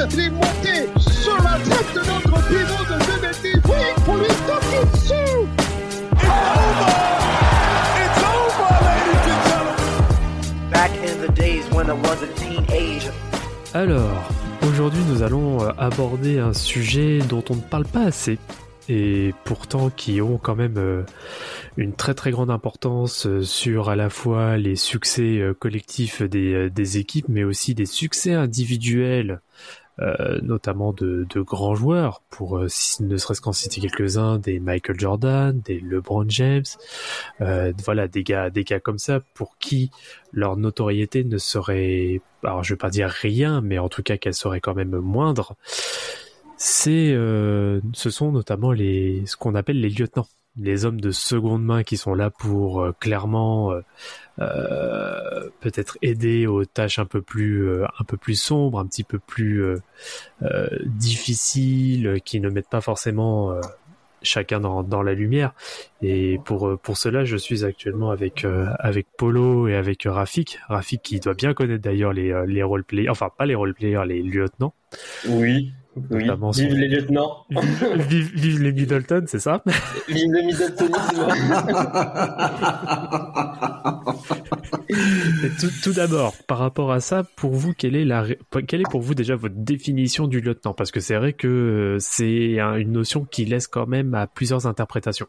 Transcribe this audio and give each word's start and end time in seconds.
Sa 0.00 0.06
tête, 0.06 0.14
il 0.14 0.20
est 0.20 0.30
monté 0.30 0.88
sur 0.98 1.36
la 1.36 1.58
tête 1.58 1.94
de 1.94 2.00
notre 2.00 2.48
pivot 2.48 2.84
de 2.84 2.96
2 3.04 3.20
mètres. 3.20 3.68
Oui, 3.68 4.02
pour 4.04 4.16
lui 4.16 4.26
taper 4.46 4.84
dessus. 4.92 5.14
It's 6.12 6.24
over! 6.24 6.90
It's 8.00 8.22
over, 8.24 8.70
ladies 8.86 9.26
and 9.26 9.40
gentlemen! 9.48 10.70
Back 10.70 10.90
in 11.04 11.26
the 11.26 11.32
days 11.34 11.64
when 11.72 11.88
I 11.88 11.92
was 11.92 12.22
a 12.22 12.28
teenager. 12.34 13.12
Alors, 13.74 14.30
aujourd'hui 14.66 15.02
nous 15.08 15.22
allons 15.22 15.62
euh, 15.62 15.70
aborder 15.78 16.38
un 16.38 16.54
sujet 16.54 17.18
dont 17.28 17.44
on 17.50 17.56
ne 17.56 17.60
parle 17.60 17.84
pas 17.84 18.04
assez 18.04 18.38
et 18.88 19.34
pourtant 19.44 19.90
qui 19.90 20.20
ont 20.20 20.38
quand 20.38 20.56
même 20.56 20.76
euh, 20.76 21.02
une 21.76 21.92
très 21.92 22.14
très 22.14 22.32
grande 22.32 22.50
importance 22.50 23.26
euh, 23.26 23.42
sur 23.42 23.88
à 23.88 23.96
la 23.96 24.10
fois 24.10 24.56
les 24.56 24.74
succès 24.74 25.40
collectifs 25.60 26.22
des, 26.22 26.70
des 26.70 26.98
équipes 26.98 27.28
mais 27.28 27.44
aussi 27.44 27.74
des 27.74 27.86
succès 27.86 28.32
individuels 28.32 29.40
notamment 30.42 30.92
de, 30.92 31.26
de 31.28 31.40
grands 31.40 31.74
joueurs 31.74 32.22
pour 32.30 32.58
euh, 32.58 32.68
ne 33.00 33.16
serait-ce 33.16 33.40
qu'en 33.40 33.52
citer 33.52 33.80
quelques-uns 33.80 34.38
des 34.38 34.60
Michael 34.60 34.98
Jordan, 34.98 35.60
des 35.60 35.80
LeBron 35.80 36.24
James, 36.28 36.64
euh, 37.40 37.72
voilà 37.84 38.08
des 38.08 38.22
gars 38.22 38.50
des 38.50 38.64
gars 38.64 38.80
comme 38.80 38.98
ça 38.98 39.20
pour 39.34 39.58
qui 39.58 39.90
leur 40.32 40.56
notoriété 40.56 41.24
ne 41.24 41.38
serait 41.38 42.20
alors 42.42 42.64
je 42.64 42.74
vais 42.74 42.78
pas 42.78 42.90
dire 42.90 43.08
rien 43.08 43.60
mais 43.60 43.78
en 43.78 43.88
tout 43.88 44.02
cas 44.02 44.16
qu'elle 44.16 44.34
serait 44.34 44.60
quand 44.60 44.74
même 44.74 44.96
moindre 44.96 45.56
c'est 46.56 47.12
euh, 47.12 47.80
ce 47.92 48.10
sont 48.10 48.32
notamment 48.32 48.72
les 48.72 49.22
ce 49.26 49.36
qu'on 49.36 49.54
appelle 49.54 49.80
les 49.80 49.90
lieutenants 49.90 50.28
les 50.56 50.84
hommes 50.84 51.00
de 51.00 51.10
seconde 51.10 51.64
main 51.64 51.82
qui 51.84 51.96
sont 51.96 52.14
là 52.14 52.30
pour 52.30 52.82
euh, 52.82 52.92
clairement 52.98 53.72
euh, 53.72 53.80
euh, 54.40 55.48
peut-être 55.60 55.96
aider 56.02 56.46
aux 56.46 56.64
tâches 56.64 56.98
un 56.98 57.04
peu 57.04 57.22
plus 57.22 57.66
euh, 57.68 57.86
un 57.98 58.04
peu 58.04 58.16
plus 58.16 58.34
sombres 58.34 58.78
un 58.80 58.86
petit 58.86 59.04
peu 59.04 59.18
plus 59.18 59.62
euh, 59.62 59.80
euh, 60.42 60.68
difficiles 60.86 62.20
qui 62.24 62.40
ne 62.40 62.48
mettent 62.50 62.68
pas 62.68 62.80
forcément 62.80 63.60
chacun 64.22 64.60
dans, 64.60 64.82
dans 64.82 65.02
la 65.02 65.14
lumière. 65.14 65.54
Et 66.02 66.38
pour 66.44 66.78
pour 66.80 66.98
cela 66.98 67.24
je 67.24 67.36
suis 67.36 67.64
actuellement 67.64 68.10
avec 68.10 68.44
avec 68.78 69.06
Polo 69.16 69.68
et 69.68 69.76
avec 69.76 70.02
Rafik. 70.04 70.58
Rafik 70.68 71.00
qui 71.02 71.20
doit 71.20 71.34
bien 71.34 71.54
connaître 71.54 71.82
d'ailleurs 71.82 72.12
les 72.12 72.34
les 72.46 72.62
roleplayers 72.62 73.08
enfin 73.08 73.30
pas 73.36 73.46
les 73.46 73.54
roleplayers 73.54 74.04
les 74.06 74.22
lieutenants. 74.22 74.74
Oui, 75.28 75.72
oui. 75.96 76.24
Notamment 76.24 76.50
Vive 76.52 76.70
son- 76.70 76.76
les 76.76 76.88
lieutenants. 76.88 77.46
vive, 77.50 78.30
vive 78.34 78.62
les 78.62 78.72
Middleton 78.72 79.24
c'est 79.26 79.40
ça? 79.40 79.62
Vive 80.08 80.30
le 80.32 80.42
Middletonisme. 80.42 81.26
Et 85.44 85.48
tout, 85.60 85.70
tout 85.82 85.92
d'abord, 85.92 86.34
par 86.46 86.58
rapport 86.58 86.92
à 86.92 87.00
ça, 87.00 87.24
pour 87.36 87.52
vous, 87.52 87.72
quelle 87.72 87.96
est 87.96 88.04
la, 88.04 88.22
ré- 88.22 88.38
quelle 88.66 88.80
est 88.80 88.90
pour 88.90 89.00
vous 89.00 89.14
déjà 89.14 89.34
votre 89.36 89.54
définition 89.56 90.26
du 90.26 90.40
lieutenant? 90.40 90.74
Parce 90.74 90.90
que 90.90 91.00
c'est 91.00 91.16
vrai 91.16 91.32
que 91.32 91.96
c'est 92.00 92.58
un- 92.60 92.76
une 92.76 92.92
notion 92.92 93.24
qui 93.24 93.44
laisse 93.44 93.66
quand 93.66 93.86
même 93.86 94.14
à 94.14 94.26
plusieurs 94.26 94.66
interprétations. 94.66 95.26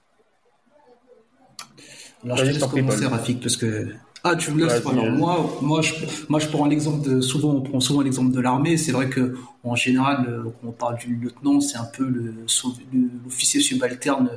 Alors, 2.23 2.37
je 2.37 2.43
te 2.43 2.47
laisse 2.49 2.63
commencer. 2.65 3.05
Rafik, 3.07 3.39
parce 3.41 3.57
que. 3.57 3.87
Ah, 4.23 4.35
tu 4.35 4.51
me 4.51 4.63
laisses 4.63 4.85
Alors, 4.85 5.05
moi, 5.17 5.57
moi, 5.61 5.81
je, 5.81 5.93
moi, 6.29 6.39
je 6.39 6.47
prends 6.47 6.65
l'exemple 6.67 7.07
de. 7.09 7.21
Souvent, 7.21 7.51
on 7.55 7.61
prend 7.61 7.79
souvent 7.79 8.01
l'exemple 8.01 8.31
de 8.31 8.39
l'armée. 8.39 8.77
C'est 8.77 8.91
vrai 8.91 9.09
que, 9.09 9.35
en 9.63 9.75
général, 9.75 10.25
euh, 10.29 10.43
quand 10.61 10.67
on 10.67 10.71
parle 10.71 10.97
du 10.99 11.15
lieutenant, 11.15 11.59
c'est 11.59 11.77
un 11.77 11.85
peu 11.85 12.05
le, 12.07 12.33
sau- 12.45 12.73
le- 12.93 13.09
l'officier 13.23 13.59
subalterne 13.61 14.29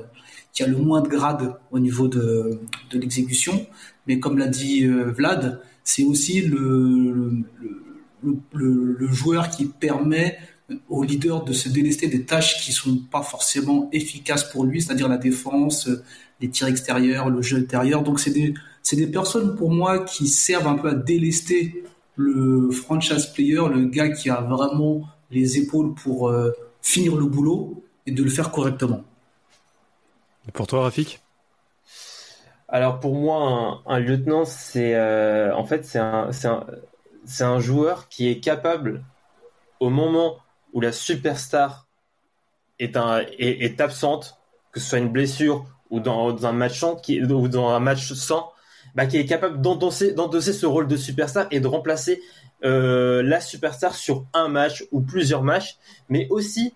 qui 0.54 0.62
a 0.62 0.66
le 0.68 0.76
moins 0.78 1.02
de 1.02 1.08
grade 1.08 1.54
au 1.70 1.78
niveau 1.78 2.08
de, 2.08 2.58
de 2.90 2.98
l'exécution. 2.98 3.66
Mais 4.06 4.20
comme 4.20 4.38
l'a 4.38 4.46
dit 4.46 4.84
euh, 4.86 5.10
Vlad, 5.10 5.60
c'est 5.82 6.04
aussi 6.04 6.40
le, 6.42 6.56
le, 7.12 7.44
le, 8.22 8.36
le- 8.54 8.96
le 8.98 9.06
joueur 9.12 9.50
qui 9.50 9.66
permet 9.66 10.38
au 10.88 11.02
leader 11.02 11.44
de 11.44 11.52
se 11.52 11.68
délester 11.68 12.06
des 12.06 12.24
tâches 12.24 12.62
qui 12.64 12.72
sont 12.72 12.96
pas 13.10 13.20
forcément 13.22 13.90
efficaces 13.92 14.44
pour 14.50 14.64
lui, 14.64 14.80
c'est-à-dire 14.80 15.08
la 15.08 15.18
défense, 15.18 15.88
euh, 15.88 16.02
les 16.40 16.48
tirs 16.48 16.68
extérieurs, 16.68 17.28
le 17.28 17.42
jeu 17.42 17.58
intérieur. 17.58 18.02
Donc 18.02 18.18
c'est 18.18 18.30
des 18.30 18.54
c'est 18.84 18.96
des 18.96 19.08
personnes 19.08 19.56
pour 19.56 19.72
moi 19.72 20.04
qui 20.04 20.28
servent 20.28 20.68
un 20.68 20.76
peu 20.76 20.90
à 20.90 20.94
délester 20.94 21.84
le 22.14 22.70
franchise 22.70 23.26
player, 23.26 23.62
le 23.68 23.86
gars 23.86 24.10
qui 24.10 24.30
a 24.30 24.40
vraiment 24.40 25.08
les 25.32 25.58
épaules 25.58 25.94
pour 25.94 26.28
euh, 26.28 26.52
finir 26.80 27.16
le 27.16 27.24
boulot 27.24 27.82
et 28.06 28.12
de 28.12 28.22
le 28.22 28.30
faire 28.30 28.52
correctement. 28.52 29.02
Et 30.46 30.52
pour 30.52 30.68
toi, 30.68 30.82
Rafik? 30.82 31.20
Alors 32.68 33.00
pour 33.00 33.14
moi, 33.14 33.82
un, 33.86 33.94
un 33.94 33.98
lieutenant, 33.98 34.44
c'est 34.44 34.94
euh, 34.94 35.54
en 35.56 35.64
fait 35.64 35.84
c'est 35.84 35.98
un, 35.98 36.30
c'est 36.32 36.48
un, 36.48 36.64
un 37.40 37.60
joueur 37.60 38.08
qui 38.08 38.28
est 38.28 38.40
capable, 38.40 39.02
au 39.80 39.90
moment 39.90 40.36
où 40.72 40.80
la 40.80 40.92
superstar 40.92 41.86
est, 42.78 42.96
un, 42.96 43.20
est, 43.20 43.64
est 43.64 43.80
absente, 43.80 44.36
que 44.72 44.80
ce 44.80 44.88
soit 44.88 44.98
une 44.98 45.10
blessure 45.10 45.64
ou 45.90 46.00
dans, 46.00 46.32
dans 46.32 46.46
un 46.46 46.52
match 46.52 46.80
sans, 46.80 46.96
qui, 46.96 47.22
ou 47.22 47.48
dans 47.48 47.68
un 47.68 47.80
match 47.80 48.12
sans, 48.12 48.50
bah, 48.94 49.06
qui 49.06 49.16
est 49.18 49.26
capable 49.26 49.60
d'endosser, 49.60 50.12
d'endosser 50.12 50.52
ce 50.52 50.66
rôle 50.66 50.86
de 50.86 50.96
superstar 50.96 51.46
et 51.50 51.60
de 51.60 51.66
remplacer 51.66 52.22
euh, 52.64 53.22
la 53.22 53.40
superstar 53.40 53.94
sur 53.94 54.24
un 54.32 54.48
match 54.48 54.84
ou 54.92 55.00
plusieurs 55.00 55.42
matchs, 55.42 55.76
mais 56.08 56.26
aussi 56.30 56.74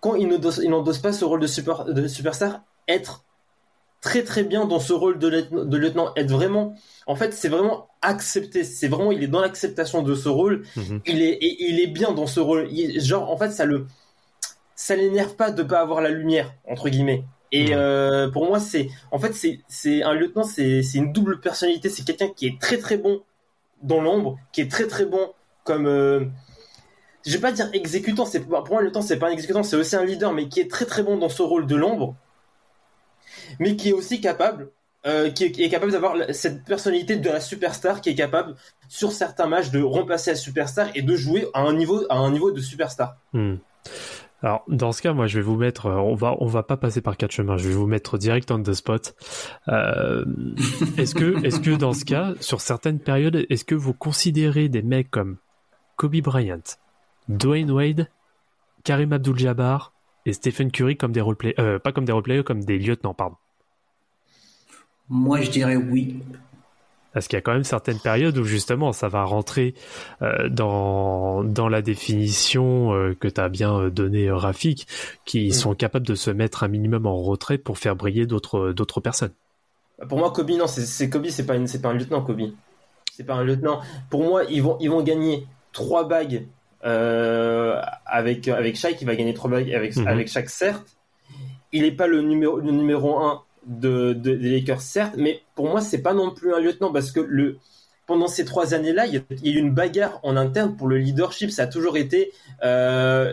quand 0.00 0.14
il 0.14 0.28
n'endosse, 0.28 0.60
il 0.62 0.70
n'endosse 0.70 0.98
pas 0.98 1.12
ce 1.12 1.24
rôle 1.24 1.40
de, 1.40 1.46
super, 1.46 1.84
de 1.84 2.08
superstar, 2.08 2.62
être 2.88 3.22
très 4.00 4.24
très 4.24 4.44
bien 4.44 4.64
dans 4.64 4.80
ce 4.80 4.94
rôle 4.94 5.18
de 5.18 5.28
lieutenant, 5.28 5.64
de 5.66 5.76
lieutenant, 5.76 6.12
être 6.16 6.30
vraiment, 6.30 6.74
en 7.06 7.16
fait, 7.16 7.34
c'est 7.34 7.50
vraiment 7.50 7.88
accepté, 8.00 8.64
c'est 8.64 8.88
vraiment, 8.88 9.12
il 9.12 9.22
est 9.22 9.28
dans 9.28 9.42
l'acceptation 9.42 10.02
de 10.02 10.14
ce 10.14 10.30
rôle, 10.30 10.64
Mhm. 10.74 11.02
il 11.06 11.20
est, 11.22 11.32
et 11.34 11.68
il 11.68 11.80
est 11.80 11.86
bien 11.86 12.12
dans 12.12 12.26
ce 12.26 12.40
rôle, 12.40 12.66
Il- 12.72 12.98
genre, 13.02 13.30
en 13.30 13.36
fait, 13.36 13.50
ça 13.50 13.66
le, 13.66 13.86
ça 14.74 14.96
l'énerve 14.96 15.34
pas 15.36 15.50
de 15.50 15.62
pas 15.62 15.80
avoir 15.80 16.00
la 16.00 16.08
lumière, 16.08 16.54
entre 16.66 16.88
guillemets. 16.88 17.24
Et 17.52 17.74
euh, 17.74 18.30
pour 18.30 18.46
moi, 18.46 18.60
c'est, 18.60 18.90
en 19.10 19.18
fait, 19.18 19.34
c'est, 19.68 20.02
un 20.02 20.14
lieutenant, 20.14 20.44
c'est, 20.44 20.82
une 20.94 21.12
double 21.12 21.40
personnalité, 21.40 21.88
c'est 21.88 22.04
quelqu'un 22.04 22.28
qui 22.28 22.46
est 22.46 22.60
très 22.60 22.78
très 22.78 22.96
bon 22.96 23.22
dans 23.82 24.00
l'ombre, 24.00 24.38
qui 24.52 24.60
est 24.60 24.70
très 24.70 24.86
très 24.86 25.06
bon 25.06 25.32
comme, 25.64 25.86
euh, 25.86 26.24
je 27.26 27.32
vais 27.32 27.38
pas 27.38 27.52
dire 27.52 27.68
exécutant, 27.72 28.24
c'est 28.24 28.40
pour 28.40 28.66
moi 28.68 28.80
le 28.80 28.86
lieutenant 28.86 29.02
c'est 29.02 29.18
pas 29.18 29.28
un 29.28 29.32
exécutant, 29.32 29.62
c'est 29.62 29.76
aussi 29.76 29.96
un 29.96 30.04
leader, 30.04 30.32
mais 30.32 30.48
qui 30.48 30.60
est 30.60 30.70
très 30.70 30.84
très 30.84 31.02
bon 31.02 31.16
dans 31.16 31.28
ce 31.28 31.42
rôle 31.42 31.66
de 31.66 31.76
l'ombre, 31.76 32.14
mais 33.58 33.76
qui 33.76 33.90
est 33.90 33.92
aussi 33.92 34.20
capable, 34.20 34.70
euh, 35.06 35.30
qui, 35.30 35.44
est, 35.44 35.52
qui 35.52 35.62
est 35.62 35.68
capable 35.68 35.92
d'avoir 35.92 36.16
cette 36.32 36.64
personnalité 36.64 37.16
de 37.16 37.28
la 37.28 37.40
superstar, 37.40 38.00
qui 38.00 38.10
est 38.10 38.14
capable 38.14 38.54
sur 38.88 39.12
certains 39.12 39.46
matchs 39.46 39.70
de 39.70 39.82
remplacer 39.82 40.30
la 40.30 40.36
superstar 40.36 40.90
et 40.94 41.02
de 41.02 41.16
jouer 41.16 41.48
à 41.54 41.62
un 41.62 41.74
niveau 41.74 42.04
à 42.10 42.16
un 42.16 42.30
niveau 42.30 42.52
de 42.52 42.60
superstar. 42.60 43.16
Hmm. 43.32 43.56
Alors, 44.42 44.64
dans 44.68 44.92
ce 44.92 45.02
cas, 45.02 45.12
moi, 45.12 45.26
je 45.26 45.38
vais 45.38 45.44
vous 45.44 45.56
mettre, 45.56 45.86
euh, 45.86 45.96
on 45.96 46.14
va, 46.14 46.34
on 46.40 46.46
va 46.46 46.62
pas 46.62 46.76
passer 46.76 47.00
par 47.02 47.16
quatre 47.16 47.32
chemins, 47.32 47.56
je 47.58 47.68
vais 47.68 47.74
vous 47.74 47.86
mettre 47.86 48.16
direct 48.16 48.50
on 48.50 48.62
the 48.62 48.72
spot. 48.72 49.14
Euh, 49.68 50.24
est-ce 50.96 51.14
que, 51.14 51.44
est-ce 51.44 51.60
que 51.60 51.70
dans 51.70 51.92
ce 51.92 52.04
cas, 52.04 52.32
sur 52.40 52.60
certaines 52.60 53.00
périodes, 53.00 53.44
est-ce 53.50 53.64
que 53.64 53.74
vous 53.74 53.92
considérez 53.92 54.68
des 54.68 54.82
mecs 54.82 55.10
comme 55.10 55.36
Kobe 55.96 56.16
Bryant, 56.22 56.78
Dwayne 57.28 57.70
Wade, 57.70 58.08
Karim 58.82 59.12
Abdul-Jabbar 59.12 59.92
et 60.24 60.32
Stephen 60.32 60.70
Curry 60.70 60.96
comme 60.96 61.12
des 61.12 61.20
roleplayers, 61.20 61.60
euh, 61.60 61.78
pas 61.78 61.92
comme 61.92 62.06
des 62.06 62.12
roleplayers, 62.12 62.44
comme 62.44 62.64
des 62.64 62.78
lieutenants, 62.78 63.14
pardon? 63.14 63.36
Moi, 65.10 65.42
je 65.42 65.50
dirais 65.50 65.76
oui. 65.76 66.22
Parce 67.12 67.26
qu'il 67.26 67.36
y 67.36 67.38
a 67.38 67.42
quand 67.42 67.52
même 67.54 67.64
certaines 67.64 67.98
périodes 67.98 68.38
où 68.38 68.44
justement 68.44 68.92
ça 68.92 69.08
va 69.08 69.24
rentrer 69.24 69.74
euh, 70.22 70.48
dans, 70.48 71.42
dans 71.42 71.68
la 71.68 71.82
définition 71.82 72.94
euh, 72.94 73.14
que 73.18 73.26
tu 73.28 73.40
as 73.40 73.48
bien 73.48 73.74
euh, 73.76 73.90
donnée, 73.90 74.30
Rafik, 74.30 74.86
qui 75.24 75.48
Mm. 75.48 75.52
sont 75.52 75.74
capables 75.74 76.06
de 76.06 76.14
se 76.14 76.30
mettre 76.30 76.62
un 76.62 76.68
minimum 76.68 77.06
en 77.06 77.16
retrait 77.20 77.58
pour 77.58 77.78
faire 77.78 77.96
briller 77.96 78.26
d'autres 78.26 78.72
d'autres 78.72 79.00
personnes. 79.00 79.32
Pour 80.08 80.18
moi, 80.18 80.30
Kobe 80.32 80.50
non, 80.52 80.66
c'est, 80.66 80.86
c'est 80.86 81.10
Kobe, 81.10 81.26
c'est 81.28 81.44
pas 81.46 81.56
une, 81.56 81.66
c'est 81.66 81.82
pas 81.82 81.88
un 81.90 81.94
lieutenant 81.94 82.22
Kobe, 82.22 82.40
c'est 83.12 83.24
pas 83.24 83.34
un 83.34 83.44
lieutenant. 83.44 83.80
Pour 84.08 84.22
moi, 84.24 84.44
ils 84.48 84.62
vont 84.62 84.76
ils 84.80 84.88
vont 84.90 85.02
gagner 85.02 85.46
trois 85.72 86.06
bagues 86.08 86.46
euh, 86.84 87.80
avec 88.06 88.48
avec 88.48 88.76
Shaq, 88.76 88.96
il 89.00 89.06
va 89.06 89.14
gagner 89.16 89.34
trois 89.34 89.50
bagues 89.50 89.72
avec 89.72 89.96
Mhm. 89.96 90.06
avec 90.08 90.28
chaque 90.28 90.48
certes. 90.48 90.86
Il 91.72 91.82
n'est 91.82 91.92
pas 91.92 92.06
le 92.06 92.22
numéro 92.22 92.58
le 92.58 92.70
numéro 92.72 93.18
un 93.18 93.42
de, 93.66 94.12
de- 94.12 94.34
des 94.36 94.50
Lakers, 94.50 94.80
certes, 94.80 95.14
mais 95.16 95.42
pour 95.54 95.68
moi, 95.68 95.80
c'est 95.80 96.02
pas 96.02 96.14
non 96.14 96.30
plus 96.34 96.54
un 96.54 96.60
lieutenant 96.60 96.92
parce 96.92 97.12
que 97.12 97.20
le, 97.20 97.58
pendant 98.06 98.26
ces 98.26 98.44
trois 98.44 98.74
années-là, 98.74 99.06
il 99.06 99.14
y, 99.14 99.16
a, 99.18 99.20
il 99.42 99.48
y 99.48 99.50
a 99.50 99.54
eu 99.56 99.58
une 99.58 99.72
bagarre 99.74 100.20
en 100.22 100.36
interne 100.36 100.76
pour 100.76 100.88
le 100.88 100.98
leadership. 100.98 101.50
Ça 101.50 101.62
a 101.64 101.66
toujours 101.66 101.96
été 101.96 102.32
euh, 102.64 103.32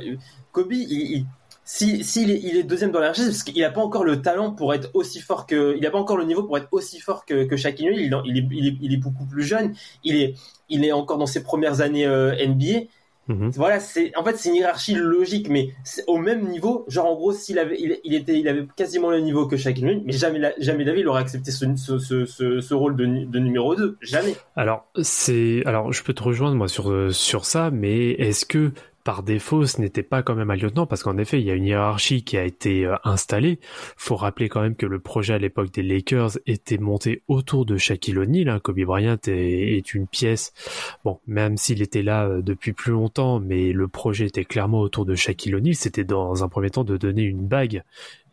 Kobe. 0.51 0.71
Il, 0.73 1.25
si, 1.65 1.99
il 1.99 2.57
est 2.57 2.63
deuxième 2.63 2.91
dans 2.91 2.99
la 3.01 3.13
c'est 3.13 3.25
parce 3.25 3.43
qu'il 3.43 3.59
n'a 3.61 3.69
pas 3.71 3.81
encore 3.81 4.05
le 4.05 4.21
talent 4.21 4.51
pour 4.51 4.73
être 4.73 4.89
aussi 4.93 5.19
fort 5.19 5.45
que, 5.45 5.75
il 5.75 5.81
n'a 5.81 5.91
pas 5.91 5.97
encore 5.97 6.15
le 6.17 6.23
niveau 6.23 6.43
pour 6.43 6.57
être 6.57 6.69
aussi 6.71 6.99
fort 7.01 7.25
que, 7.25 7.43
que 7.43 7.57
Shaquille. 7.57 7.89
Il, 7.93 8.47
il 8.81 8.93
est 8.93 8.97
beaucoup 8.97 9.25
plus 9.25 9.43
jeune. 9.43 9.73
Il 10.03 10.15
est, 10.15 10.35
il 10.69 10.85
est 10.85 10.91
encore 10.93 11.17
dans 11.17 11.25
ses 11.25 11.43
premières 11.43 11.81
années 11.81 12.05
euh, 12.05 12.33
NBA. 12.45 12.87
Mhm. 13.27 13.51
Voilà, 13.55 13.79
c'est 13.79 14.15
en 14.15 14.23
fait 14.23 14.37
c'est 14.37 14.49
une 14.49 14.55
hiérarchie 14.55 14.95
logique, 14.95 15.49
mais 15.49 15.71
au 16.07 16.17
même 16.17 16.47
niveau. 16.47 16.85
Genre 16.87 17.05
en 17.05 17.15
gros, 17.15 17.33
s'il 17.33 17.59
avait, 17.59 17.75
il, 17.79 17.97
il 18.03 18.13
était, 18.13 18.39
il 18.39 18.47
avait 18.47 18.65
quasiment 18.75 19.09
le 19.09 19.19
niveau 19.19 19.47
que 19.47 19.57
Shaquille 19.57 19.83
O'Neal, 19.85 20.01
mais 20.05 20.13
jamais, 20.13 20.39
la- 20.39 20.53
jamais 20.59 20.85
il 20.85 21.07
aurait 21.07 21.21
accepté 21.21 21.51
ce, 21.51 21.65
ce, 21.75 21.97
ce, 21.99 22.25
ce, 22.61 22.73
rôle 22.73 22.95
de, 22.95 23.05
de 23.05 23.39
numéro 23.39 23.75
2 23.75 23.97
Jamais. 24.01 24.35
Alors, 24.55 24.85
c'est, 25.01 25.61
alors, 25.65 25.91
je 25.91 26.03
peux 26.03 26.13
te 26.13 26.23
rejoindre, 26.23 26.55
moi, 26.55 26.67
sur, 26.67 26.89
euh, 26.91 27.09
sur 27.11 27.45
ça, 27.45 27.69
mais 27.71 28.11
est-ce 28.11 28.45
que, 28.45 28.71
par 29.07 29.23
défaut, 29.23 29.65
ce 29.65 29.79
n'était 29.79 30.03
pas 30.03 30.21
quand 30.21 30.35
même 30.35 30.51
un 30.51 30.57
lieutenant? 30.57 30.85
Parce 30.85 31.01
qu'en 31.01 31.17
effet, 31.17 31.39
il 31.39 31.47
y 31.47 31.49
a 31.49 31.53
une 31.53 31.63
hiérarchie 31.63 32.25
qui 32.25 32.35
a 32.35 32.43
été 32.43 32.85
euh, 32.85 32.97
installée. 33.05 33.57
Faut 33.95 34.17
rappeler 34.17 34.49
quand 34.49 34.59
même 34.59 34.75
que 34.75 34.85
le 34.85 34.99
projet 34.99 35.33
à 35.33 35.37
l'époque 35.37 35.71
des 35.71 35.81
Lakers 35.81 36.31
était 36.45 36.77
monté 36.77 37.21
autour 37.29 37.65
de 37.65 37.77
Shaquille 37.77 38.17
O'Neal. 38.17 38.49
hein. 38.49 38.59
Kobe 38.59 38.81
Bryant 38.81 39.15
est, 39.27 39.77
est 39.77 39.93
une 39.93 40.07
pièce, 40.07 40.51
bon, 41.05 41.21
même 41.25 41.55
s'il 41.55 41.81
était 41.81 42.03
là 42.03 42.25
euh, 42.25 42.41
depuis 42.41 42.73
plus 42.73 42.91
longtemps, 42.91 43.39
mais 43.39 43.71
le 43.71 43.87
projet 43.87 44.25
était 44.25 44.43
clairement 44.43 44.81
autour 44.81 45.05
de 45.05 45.15
Shaquille 45.15 45.55
O'Neal. 45.55 45.75
C'était 45.75 46.03
dans 46.03 46.43
un 46.43 46.49
premier 46.49 46.69
temps 46.69 46.83
de 46.83 46.97
donner 46.97 47.23
une 47.23 47.47
bague 47.47 47.83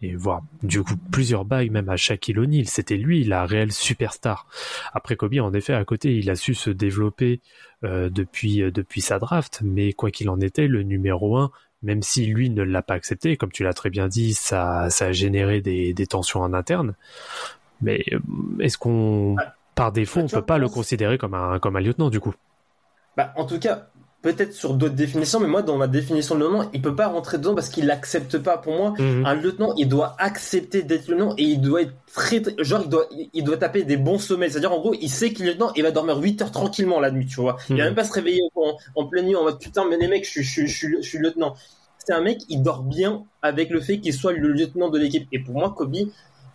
et 0.03 0.17
voire 0.17 0.43
du 0.63 0.83
coup 0.83 0.97
plusieurs 1.13 1.45
bagues 1.45 1.71
même 1.71 1.89
à 1.89 1.97
Shaquille 1.97 2.39
O'Neal. 2.39 2.67
C'était 2.67 2.97
lui 2.97 3.23
la 3.23 3.47
réelle 3.47 3.73
superstar. 3.73 4.49
Après 4.93 5.15
Kobe, 5.15 5.39
en 5.41 5.53
effet, 5.55 5.73
à 5.73 5.85
côté, 5.85 6.17
il 6.17 6.31
a 6.31 6.35
su 6.35 6.55
se 6.55 6.71
développer 6.71 7.41
depuis 7.85 8.63
euh, 8.63 8.71
depuis 8.71 9.01
sa 9.01 9.19
draft, 9.19 9.61
mais 9.63 9.93
quoi 9.93 10.11
qu'il 10.11 10.29
en 10.31 10.41
était, 10.41 10.67
le 10.67 10.83
numéro 10.83 11.37
un, 11.37 11.51
même 11.83 12.03
si 12.03 12.27
lui 12.27 12.51
ne 12.51 12.63
l'a 12.63 12.83
pas 12.83 12.95
accepté, 12.95 13.37
comme 13.37 13.53
tu 13.53 13.63
l'as 13.63 13.75
très 13.75 13.91
bien 13.91 14.09
dit, 14.09 14.35
ça 14.35 14.89
ça 14.91 15.07
a 15.07 15.13
généré 15.13 15.61
des, 15.61 15.93
des 15.95 16.07
tensions 16.07 16.41
en 16.41 16.53
interne. 16.53 16.95
Mais 17.81 18.05
euh, 18.13 18.19
est-ce 18.61 18.79
qu'on 18.79 19.37
par 19.75 19.93
défaut, 19.93 20.21
on 20.21 20.27
tu 20.27 20.35
peut 20.35 20.43
pas 20.43 20.59
le 20.59 20.69
considérer 20.69 21.19
comme 21.19 21.35
un 21.35 21.59
comme 21.59 21.77
un 21.77 21.81
lieutenant 21.81 22.11
du 22.11 22.21
coup? 22.21 22.35
Bah, 23.17 23.33
en 23.37 23.45
tout 23.45 23.59
cas, 23.59 23.89
peut-être 24.25 24.55
sur 24.55 24.73
d'autres 24.75 24.95
définitions, 24.95 25.39
mais 25.39 25.47
moi, 25.47 25.63
dans 25.63 25.77
ma 25.77 25.87
définition 25.87 26.35
de 26.35 26.41
lieutenant, 26.41 26.69
il 26.73 26.81
peut 26.83 26.97
pas 26.97 27.09
rentrer 27.09 27.37
dedans 27.39 27.55
parce 27.55 27.69
qu'il 27.69 27.87
l'accepte 27.87 28.39
pas. 28.39 28.57
Pour 28.59 28.75
moi, 28.75 28.95
Mhm. 28.99 29.27
un 29.27 29.35
lieutenant, 29.35 29.75
il 29.77 29.87
doit 29.87 30.17
accepter 30.19 30.83
d'être 30.83 31.07
lieutenant 31.09 31.35
et 31.37 31.43
il 31.45 31.61
doit 31.61 31.83
être 31.83 31.93
très, 32.13 32.41
très- 32.41 32.55
genre, 32.65 32.81
il 32.83 32.89
doit, 32.89 33.07
il 33.35 33.45
doit 33.45 33.59
taper 33.59 33.85
des 33.85 33.99
bons 33.99 34.19
sommeils. 34.19 34.51
C'est-à-dire, 34.51 34.73
en 34.73 34.81
gros, 34.81 34.95
il 35.01 35.11
sait 35.11 35.33
qu'il 35.35 35.47
est 35.47 35.51
lieutenant 35.51 35.69
et 35.75 35.81
il 35.81 35.83
va 35.83 35.91
dormir 35.91 36.17
8 36.19 36.41
heures 36.41 36.51
tranquillement 36.51 36.99
la 37.01 37.11
nuit, 37.11 37.27
tu 37.27 37.41
vois. 37.41 37.59
Il 37.69 37.77
va 37.77 37.83
Mhm. 37.83 37.89
même 37.91 37.95
pas 37.95 38.05
se 38.05 38.13
réveiller 38.15 38.41
en, 38.57 38.77
en 38.97 39.07
pleine 39.07 39.27
nuit 39.27 39.37
en 39.37 39.43
mode 39.45 39.59
putain, 39.61 39.85
mais 39.89 39.99
les 39.99 40.09
mecs, 40.09 40.25
je 40.25 40.31
suis, 40.31 40.43
je 40.43 40.51
suis, 40.51 40.67
je 40.69 40.75
suis, 40.77 40.97
je 41.03 41.09
suis 41.09 41.19
lieutenant. 41.19 41.55
C'est 41.99 42.13
un 42.15 42.23
mec, 42.23 42.39
il 42.49 42.63
dort 42.63 42.83
bien 42.83 43.25
avec 43.43 43.69
le 43.71 43.81
fait 43.81 43.99
qu'il 44.01 44.13
soit 44.15 44.33
le 44.33 44.49
lieutenant 44.49 44.89
de 44.89 44.99
l'équipe. 44.99 45.29
Et 45.33 45.39
pour 45.39 45.55
moi, 45.55 45.75
Kobe, 45.77 45.95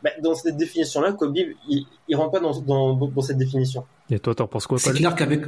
bah, 0.04 0.10
dans 0.24 0.33
cette 0.33 0.57
définition-là, 0.57 1.12
Kobe, 1.13 1.38
il, 1.68 1.86
il 2.07 2.16
rentre 2.16 2.31
pas 2.31 2.39
dans, 2.39 2.60
dans, 2.62 2.94
dans 2.95 3.21
cette 3.21 3.38
définition. 3.38 3.83
Et 4.10 4.18
toi, 4.19 4.33
t'en 4.33 4.48
penses 4.48 4.66
quoi, 4.66 4.80
C'est 4.80 4.92
clair 4.94 5.13
qu'avec 5.16 5.42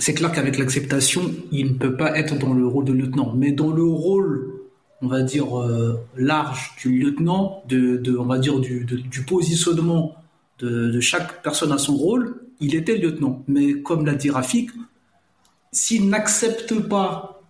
c'est 0.00 0.14
clair 0.14 0.32
qu'avec 0.32 0.58
l'acceptation, 0.58 1.30
il 1.52 1.72
ne 1.72 1.78
peut 1.78 1.96
pas 1.96 2.18
être 2.18 2.36
dans 2.38 2.54
le 2.54 2.66
rôle 2.66 2.86
de 2.86 2.92
lieutenant, 2.92 3.34
mais 3.36 3.52
dans 3.52 3.70
le 3.70 3.84
rôle, 3.84 4.50
on 5.02 5.08
va 5.08 5.22
dire 5.22 5.60
euh, 5.60 6.00
large 6.16 6.74
du 6.80 6.98
lieutenant, 6.98 7.62
de, 7.68 8.16
on 8.18 8.24
va 8.24 8.38
dire 8.38 8.58
du, 8.58 9.24
positionnement 9.26 10.16
de, 10.58 10.90
de 10.90 11.00
chaque 11.00 11.42
personne 11.42 11.70
à 11.70 11.78
son 11.78 11.96
rôle, 11.96 12.40
il 12.60 12.74
était 12.74 12.96
lieutenant. 12.96 13.44
Mais 13.46 13.74
comme 13.82 14.06
l'a 14.06 14.14
dit 14.14 14.30
Rafik, 14.30 14.70
s'il 15.70 16.08
n'accepte 16.08 16.74
pas 16.88 17.42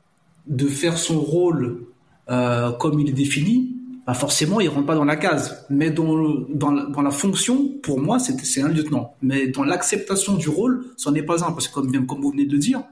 de 0.47 0.67
faire 0.67 0.99
son 0.99 1.21
rôle 1.21 1.85
euh, 2.31 2.73
comme 2.73 2.99
il 2.99 3.09
est 3.09 3.13
défini, 3.13 3.77
bah 4.11 4.15
forcément, 4.15 4.61
il 4.61 4.69
rentre 4.69 4.87
pas 4.87 4.97
dans 4.97 5.05
la 5.05 5.15
case. 5.17 5.65
Mais 5.71 5.91
dans, 5.91 6.17
le- 6.17 6.47
dans, 6.53 6.73
la, 6.73 6.87
dans 6.87 7.03
la 7.03 7.13
fonction, 7.13 7.69
pour 7.81 8.01
moi, 8.01 8.19
c'est 8.19 8.61
un 8.61 8.69
lieutenant. 8.69 9.15
Mais 9.23 9.47
dans 9.47 9.63
l'acceptation 9.63 10.35
du 10.35 10.49
rôle, 10.49 10.85
c'en 10.97 11.15
est 11.15 11.23
pas 11.23 11.45
un. 11.45 11.53
Parce 11.53 11.69
que 11.69 11.75
comme, 11.75 12.07
comme 12.07 12.21
vous 12.21 12.31
venez 12.33 12.45
de 12.47 12.53
le 12.53 12.59
dire, 12.59 12.83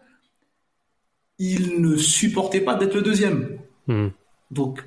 il 1.39 1.81
ne 1.81 1.97
supportait 1.97 2.61
pas 2.61 2.75
d'être 2.77 2.95
le 2.95 3.03
deuxième. 3.03 3.59
Mhm. 3.89 4.11
Donc, 4.53 4.85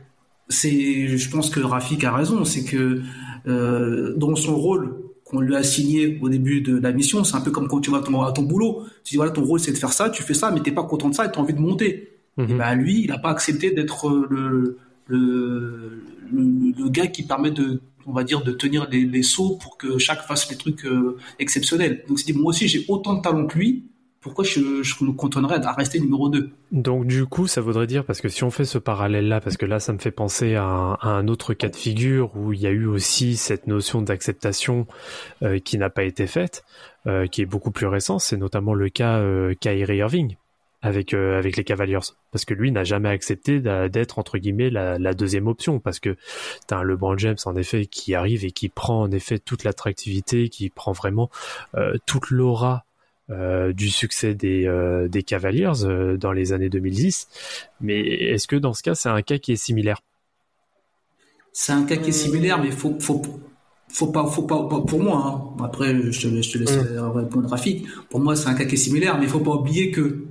c'est, 0.47 1.07
je 1.17 1.29
pense 1.29 1.49
que 1.49 1.59
Rafik 1.59 2.03
a 2.05 2.13
raison, 2.13 2.45
c'est 2.45 2.63
que 2.63 3.01
euh, 3.47 4.13
dans 4.15 4.35
son 4.35 4.55
rôle 4.55 4.95
qu'on 5.25 5.39
lui 5.41 5.55
a 5.55 5.59
assigné 5.59 6.17
au 6.21 6.29
début 6.29 6.61
de 6.61 6.77
la 6.77 6.91
mission, 6.93 7.23
c'est 7.25 7.35
un 7.35 7.41
peu 7.41 7.51
comme 7.51 7.67
quand 7.67 7.81
tu 7.81 7.91
vas 7.91 7.97
à 7.97 8.01
ton, 8.01 8.21
à 8.21 8.31
ton 8.31 8.43
boulot. 8.43 8.83
Tu 9.03 9.11
dis 9.11 9.15
voilà, 9.17 9.31
ton 9.31 9.43
rôle 9.43 9.59
c'est 9.59 9.71
de 9.71 9.77
faire 9.77 9.93
ça, 9.93 10.09
tu 10.09 10.23
fais 10.23 10.33
ça, 10.33 10.51
mais 10.51 10.61
t'es 10.61 10.71
pas 10.71 10.83
content 10.83 11.09
de 11.09 11.15
ça 11.15 11.25
et 11.25 11.31
tu 11.31 11.39
as 11.39 11.41
envie 11.41 11.53
de 11.53 11.59
monter. 11.59 12.09
Mhm. 12.37 12.49
Et 12.49 12.53
ben 12.53 12.75
lui, 12.75 13.01
il 13.01 13.07
n'a 13.07 13.17
pas 13.17 13.29
accepté 13.31 13.71
d'être 13.71 14.09
le, 14.29 14.77
le, 15.07 16.03
le, 16.31 16.89
gars 16.89 17.07
qui 17.07 17.23
permet 17.23 17.51
de, 17.51 17.81
on 18.05 18.13
va 18.13 18.23
dire, 18.23 18.43
de 18.43 18.51
tenir 18.51 18.89
les, 18.89 19.05
les 19.05 19.23
sauts 19.23 19.57
pour 19.61 19.77
que 19.77 19.97
chaque 19.97 20.21
fasse 20.21 20.49
les 20.49 20.57
trucs 20.57 20.85
euh, 20.85 21.17
exceptionnels. 21.39 22.03
Donc 22.07 22.19
il 22.19 22.23
s'est 22.23 22.31
dit 22.33 22.37
moi 22.37 22.49
aussi 22.49 22.67
j'ai 22.67 22.85
autant 22.87 23.15
de 23.15 23.21
talent 23.21 23.47
que 23.47 23.57
lui, 23.57 23.85
pourquoi 24.21 24.43
je, 24.45 24.83
je 24.83 25.03
me 25.03 25.11
cantonnerais 25.13 25.65
à 25.65 25.73
rester 25.73 25.99
numéro 25.99 26.29
2 26.29 26.51
Donc 26.71 27.07
du 27.07 27.25
coup, 27.25 27.47
ça 27.47 27.59
voudrait 27.59 27.87
dire, 27.87 28.05
parce 28.05 28.21
que 28.21 28.29
si 28.29 28.43
on 28.43 28.51
fait 28.51 28.65
ce 28.65 28.77
parallèle-là, 28.77 29.41
parce 29.41 29.57
que 29.57 29.65
là, 29.65 29.79
ça 29.79 29.93
me 29.93 29.97
fait 29.97 30.11
penser 30.11 30.55
à 30.55 30.97
un, 31.01 31.27
autre 31.27 31.55
cas 31.55 31.69
de 31.69 31.75
figure 31.75 32.31
où 32.35 32.53
il 32.53 32.61
y 32.61 32.67
a 32.67 32.69
eu 32.69 32.85
aussi 32.85 33.35
cette 33.35 33.65
notion 33.65 34.01
d'acceptation 34.01 34.85
euh, 35.41 35.57
qui 35.57 35.79
n'a 35.79 35.89
pas 35.89 36.03
été 36.03 36.27
faite, 36.27 36.63
euh, 37.07 37.25
qui 37.25 37.41
est 37.41 37.47
beaucoup 37.47 37.71
plus 37.71 37.87
récent, 37.87 38.19
c'est 38.19 38.37
notamment 38.37 38.75
le 38.75 38.89
cas 38.89 39.17
euh, 39.17 39.55
Kyrie 39.59 39.97
Irving 39.97 40.35
avec 40.81 41.13
euh, 41.13 41.37
avec 41.37 41.57
les 41.57 41.63
Cavaliers, 41.63 41.99
parce 42.31 42.45
que 42.45 42.53
lui 42.53 42.71
n'a 42.71 42.83
jamais 42.83 43.09
accepté 43.09 43.59
d'être 43.59 44.19
entre 44.19 44.37
guillemets 44.37 44.69
la, 44.69 44.97
la 44.97 45.13
deuxième 45.13 45.47
option, 45.47 45.79
parce 45.79 45.99
que 45.99 46.15
t'as 46.67 46.77
un 46.77 46.83
LeBron 46.83 47.17
James 47.17 47.37
en 47.45 47.55
effet 47.55 47.85
qui 47.85 48.15
arrive 48.15 48.45
et 48.45 48.51
qui 48.51 48.69
prend 48.69 49.01
en 49.01 49.11
effet 49.11 49.39
toute 49.39 49.63
l'attractivité, 49.63 50.49
qui 50.49 50.69
prend 50.69 50.91
vraiment 50.91 51.29
euh, 51.75 51.95
toute 52.05 52.29
l'aura 52.31 52.85
euh, 53.29 53.71
du 53.71 53.89
succès 53.89 54.33
des, 54.33 54.65
euh, 54.67 55.07
des 55.07 55.23
Cavaliers 55.23 55.85
euh, 55.85 56.17
dans 56.17 56.33
les 56.33 56.51
années 56.51 56.69
2010. 56.69 57.29
Mais 57.79 58.01
est-ce 58.01 58.47
que 58.47 58.57
dans 58.57 58.73
ce 58.73 58.83
cas, 58.83 58.95
c'est 58.95 59.09
un 59.09 59.21
cas 59.21 59.37
qui 59.37 59.53
est 59.53 59.55
similaire? 59.55 60.01
C'est 61.53 61.73
un 61.73 61.83
cas 61.83 61.97
qui 61.97 62.09
est 62.09 62.13
similaire, 62.13 62.61
mais 62.61 62.71
faut, 62.71 62.97
faut, 62.99 63.21
faut 63.89 64.07
pas, 64.07 64.25
faut 64.25 64.43
pas, 64.43 64.67
pas- 64.67 64.81
pour 64.81 65.01
moi, 65.01 65.55
hein. 65.59 65.63
après, 65.63 66.11
je 66.11 66.21
te, 66.27 66.41
je 66.41 66.51
te 66.51 66.57
laisse 66.57 66.77
répondre 66.77 67.49
Rafik. 67.49 67.85
Pour 68.09 68.19
moi, 68.19 68.35
c'est 68.35 68.47
un 68.47 68.53
cas 68.53 68.65
qui 68.65 68.75
est 68.75 68.77
similaire, 68.77 69.17
mais 69.17 69.25
il 69.25 69.29
faut 69.29 69.39
pas 69.39 69.51
oublier 69.51 69.91
que 69.91 70.25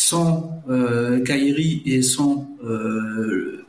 sans 0.00 0.62
euh, 0.70 1.20
Kyrie 1.22 1.82
et 1.84 2.00
sans 2.00 2.48
euh, 2.64 3.64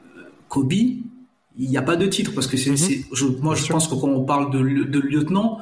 Kobe, 0.47 0.71
il 0.73 1.69
n'y 1.69 1.77
a 1.77 1.81
pas 1.81 1.97
de 1.97 2.07
titre 2.07 2.31
parce 2.33 2.47
que 2.47 2.55
c'est, 2.57 2.71
Mhm. 2.71 3.03
je, 3.11 3.25
moi, 3.41 3.53
je 3.55 3.65
pense 3.67 3.87
que 3.89 3.95
quand 3.95 4.07
on 4.07 4.23
parle 4.23 4.49
de 4.51 4.59
lieutenant, 4.59 5.57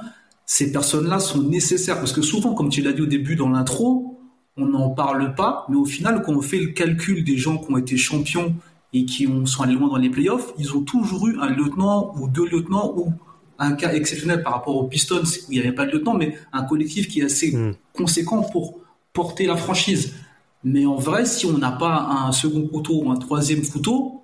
ces 0.45 0.71
personnes-là 0.71 1.19
sont 1.19 1.41
nécessaires 1.41 1.97
parce 1.97 2.13
que 2.13 2.21
souvent, 2.21 2.53
comme 2.53 2.69
tu 2.69 2.81
l'as 2.81 2.93
dit 2.93 3.01
au 3.01 3.07
début 3.07 3.35
dans 3.35 3.49
l'intro, 3.49 4.19
on 4.57 4.65
n'en 4.67 4.89
parle 4.89 5.33
pas, 5.33 5.65
mais 5.69 5.75
au 5.77 5.85
final, 5.85 6.21
quand 6.23 6.33
on 6.33 6.41
fait 6.41 6.59
le 6.59 6.67
calcul 6.67 7.23
des 7.23 7.38
gens 7.38 7.57
qui 7.57 7.71
ont 7.73 7.77
été 7.77 7.97
champions 7.97 8.53
et 8.93 9.05
qui 9.05 9.25
ont, 9.25 9.45
sont 9.47 9.63
allés 9.63 9.73
loin 9.73 9.88
dans 9.89 9.97
les 9.97 10.09
playoffs, 10.11 10.53
ils 10.59 10.75
ont 10.75 10.81
toujours 10.81 11.27
eu 11.27 11.38
un 11.39 11.49
lieutenant 11.49 12.13
ou 12.19 12.27
deux 12.27 12.45
lieutenants 12.47 12.93
ou 12.95 13.11
un 13.57 13.71
cas 13.73 13.91
exceptionnel 13.93 14.43
par 14.43 14.53
rapport 14.53 14.75
aux 14.75 14.83
Pistons 14.88 15.23
où 15.23 15.51
il 15.51 15.55
n'y 15.55 15.59
avait 15.65 15.73
pas 15.75 15.85
de 15.88 15.91
lieutenant, 15.93 16.13
mais 16.13 16.38
un 16.53 16.63
collectif 16.63 17.07
qui 17.07 17.21
est 17.21 17.25
assez 17.25 17.51
Mm. 17.55 17.73
conséquent 17.93 18.41
pour 18.51 18.79
porter 19.13 19.45
la 19.47 19.57
franchise. 19.57 20.13
Mais 20.63 20.85
en 20.85 20.95
vrai, 20.95 21.25
si 21.25 21.45
on 21.45 21.57
n'a 21.57 21.71
pas 21.71 22.07
un 22.27 22.31
second 22.31 22.67
couteau 22.67 23.01
ou 23.03 23.11
un 23.11 23.15
troisième 23.17 23.65
couteau, 23.65 24.23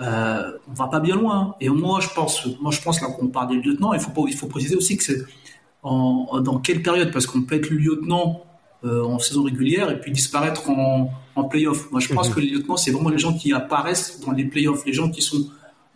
euh, 0.00 0.52
on 0.68 0.72
va 0.72 0.88
pas 0.88 1.00
bien 1.00 1.14
loin. 1.16 1.54
Et 1.60 1.68
moi, 1.68 2.00
je 2.00 2.08
pense, 2.14 2.46
moi, 2.60 2.72
je 2.72 2.80
pense 2.82 3.00
là 3.00 3.08
qu'on 3.08 3.28
parle 3.28 3.48
des 3.50 3.56
lieutenants, 3.62 3.92
il 3.92 4.00
faut 4.00 4.10
pas, 4.10 4.22
il 4.26 4.34
faut 4.34 4.48
préciser 4.48 4.74
aussi 4.74 4.96
que 4.96 5.04
c'est 5.04 5.22
en, 5.84 6.26
en- 6.30 6.40
dans 6.40 6.58
quelle 6.58 6.82
période, 6.82 7.12
parce 7.12 7.26
qu'on 7.26 7.42
peut 7.42 7.54
être 7.56 7.70
lieutenant 7.70 8.42
euh, 8.84 9.04
en 9.04 9.20
saison 9.20 9.44
régulière 9.44 9.90
et 9.92 10.00
puis 10.00 10.10
disparaître 10.10 10.68
en, 10.68 11.10
en 11.36 11.44
playoff. 11.44 11.90
Moi, 11.92 12.00
je 12.00 12.12
pense 12.12 12.28
Mhm. 12.28 12.34
que 12.34 12.40
les 12.40 12.50
lieutenants, 12.50 12.76
c'est 12.76 12.90
vraiment 12.90 13.10
les 13.10 13.18
gens 13.18 13.32
qui 13.34 13.52
apparaissent 13.52 14.18
dans 14.26 14.32
les 14.32 14.44
playoffs, 14.44 14.84
les 14.84 14.92
gens 14.92 15.08
qui 15.10 15.22
sont 15.22 15.46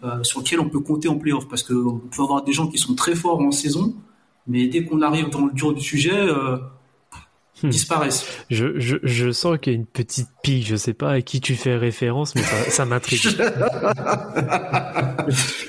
euh, 0.05 0.23
sur 0.23 0.41
lesquels 0.41 0.61
on 0.61 0.69
peut 0.69 0.79
compter 0.81 1.09
en 1.09 1.17
playoff, 1.17 1.49
parce 1.49 1.65
que 1.65 1.73
on 1.75 1.99
peut 1.99 2.23
avoir 2.23 2.45
des 2.45 2.53
gens 2.53 2.69
qui 2.69 2.79
sont 2.79 2.95
très 2.95 3.17
forts 3.17 3.41
en 3.41 3.51
saison, 3.51 3.95
mais 4.47 4.69
dès 4.69 4.85
qu'on 4.85 5.03
arrive 5.03 5.31
dans 5.31 5.47
le 5.47 5.53
dur 5.53 5.75
du 5.75 5.81
sujet, 5.81 6.13
euh. 6.15 6.59
Disparaissent. 7.65 8.27
je, 8.51 8.79
je, 8.79 8.97
je 9.03 9.31
sens 9.31 9.59
qu'il 9.61 9.73
y 9.73 9.77
a 9.77 9.79
une 9.79 9.87
petite 9.87 10.29
pique, 10.43 10.67
je 10.67 10.77
sais 10.77 10.93
pas 10.95 11.13
à 11.13 11.21
qui 11.21 11.41
tu 11.41 11.55
fais 11.55 11.77
référence, 11.77 12.35
mais 12.35 12.43
ça, 12.43 12.71
ça 12.71 12.85
m'intrigue. 12.85 13.23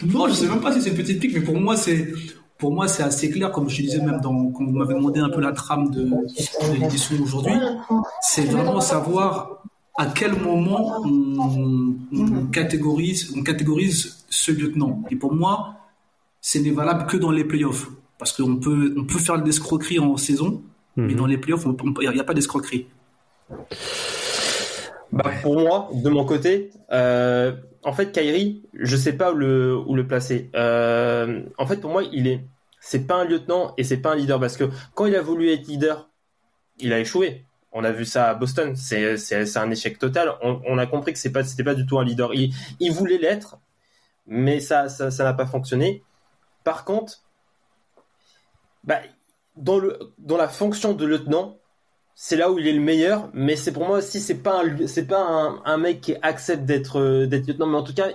non, 0.06 0.28
je 0.28 0.34
sais 0.34 0.48
même 0.48 0.60
pas 0.62 0.74
si 0.74 0.82
c'est 0.82 0.90
une 0.90 0.98
petite 0.98 1.20
pique, 1.20 1.34
mais 1.34 1.42
pour 1.42 1.60
moi, 1.60 1.78
c'est 1.78 2.14
pour 2.58 2.74
moi 2.74 2.88
c'est 2.88 3.04
assez 3.04 3.30
clair, 3.30 3.52
comme 3.52 3.70
je 3.70 3.82
disais 3.82 4.02
même 4.02 4.20
dans, 4.20 4.50
quand 4.52 4.66
vous 4.66 4.72
m'avez 4.72 4.96
demandé 4.96 5.20
un 5.20 5.30
peu 5.30 5.42
la 5.42 5.52
trame 5.52 5.92
de, 5.92 6.04
de 6.04 6.74
l'édition 6.80 7.16
aujourd'hui, 7.22 7.54
c'est 8.22 8.46
vraiment 8.46 8.82
savoir 8.82 9.64
à 9.98 10.08
quel 10.08 10.34
moment 10.40 11.02
on, 11.06 11.96
on 12.14 12.46
catégorise, 12.48 13.34
on 13.36 13.44
catégorise 13.44 14.26
ce 14.30 14.52
lieutenant. 14.52 15.04
Et 15.10 15.16
pour 15.16 15.34
moi, 15.34 15.76
ce 16.42 16.60
n'est 16.60 16.72
valable 16.72 17.08
que 17.08 17.18
dans 17.18 17.32
les 17.32 17.44
playoffs. 17.44 17.90
Parce 18.20 18.32
qu'on 18.32 18.58
peut, 18.58 18.96
on 18.98 19.04
peut 19.04 19.20
faire 19.20 19.40
de 19.40 19.46
l'escroquerie 19.46 20.00
en 20.00 20.18
saison, 20.18 20.64
mais 20.98 21.14
Mhm. 21.14 21.16
dans 21.16 21.26
les 21.26 21.38
playoffs, 21.38 21.66
il 22.02 22.10
n'y 22.10 22.20
a 22.20 22.24
pas 22.24 22.34
d'escroquerie. 22.34 22.88
Bah, 25.12 25.32
pour 25.42 25.58
moi, 25.60 25.90
de 25.94 26.10
mon 26.10 26.26
côté, 26.26 26.72
euh, 26.92 27.54
en 27.84 27.94
fait, 27.94 28.12
Kyrie, 28.12 28.64
je 28.74 28.98
sais 28.98 29.14
pas 29.14 29.32
où 29.32 29.36
le, 29.36 29.78
où 29.78 29.96
le 29.96 30.06
placer. 30.06 30.50
Euh, 30.56 31.44
en 31.58 31.66
fait, 31.66 31.78
pour 31.78 31.92
moi, 31.92 32.04
il 32.12 32.28
est, 32.28 32.44
c'est 32.82 33.08
pas 33.08 33.16
un 33.16 33.24
lieutenant 33.26 33.74
et 33.78 33.84
c'est 33.84 33.98
pas 33.98 34.12
un 34.12 34.16
leader 34.16 34.40
parce 34.40 34.58
que 34.58 34.66
quand 34.96 35.06
il 35.06 35.16
a 35.16 35.22
voulu 35.22 35.50
être 35.52 35.68
leader, 35.68 36.10
il 36.80 36.92
a 36.92 37.00
échoué. 37.00 37.46
On 37.72 37.84
a 37.84 37.92
vu 37.92 38.06
ça 38.06 38.30
à 38.30 38.34
Boston. 38.34 38.76
C'est, 38.76 39.18
c'est, 39.18 39.46
c'est 39.46 39.60
un 39.60 39.72
échec 39.72 39.98
total. 39.98 40.34
On, 40.42 40.62
on 40.68 40.78
a 40.78 40.86
compris 40.88 41.14
que 41.14 41.20
c'est 41.20 41.32
pas, 41.32 41.44
c'était 41.44 41.64
pas 41.64 41.76
du 41.76 41.86
tout 41.86 41.98
un 42.00 42.04
leader. 42.04 42.34
Il, 42.34 42.54
il 42.80 42.92
voulait 42.92 43.18
l'être, 43.18 43.58
mais 44.26 44.60
ça, 44.60 44.90
ça, 44.90 45.10
ça 45.10 45.24
n'a 45.24 45.34
pas 45.34 45.46
fonctionné. 45.46 46.04
Par 46.66 46.84
contre, 46.84 47.22
bah, 48.84 49.00
dans 49.58 49.80
le, 49.80 49.98
dans 50.18 50.38
la 50.38 50.48
fonction 50.48 50.94
de 50.94 51.06
lieutenant, 51.06 51.58
c'est 52.20 52.36
là 52.36 52.52
où 52.52 52.58
il 52.58 52.68
est 52.68 52.74
le 52.74 52.82
meilleur, 52.82 53.30
mais 53.34 53.56
c'est 53.56 53.72
pour 53.72 53.86
moi 53.86 54.00
aussi 54.00 54.20
c'est 54.20 54.36
pas 54.42 54.64
un 54.64 54.88
c'est 54.88 55.06
pas 55.06 55.22
un, 55.22 55.62
un 55.66 55.78
mec 55.78 56.02
qui 56.02 56.16
accepte 56.24 56.66
d'être 56.66 57.00
euh, 57.00 57.28
d'être 57.28 57.46
lieutenant, 57.48 57.68
mais 57.68 57.78
en 57.78 57.84
tout 57.84 57.94
cas 57.94 58.08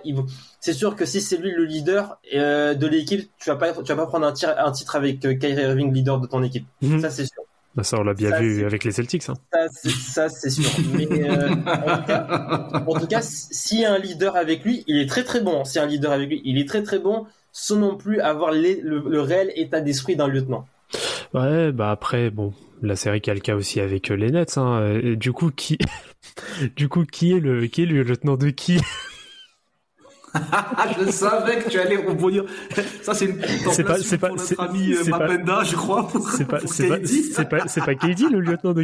c'est 0.61 0.73
sûr 0.73 0.97
que 0.97 1.05
si 1.05 1.21
c'est 1.21 1.37
lui 1.37 1.53
le 1.53 1.65
leader 1.65 2.19
euh, 2.35 2.75
de 2.75 2.87
l'équipe, 2.89 3.31
tu 3.39 3.49
vas 3.51 3.57
pas 3.57 3.73
tu 3.73 3.83
vas 3.93 3.97
pas 3.97 4.07
prendre 4.07 4.27
un, 4.27 4.33
tir, 4.33 4.55
un 4.59 4.73
titre 4.73 4.97
avec 4.97 5.25
euh, 5.25 5.35
Kyrie 5.35 5.63
Irving 5.63 5.93
leader 5.93 6.19
de 6.21 6.27
ton 6.27 6.43
équipe, 6.43 6.67
Mhm. 6.81 7.01
ça 7.01 7.11
c'est 7.11 7.27
sûr, 7.27 7.43
Bah, 7.77 7.85
ça, 7.85 7.97
on 7.99 8.03
l'a 8.03 8.13
bien 8.15 8.31
Ça, 8.31 8.41
vu 8.41 8.65
avec 8.67 8.83
les 8.85 8.91
Celtics. 8.93 9.29
Hein. 9.29 9.35
ça 9.53 9.61
c'est 9.71 9.91
ça 9.91 10.29
c'est 10.29 10.51
sûr. 10.51 10.69
Mais 10.95 11.07
euh, 11.31 11.51
en 11.51 11.97
tout 11.99 12.05
cas, 12.07 12.83
en 12.87 12.95
tout 13.01 13.07
cas, 13.07 13.23
s'il 13.23 13.81
y 13.81 13.85
a 13.85 13.93
un 13.95 13.99
leader 13.99 14.35
avec 14.37 14.65
lui, 14.65 14.83
il 14.89 14.99
est 14.99 15.09
très 15.09 15.23
très 15.23 15.41
bon. 15.41 15.65
S'il 15.65 15.77
y 15.77 15.79
a 15.79 15.85
un 15.85 15.87
leader 15.87 16.11
avec 16.13 16.29
lui, 16.29 16.43
il 16.45 16.59
est 16.59 16.69
très 16.69 16.83
très 16.83 16.99
bon, 16.99 17.25
sans 17.53 17.77
non 17.77 17.97
plus 17.97 18.21
avoir 18.21 18.51
les- 18.51 18.81
le, 18.83 18.99
le 19.09 19.21
réel 19.21 19.53
état 19.55 19.81
d'esprit 19.81 20.17
d'un 20.17 20.27
lieutenant. 20.27 20.67
Ouais, 21.35 21.73
bah 21.73 21.91
après, 21.91 22.31
bon, 22.31 22.53
la 22.83 22.95
série 22.97 23.21
qui 23.21 23.31
a 23.31 23.35
le 23.35 23.41
cas 23.41 23.55
aussi 23.57 23.81
avec 23.81 24.11
euh, 24.11 24.15
les 24.17 24.31
Nets. 24.31 24.59
Hein. 24.59 24.99
Et 25.03 25.17
du 25.17 25.33
coup, 25.33 25.51
qui, 25.51 25.79
du 26.77 26.89
coup, 26.89 27.05
qui 27.05 27.33
est 27.33 27.41
le, 27.41 27.67
qui 27.67 27.83
est 27.83 27.87
le 27.87 28.03
lieutenant 28.03 28.37
de 28.37 28.51
qui? 28.51 28.79
Ah, 30.35 30.87
je 30.99 31.11
savais 31.11 31.59
que 31.63 31.69
tu 31.69 31.79
allais 31.79 31.99
rebondir. 31.99 32.47
Ça, 33.03 33.13
c'est 33.13 33.27
une 33.27 33.39
C'est 33.43 33.59
pas- 33.59 33.65
contemplation 33.67 34.03
c'est 34.09 34.17
pas- 34.19 34.29
pour 34.29 34.37
notre 34.39 34.61
ami 34.63 34.95
euh, 34.95 35.05
pas- 35.11 35.19
Mapenda, 35.19 35.63
je 35.63 35.77
crois. 35.77 36.09
C'est 36.35 36.49
pas, 36.49 36.61
c'est 36.61 36.89
pas, 37.51 37.69
c'est 37.69 37.85
pas, 37.85 37.95
KD 37.95 38.31
le 38.31 38.41
lieutenant 38.41 38.73
de 38.73 38.83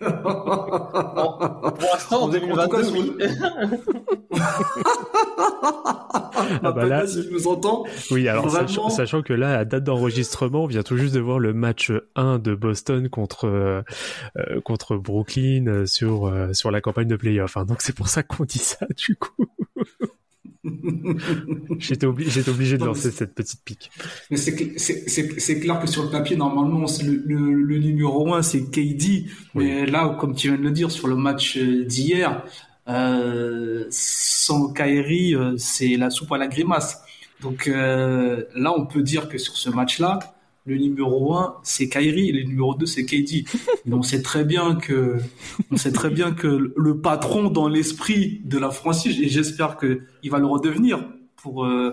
Kyrie. 0.00 0.22
Pour 0.22 1.72
l'instant, 1.92 2.22
en 2.22 2.24
En 2.24 2.28
tout 2.28 2.32
cas, 2.32 2.40
2022, 2.40 2.82
sur- 2.84 2.92
oui. 2.94 3.12
Ah 6.62 6.72
bah 6.72 6.86
là- 6.86 7.06
si 7.06 7.26
tu 7.26 7.32
nous 7.32 7.46
entends. 7.48 7.84
Oui, 8.10 8.28
alors 8.28 8.46
Vraiment 8.48 8.66
sachant, 8.68 8.88
sachant 8.90 9.22
que 9.22 9.32
là, 9.32 9.58
à 9.58 9.64
date 9.64 9.84
d'enregistrement, 9.84 10.64
on 10.64 10.66
vient 10.66 10.82
tout 10.82 10.96
juste 10.96 11.14
de 11.14 11.20
voir 11.20 11.38
le 11.38 11.52
match 11.52 11.92
1 12.16 12.38
de 12.38 12.54
Boston 12.54 13.08
contre 13.08 13.46
euh, 13.46 13.82
euh, 14.38 14.60
contre 14.60 14.96
Brooklyn 14.96 15.66
euh, 15.66 15.86
sur 15.86 16.26
euh, 16.26 16.52
sur 16.52 16.70
la 16.70 16.80
campagne 16.80 17.08
de 17.08 17.16
playoff. 17.16 17.56
Hein. 17.56 17.64
Donc 17.64 17.82
c'est 17.82 17.94
pour 17.94 18.08
ça 18.08 18.22
qu'on 18.22 18.44
dit 18.44 18.58
ça 18.58 18.86
du 18.96 19.16
coup. 19.16 19.46
J'étais 21.78 22.06
obligé, 22.06 22.42
de 22.78 22.84
lancer 22.84 23.10
cette 23.10 23.34
petite 23.34 23.62
pique. 23.64 23.90
Mais 24.30 24.36
c'est 24.36 24.52
cl- 24.52 24.72
c'est- 24.78 25.08
c'est- 25.08 25.38
c'est 25.38 25.60
clair 25.60 25.80
que 25.80 25.86
sur 25.86 26.02
le 26.04 26.10
papier, 26.10 26.36
normalement, 26.36 26.86
c'est 26.86 27.04
le, 27.04 27.22
le, 27.26 27.52
le 27.54 27.78
numéro 27.78 28.34
un, 28.34 28.42
c'est 28.42 28.70
KD. 28.70 29.26
Mais 29.54 29.86
là, 29.86 30.16
comme 30.20 30.34
tu 30.34 30.48
viens 30.48 30.56
de 30.58 30.62
le 30.62 30.70
dire, 30.70 30.90
sur 30.90 31.08
le 31.08 31.16
match 31.16 31.56
euh, 31.56 31.84
d'hier, 31.84 32.44
euh, 32.88 33.84
sans 33.90 34.72
Kyrie, 34.72 35.34
euh, 35.34 35.54
c'est 35.58 35.96
la 35.96 36.10
soupe 36.10 36.32
à 36.32 36.38
la 36.38 36.46
grimace. 36.48 37.00
Donc 37.42 37.68
euh, 37.68 38.44
là, 38.54 38.72
on 38.76 38.86
peut 38.86 39.02
dire 39.02 39.28
que 39.28 39.38
sur 39.38 39.56
ce 39.56 39.70
match-là, 39.70 40.18
le 40.68 40.76
numéro 40.76 41.34
un, 41.34 41.56
c'est 41.62 41.88
Kyrie, 41.88 42.28
et 42.28 42.32
le 42.32 42.42
numéro 42.42 42.74
2, 42.74 42.86
c'est 42.86 43.04
KD. 43.04 43.44
Mais 43.86 43.94
on 43.94 44.02
sait 44.02 44.22
très 44.22 44.44
bien 44.44 44.74
que, 44.74 45.16
on 45.70 45.76
sait 45.76 45.92
très 45.92 46.10
bien 46.10 46.32
que 46.32 46.72
le 46.76 47.00
patron 47.00 47.50
dans 47.50 47.68
l'esprit 47.68 48.42
de 48.44 48.58
la 48.58 48.70
franchise, 48.70 49.18
et 49.20 49.28
j'espère 49.28 49.76
que 49.76 50.02
il 50.22 50.30
va 50.30 50.38
le 50.38 50.46
redevenir 50.46 51.08
pour 51.36 51.64
euh, 51.64 51.92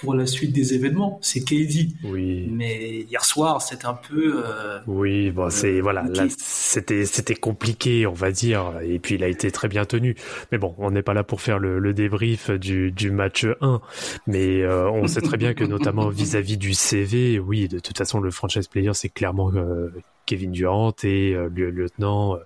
pour 0.00 0.14
la 0.14 0.26
suite 0.26 0.52
des 0.52 0.74
événements, 0.74 1.18
c'est 1.22 1.40
KD. 1.40 1.88
Oui. 2.04 2.48
Mais 2.50 3.00
hier 3.00 3.24
soir, 3.24 3.60
c'était 3.62 3.86
un 3.86 3.94
peu. 3.94 4.42
euh, 4.44 4.78
Oui, 4.86 5.30
bon, 5.30 5.50
c'est 5.50 5.80
voilà, 5.80 6.04
c'était 6.38 7.04
c'était 7.04 7.34
compliqué, 7.34 8.06
on 8.06 8.12
va 8.12 8.30
dire, 8.30 8.78
et 8.82 8.98
puis 8.98 9.16
il 9.16 9.24
a 9.24 9.28
été 9.28 9.50
très 9.50 9.68
bien 9.68 9.84
tenu. 9.84 10.14
Mais 10.52 10.58
bon, 10.58 10.74
on 10.78 10.90
n'est 10.90 11.02
pas 11.02 11.14
là 11.14 11.24
pour 11.24 11.40
faire 11.40 11.58
le, 11.58 11.78
le 11.78 11.94
débrief 11.94 12.50
du, 12.50 12.90
du 12.92 13.10
match 13.10 13.46
1, 13.60 13.80
mais 14.26 14.62
euh, 14.62 14.90
on 14.90 15.06
sait 15.06 15.20
très 15.20 15.36
bien 15.36 15.54
que 15.54 15.64
notamment 15.64 16.08
vis-à-vis 16.08 16.56
du 16.58 16.74
CV, 16.74 17.38
oui, 17.38 17.68
de 17.68 17.78
toute 17.78 17.98
façon 17.98 18.20
le 18.20 18.30
franchise 18.30 18.68
player 18.68 18.92
c'est 18.94 19.08
clairement 19.08 19.50
euh, 19.54 19.88
Kevin 20.26 20.52
Durant 20.52 20.92
et 21.04 21.32
euh, 21.34 21.48
le 21.54 21.70
lieutenant 21.70 22.34
euh, 22.34 22.38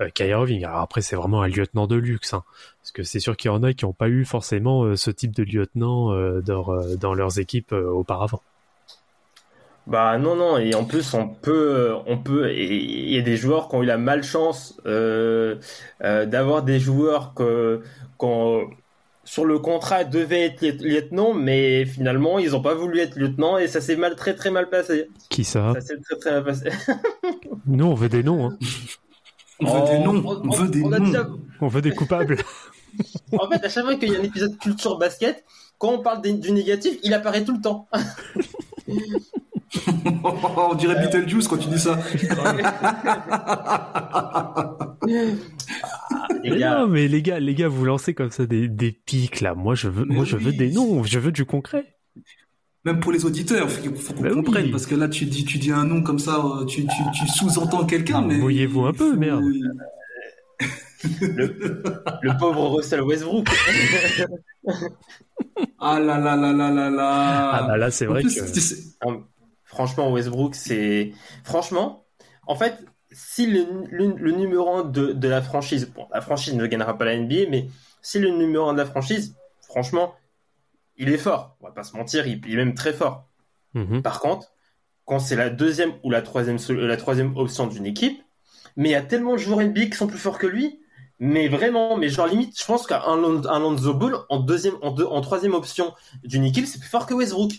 euh, 0.00 0.08
Kyrie 0.12 0.30
Irving. 0.30 0.64
Alors 0.64 0.80
après 0.80 1.02
c'est 1.02 1.16
vraiment 1.16 1.42
un 1.42 1.48
lieutenant 1.48 1.86
de 1.86 1.96
luxe, 1.96 2.34
hein, 2.34 2.42
parce 2.94 3.06
que 3.06 3.10
c'est 3.10 3.20
sûr 3.20 3.36
qu'il 3.38 3.50
y 3.50 3.54
en 3.54 3.62
a 3.62 3.72
qui 3.72 3.86
n'ont 3.86 3.94
pas 3.94 4.08
eu 4.10 4.26
forcément 4.26 4.82
euh, 4.84 4.96
ce 4.96 5.10
type 5.10 5.34
de 5.34 5.42
lieutenant 5.44 6.12
euh, 6.12 6.42
dans, 6.42 6.68
euh, 6.74 6.94
dans 6.96 7.14
leurs 7.14 7.38
équipes 7.38 7.72
euh, 7.72 7.88
auparavant. 7.90 8.42
Bah 9.86 10.16
non 10.18 10.36
non 10.36 10.58
et 10.58 10.74
en 10.76 10.84
plus 10.84 11.12
on 11.14 11.26
peut 11.26 11.92
on 12.06 12.16
peut 12.18 12.50
et 12.50 12.72
il 12.76 13.10
y 13.14 13.18
a 13.18 13.22
des 13.22 13.36
joueurs 13.36 13.68
qui 13.68 13.74
ont 13.76 13.82
eu 13.82 13.86
la 13.86 13.98
malchance 13.98 14.78
euh, 14.86 15.56
euh, 16.04 16.24
d'avoir 16.24 16.62
des 16.62 16.78
joueurs 16.78 17.34
que 17.34 17.82
qu'on 18.16 18.68
sur 19.24 19.44
le 19.44 19.58
contrat 19.58 20.04
devaient 20.04 20.42
être 20.46 20.60
lieu- 20.62 20.88
lieutenant 20.88 21.34
mais 21.34 21.84
finalement 21.84 22.38
ils 22.38 22.54
ont 22.54 22.62
pas 22.62 22.74
voulu 22.74 23.00
être 23.00 23.16
lieutenant 23.16 23.58
et 23.58 23.66
ça 23.66 23.80
s'est 23.80 23.96
mal 23.96 24.14
très 24.14 24.34
très 24.36 24.52
mal 24.52 24.68
passé 24.70 25.08
Qui 25.30 25.42
ça? 25.42 25.72
Ça 25.74 25.80
s'est 25.80 25.98
très 26.00 26.16
très 26.16 26.30
mal 26.30 26.44
passé 26.44 26.68
Nous 27.66 27.84
on 27.86 27.94
veut 27.94 28.08
des 28.08 28.22
noms. 28.22 28.50
Hein. 28.50 28.58
On 29.58 29.66
veut 29.80 29.88
des 29.90 30.04
Oh, 30.06 30.12
noms, 30.12 30.22
on- 30.28 30.48
on 30.48 30.50
veut 30.50 30.68
des 30.68 30.82
on 30.84 30.92
a 30.92 30.98
noms. 31.00 31.06
déjà- 31.06 31.28
On 31.60 31.68
veut 31.68 31.82
des 31.82 31.90
coupables. 31.92 32.36
En 33.38 33.48
fait 33.48 33.64
à 33.64 33.68
chaque 33.68 33.84
fois 33.84 33.94
qu'il 33.96 34.12
y 34.12 34.16
a 34.16 34.20
un 34.20 34.22
épisode 34.22 34.58
culture 34.58 34.98
basket 34.98 35.44
quand 35.78 35.90
on 35.92 35.98
parle 36.02 36.22
du 36.22 36.52
négatif 36.52 36.98
il 37.02 37.12
apparaît 37.14 37.44
tout 37.44 37.54
le 37.54 37.60
temps 37.60 37.88
on 40.24 40.74
dirait 40.74 41.00
Beetlejuice 41.00 41.48
quand 41.48 41.56
tu 41.56 41.68
dis 41.68 41.78
ça. 41.78 41.98
les 46.42 46.50
Mais 46.50 46.58
gars 46.58 46.78
non, 46.80 46.86
mais 46.88 47.08
les 47.08 47.22
gars, 47.22 47.40
les 47.40 47.54
gars, 47.54 47.68
vous 47.68 47.84
lancez 47.84 48.14
comme 48.14 48.30
ça 48.30 48.46
des, 48.46 48.68
des 48.68 48.92
pics 48.92 49.40
là. 49.40 49.54
Moi, 49.54 49.74
je 49.74 49.88
veux, 49.88 50.04
Mais 50.04 50.14
moi, 50.16 50.24
je 50.24 50.36
veux 50.36 50.52
des 50.52 50.70
noms. 50.70 51.02
Je 51.04 51.18
veux 51.18 51.32
du 51.32 51.44
concret. 51.44 51.96
Même 52.84 53.00
pour 53.00 53.12
les 53.12 53.24
auditeurs, 53.24 53.68
il 53.84 53.94
faut 53.96 54.12
qu'on 54.12 54.22
Bah 54.22 54.28
oui. 54.30 54.42
comprenne 54.42 54.70
parce 54.70 54.86
que 54.86 54.94
là, 54.96 55.08
tu 55.08 55.24
dis, 55.24 55.44
tu 55.44 55.58
dis 55.58 55.70
un 55.72 55.84
nom 55.84 56.02
comme 56.02 56.18
ça, 56.18 56.36
euh, 56.44 56.64
tu, 56.64 56.84
tu, 56.84 57.02
tu 57.14 57.28
sous-entends 57.28 57.86
quelqu'un, 57.86 58.22
mais 58.22 58.36
Mouillez-vous 58.38 58.84
un 58.86 58.92
peu, 58.92 59.12
faut- 59.12 59.18
merde. 59.18 59.42
Le 61.20 62.38
pauvre 62.38 62.68
Russell 62.76 63.02
Westbrook 63.02 63.48
Ah 65.78 65.98
là 66.00 66.18
là 66.18 66.36
là 66.36 66.52
là 66.52 66.70
là 66.70 66.90
là. 66.90 67.50
Ah 67.54 67.62
bah 67.66 67.76
là, 67.76 67.90
c'est 67.90 68.06
vrai 68.06 68.20
plus, 68.22 68.34
que. 68.40 68.60
sais- 68.60 68.94
Franchement, 69.64 70.12
Westbrook, 70.12 70.54
c'est. 70.54 71.12
Franchement, 71.44 72.04
en 72.46 72.54
fait, 72.54 72.76
si 73.10 73.46
le, 73.46 73.64
le- 73.90 74.14
le 74.16 74.32
numéro 74.32 74.68
1 74.76 74.84
de, 74.84 75.12
de 75.12 75.28
la 75.28 75.42
franchise. 75.42 75.90
Bon, 75.94 76.06
la 76.12 76.20
franchise 76.20 76.54
ne 76.54 76.66
gagnera 76.66 76.96
pas 76.96 77.04
la 77.06 77.16
NBA, 77.16 77.48
mais 77.50 77.68
si 78.02 78.18
le 78.18 78.30
numéro 78.30 78.68
1 78.68 78.74
de 78.74 78.78
la 78.78 78.84
franchise, 78.86 79.34
franchement, 79.62 80.14
il 80.96 81.08
est 81.08 81.18
fort. 81.18 81.56
On 81.60 81.66
va 81.66 81.72
pas 81.72 81.84
se 81.84 81.96
mentir, 81.96 82.26
il, 82.26 82.40
il 82.46 82.52
est 82.54 82.56
même 82.64 82.74
très 82.74 82.92
fort. 82.92 83.28
Mhm. 83.74 84.02
Par 84.02 84.20
contre, 84.20 84.52
quand 85.06 85.18
c'est 85.18 85.36
la 85.36 85.48
deuxième 85.50 85.92
ou 86.04 86.10
la 86.10 86.22
troisième, 86.22 86.58
la 86.68 86.96
troisième 86.96 87.36
option 87.36 87.66
d'une 87.66 87.86
équipe, 87.86 88.22
mais 88.76 88.90
il 88.90 88.92
y 88.92 88.96
a 88.96 89.02
tellement 89.02 89.32
de 89.32 89.38
joueurs 89.38 89.60
NBA 89.62 89.86
qui 89.86 89.92
sont 89.94 90.06
plus 90.06 90.18
forts 90.18 90.38
que 90.38 90.46
lui. 90.46 90.78
Mais 91.20 91.48
vraiment, 91.48 91.96
mais 91.96 92.08
genre 92.08 92.26
limite, 92.26 92.58
je 92.58 92.64
pense 92.64 92.86
qu'un 92.86 93.16
Lon- 93.16 93.46
un 93.46 93.58
Lonzo 93.60 93.94
Ball 93.94 94.16
en 94.28 94.40
deuxième, 94.40 94.74
en, 94.82 94.90
deux, 94.90 95.04
en 95.04 95.20
troisième 95.20 95.54
option 95.54 95.92
d'une 96.24 96.44
équipe, 96.44 96.66
c'est 96.66 96.80
plus 96.80 96.88
fort 96.88 97.06
que 97.06 97.14
Westbrook. 97.14 97.52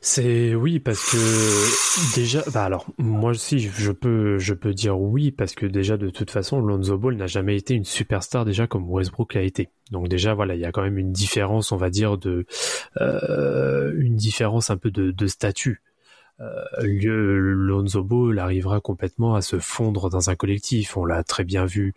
C'est 0.00 0.54
oui 0.54 0.78
parce 0.78 1.10
que 1.10 2.14
déjà, 2.14 2.44
bah 2.52 2.64
alors 2.64 2.86
moi 2.98 3.32
aussi 3.32 3.58
je 3.58 3.90
peux, 3.90 4.38
je 4.38 4.54
peux 4.54 4.72
dire 4.72 4.98
oui 4.98 5.32
parce 5.32 5.56
que 5.56 5.66
déjà 5.66 5.96
de 5.96 6.08
toute 6.08 6.30
façon 6.30 6.60
Lonzo 6.60 6.96
Ball 6.96 7.16
n'a 7.16 7.26
jamais 7.26 7.56
été 7.56 7.74
une 7.74 7.84
superstar 7.84 8.44
déjà 8.44 8.68
comme 8.68 8.88
Westbrook 8.88 9.34
l'a 9.34 9.42
été. 9.42 9.70
Donc 9.90 10.08
déjà 10.08 10.34
voilà, 10.34 10.54
il 10.54 10.60
y 10.60 10.64
a 10.64 10.70
quand 10.70 10.82
même 10.82 10.98
une 10.98 11.12
différence, 11.12 11.72
on 11.72 11.76
va 11.76 11.90
dire 11.90 12.16
de, 12.16 12.46
euh, 13.00 13.92
une 13.98 14.14
différence 14.14 14.70
un 14.70 14.76
peu 14.76 14.92
de 14.92 15.26
statut. 15.26 15.82
Euh, 16.40 17.54
Lonzo 17.54 18.02
Ball 18.02 18.38
arrivera 18.38 18.80
complètement 18.80 19.34
à 19.34 19.42
se 19.42 19.58
fondre 19.58 20.08
dans 20.10 20.30
un 20.30 20.36
collectif. 20.36 20.96
On 20.96 21.04
l'a 21.04 21.24
très 21.24 21.44
bien 21.44 21.64
vu 21.64 21.94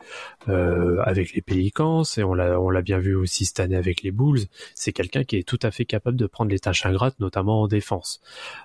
euh, 0.49 0.97
avec 1.03 1.33
les 1.33 1.41
Pelicans 1.41 2.03
et 2.17 2.23
on 2.23 2.33
l'a 2.33 2.81
bien 2.81 2.99
vu 2.99 3.15
aussi 3.15 3.45
cette 3.45 3.59
année 3.59 3.75
avec 3.75 4.01
les 4.01 4.11
Bulls. 4.11 4.41
C'est 4.75 4.93
quelqu'un 4.93 5.23
qui 5.23 5.37
est 5.37 5.47
tout 5.47 5.59
à 5.61 5.71
fait 5.71 5.85
capable 5.85 6.17
de 6.17 6.25
prendre 6.25 6.51
les 6.51 6.59
tâches 6.59 6.85
ingrates, 6.85 7.19
notamment 7.19 7.61
en 7.61 7.67
défense. 7.67 8.21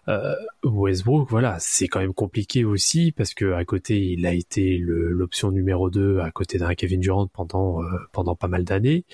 Euh, 0.08 0.34
Westbrook, 0.64 1.28
voilà, 1.28 1.56
c'est 1.60 1.88
quand 1.88 2.00
même 2.00 2.14
compliqué 2.14 2.64
aussi 2.64 3.12
parce 3.12 3.34
que 3.34 3.52
à 3.52 3.64
côté 3.64 3.98
il 4.12 4.26
a 4.26 4.32
été 4.32 4.78
l'option 4.78 5.50
numéro 5.50 5.90
2 5.90 6.20
à 6.20 6.30
côté 6.30 6.58
d'un 6.58 6.74
Kevin 6.74 7.00
Durant 7.00 7.26
pendant 7.26 7.82
euh, 7.82 7.86
pendant 8.12 8.34
pas 8.34 8.48
mal 8.48 8.64
d'années. 8.64 9.04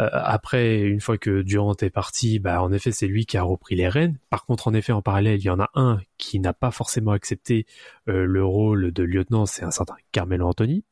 Euh, 0.00 0.08
après, 0.12 0.80
une 0.80 1.00
fois 1.00 1.18
que 1.18 1.42
Durant 1.42 1.76
est 1.80 1.90
parti, 1.90 2.38
bah 2.38 2.62
en 2.62 2.72
effet 2.72 2.92
c'est 2.92 3.06
lui 3.06 3.26
qui 3.26 3.36
a 3.36 3.42
repris 3.42 3.76
les 3.76 3.88
rênes. 3.88 4.18
Par 4.30 4.44
contre, 4.44 4.68
en 4.68 4.74
effet, 4.74 4.92
en 4.92 5.02
parallèle, 5.02 5.38
il 5.38 5.44
y 5.44 5.50
en 5.50 5.60
a 5.60 5.70
un 5.74 5.83
qui 6.18 6.40
n'a 6.40 6.52
pas 6.52 6.70
forcément 6.70 7.12
accepté 7.12 7.66
euh, 8.08 8.24
le 8.24 8.44
rôle 8.44 8.92
de 8.92 9.02
lieutenant, 9.02 9.46
c'est 9.46 9.64
un 9.64 9.70
certain 9.70 9.94
Carmelo 10.12 10.46
Anthony. 10.48 10.84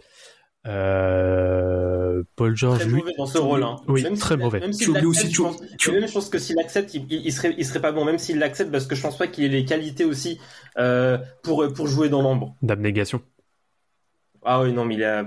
Euh, 0.67 2.23
Paul 2.37 2.57
George, 2.57 2.79
Très 2.81 2.89
lui, 2.89 2.99
mauvais 2.99 3.13
dans 3.19 3.27
ce 3.27 3.39
rôle. 3.39 3.63
Hein. 3.63 3.77
Oui, 3.89 4.03
Même 4.03 4.17
très 4.17 4.37
mauvais. 4.37 4.61
Même 4.61 4.71
Tu 4.73 4.91
oublies 4.91 5.03
l'accepte, 5.03 5.27
aussi- 5.27 5.35
je 5.35 5.43
pense, 5.43 5.63
tu- 5.79 5.91
même 5.93 6.07
je 6.07 6.13
pense 6.13 6.29
que 6.29 6.39
s'il 6.39 6.59
accepte, 6.61 6.95
il, 6.95 7.07
il 7.11 7.33
serait, 7.33 7.55
il 7.59 7.65
serait 7.67 7.81
pas 7.81 7.93
bon. 7.93 8.05
Même 8.05 8.19
s'il 8.19 8.39
l'accepte, 8.39 8.71
parce 8.71 8.87
que 8.87 8.95
je 8.95 9.03
pense 9.03 9.19
pas 9.19 9.27
qu'il 9.27 9.45
ait 9.45 9.49
les 9.49 9.65
qualités 9.65 10.05
aussi 10.05 10.41
euh, 10.79 11.19
pour 11.43 11.67
pour 11.75 11.87
jouer 11.89 12.09
dans 12.09 12.23
l'ombre. 12.23 12.55
d'abnégation. 12.63 13.23
Ah 14.45 14.63
oui, 14.63 14.73
non, 14.73 14.85
mais 14.85 14.95
il 14.95 15.05
a. 15.05 15.27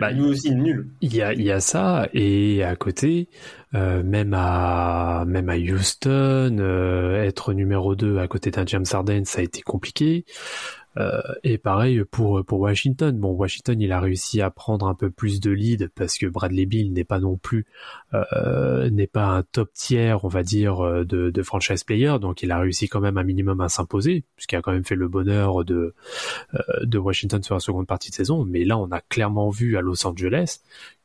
Bah, 0.00 0.10
lui 0.10 0.22
aussi 0.22 0.54
nul. 0.54 0.88
Il 1.00 1.14
y 1.14 1.22
a, 1.22 1.32
il 1.32 1.42
y 1.42 1.50
a 1.50 1.60
ça 1.60 2.08
et 2.12 2.62
à 2.62 2.76
côté, 2.76 3.28
euh, 3.74 4.02
même 4.02 4.34
à 4.34 5.24
même 5.26 5.48
à 5.48 5.56
Houston, 5.56 6.56
euh, 6.58 7.22
être 7.22 7.52
numéro 7.52 7.94
2 7.94 8.18
à 8.18 8.28
côté 8.28 8.50
d'un 8.50 8.66
James 8.66 8.84
Harden, 8.90 9.24
ça 9.24 9.40
a 9.40 9.42
été 9.42 9.62
compliqué. 9.62 10.24
Euh, 10.98 11.20
et 11.42 11.58
pareil 11.58 12.04
pour 12.04 12.44
pour 12.44 12.60
Washington. 12.60 13.18
Bon, 13.18 13.30
Washington, 13.30 13.80
il 13.80 13.92
a 13.92 14.00
réussi 14.00 14.40
à 14.40 14.50
prendre 14.50 14.86
un 14.86 14.94
peu 14.94 15.10
plus 15.10 15.40
de 15.40 15.50
lead 15.50 15.90
parce 15.94 16.18
que 16.18 16.26
Bradley 16.26 16.66
Beal 16.66 16.92
n'est 16.92 17.04
pas 17.04 17.18
non 17.18 17.36
plus 17.36 17.66
euh, 18.14 18.90
n'est 18.90 19.06
pas 19.06 19.26
un 19.26 19.42
top 19.42 19.72
tiers, 19.72 20.24
on 20.24 20.28
va 20.28 20.42
dire, 20.42 20.84
euh, 20.84 21.04
de, 21.04 21.30
de 21.30 21.42
franchise 21.42 21.84
player. 21.84 22.18
Donc, 22.20 22.42
il 22.42 22.50
a 22.50 22.58
réussi 22.58 22.88
quand 22.88 23.00
même 23.00 23.18
un 23.18 23.24
minimum 23.24 23.60
à 23.60 23.68
s'imposer, 23.68 24.24
puisqu'il 24.36 24.56
a 24.56 24.62
quand 24.62 24.72
même 24.72 24.84
fait 24.84 24.96
le 24.96 25.08
bonheur 25.08 25.64
de 25.64 25.94
de 26.82 26.98
Washington 26.98 27.42
sur 27.42 27.54
la 27.54 27.60
seconde 27.60 27.86
partie 27.86 28.10
de 28.10 28.14
saison. 28.14 28.44
Mais 28.44 28.64
là, 28.64 28.78
on 28.78 28.90
a 28.90 29.00
clairement 29.00 29.50
vu 29.50 29.76
à 29.76 29.80
Los 29.80 30.06
Angeles 30.06 30.60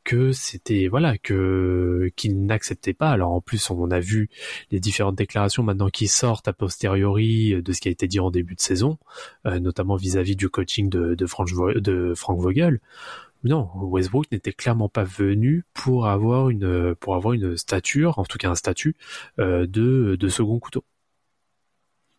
que 0.08 0.32
c'était 0.32 0.88
voilà 0.88 1.18
que 1.18 2.10
qu'il 2.16 2.46
n'acceptait 2.46 2.94
pas. 2.94 3.10
Alors 3.10 3.32
en 3.32 3.42
plus, 3.42 3.68
on 3.68 3.90
a 3.90 4.00
vu 4.00 4.30
les 4.70 4.80
différentes 4.80 5.16
déclarations 5.16 5.62
maintenant 5.62 5.90
qui 5.90 6.08
sortent 6.08 6.48
a 6.48 6.54
posteriori 6.54 7.62
de 7.62 7.72
ce 7.74 7.80
qui 7.82 7.88
a 7.88 7.90
été 7.90 8.06
dit 8.08 8.18
en 8.18 8.30
début 8.30 8.54
de 8.54 8.60
saison, 8.60 8.96
euh, 9.44 9.60
notamment 9.60 9.96
vis-à-vis 9.96 10.34
du 10.34 10.48
coaching 10.48 10.88
de 10.88 11.14
de 11.14 12.14
Frank 12.14 12.40
Vogel. 12.40 12.80
Non, 13.44 13.68
Westbrook 13.74 14.32
n'était 14.32 14.52
clairement 14.52 14.88
pas 14.88 15.04
venu 15.04 15.64
pour 15.74 16.06
avoir 16.06 16.48
une 16.48 16.94
pour 16.94 17.14
avoir 17.14 17.34
une 17.34 17.58
stature, 17.58 18.18
en 18.18 18.24
tout 18.24 18.38
cas 18.38 18.48
un 18.48 18.54
statut 18.54 18.96
euh, 19.38 19.66
de 19.66 20.16
de 20.18 20.28
second 20.28 20.58
couteau. 20.58 20.84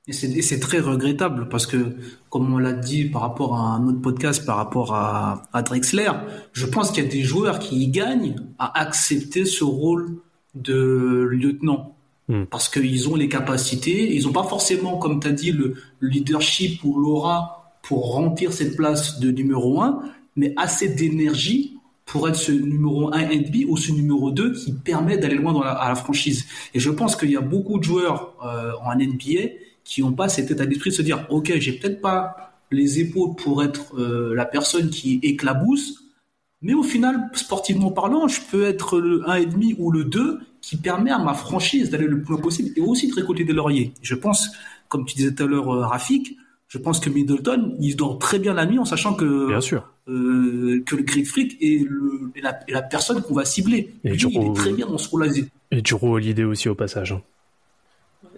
Et 0.09 0.41
c'est 0.41 0.59
très 0.59 0.79
regrettable 0.79 1.49
parce 1.49 1.67
que, 1.67 1.95
comme 2.31 2.51
on 2.51 2.57
l'a 2.57 2.73
dit 2.73 3.05
par 3.05 3.21
rapport 3.21 3.55
à 3.55 3.59
un 3.59 3.87
autre 3.87 4.01
podcast, 4.01 4.43
par 4.43 4.57
rapport 4.57 4.95
à, 4.95 5.43
à 5.53 5.61
Drexler, 5.61 6.09
je 6.51 6.65
pense 6.65 6.89
qu'il 6.89 7.03
y 7.03 7.07
a 7.07 7.09
des 7.09 7.21
joueurs 7.21 7.59
qui 7.59 7.83
y 7.83 7.89
gagnent 7.89 8.35
à 8.57 8.79
accepter 8.81 9.45
ce 9.45 9.63
rôle 9.63 10.17
de 10.55 11.27
lieutenant. 11.31 11.95
Hmm. 12.27 12.45
Parce 12.45 12.69
qu'ils 12.69 13.07
ont 13.07 13.15
les 13.15 13.29
capacités, 13.29 14.15
ils 14.15 14.25
n'ont 14.25 14.31
pas 14.31 14.43
forcément, 14.43 14.97
comme 14.97 15.19
tu 15.19 15.27
as 15.27 15.31
dit, 15.31 15.51
le 15.51 15.75
leadership 16.01 16.83
ou 16.83 16.99
l'aura 16.99 17.75
pour 17.83 18.13
remplir 18.13 18.51
cette 18.51 18.75
place 18.75 19.19
de 19.19 19.29
numéro 19.29 19.79
un, 19.79 20.01
mais 20.35 20.55
assez 20.57 20.89
d'énergie 20.89 21.77
pour 22.07 22.27
être 22.27 22.35
ce 22.35 22.51
numéro 22.51 23.13
1 23.13 23.27
NBA 23.27 23.67
ou 23.67 23.77
ce 23.77 23.91
numéro 23.91 24.31
2 24.31 24.53
qui 24.53 24.73
permet 24.73 25.19
d'aller 25.19 25.35
loin 25.35 25.53
dans 25.53 25.63
la, 25.63 25.73
à 25.73 25.89
la 25.89 25.95
franchise. 25.95 26.47
Et 26.73 26.79
je 26.79 26.89
pense 26.89 27.15
qu'il 27.15 27.29
y 27.29 27.37
a 27.37 27.41
beaucoup 27.41 27.77
de 27.77 27.83
joueurs 27.83 28.33
euh, 28.43 28.71
en 28.83 28.95
NBA 28.95 29.49
qui 29.89 30.01
n'ont 30.01 30.13
pas 30.13 30.29
cet 30.29 30.51
état 30.51 30.65
d'esprit 30.65 30.91
de 30.91 30.95
se 30.95 31.01
dire 31.01 31.25
ok 31.29 31.53
j'ai 31.57 31.73
peut-être 31.73 31.99
pas 32.01 32.53
les 32.71 32.99
épaules 32.99 33.35
pour 33.35 33.63
être 33.63 33.95
euh, 33.97 34.35
la 34.35 34.45
personne 34.45 34.89
qui 34.89 35.19
éclabousse 35.23 35.87
mais 36.61 36.73
au 36.73 36.83
final 36.83 37.29
sportivement 37.33 37.91
parlant 37.91 38.27
je 38.27 38.41
peux 38.51 38.63
être 38.65 38.99
le 38.99 39.21
1,5 39.21 39.75
ou 39.79 39.91
le 39.91 40.03
2 40.03 40.39
qui 40.61 40.75
permet 40.77 41.09
à 41.11 41.17
ma 41.19 41.33
franchise 41.33 41.89
d'aller 41.89 42.05
le 42.07 42.21
plus 42.21 42.33
loin 42.33 42.41
possible 42.41 42.69
et 42.75 42.81
aussi 42.81 43.07
de 43.09 43.15
récolter 43.15 43.43
des 43.45 43.53
lauriers 43.53 43.93
je 44.01 44.15
pense 44.15 44.49
comme 44.89 45.05
tu 45.05 45.15
disais 45.15 45.33
tout 45.33 45.43
à 45.43 45.47
l'heure 45.47 45.69
euh, 45.73 45.85
Rafik 45.87 46.37
je 46.67 46.77
pense 46.77 46.99
que 46.99 47.09
Middleton 47.09 47.75
il 47.79 47.95
dort 47.95 48.19
très 48.19 48.37
bien 48.37 48.53
la 48.53 48.65
nuit 48.67 48.77
en 48.77 48.85
sachant 48.85 49.15
que 49.15 49.47
Bien 49.47 49.61
sûr. 49.61 49.81
euh, 50.07 50.83
que 50.85 50.95
le 50.97 51.01
Greek 51.03 51.25
Freak 51.27 51.57
est, 51.61 51.83
le, 51.89 52.31
est, 52.35 52.41
la, 52.41 52.59
est 52.67 52.71
la 52.73 52.83
personne 52.83 53.23
qu'on 53.23 53.33
va 53.33 53.45
cibler 53.45 53.95
Et 54.03 54.11
Lui, 54.11 54.27
il 54.31 54.43
est 54.51 54.53
très 54.55 54.73
bien 54.73 54.85
dans 54.85 54.99
ce 54.99 55.09
rôle-là 55.09 55.31
Et 55.71 55.81
Juro 55.83 56.13
Holiday 56.17 56.43
aussi 56.43 56.69
au 56.69 56.75
passage. 56.75 57.11
hein. 57.13 57.21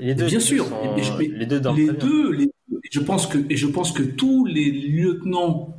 Les 0.02 0.16
deux, 0.16 0.26
bien 0.26 0.40
sûr, 0.40 0.66
sont- 0.66 0.94
mais 1.20 1.28
les 1.28 1.46
deux 1.46 1.62
les 1.76 1.88
deux, 1.92 2.32
les 2.32 2.46
deux. 2.48 2.52
Et 2.84 2.90
je 2.92 3.00
pense 3.00 3.28
que 3.28 3.38
et 3.50 3.56
je 3.56 3.68
pense 3.68 3.92
que 3.92 4.04
tous 4.04 4.46
les 4.46 4.70
lieutenants 4.72 5.76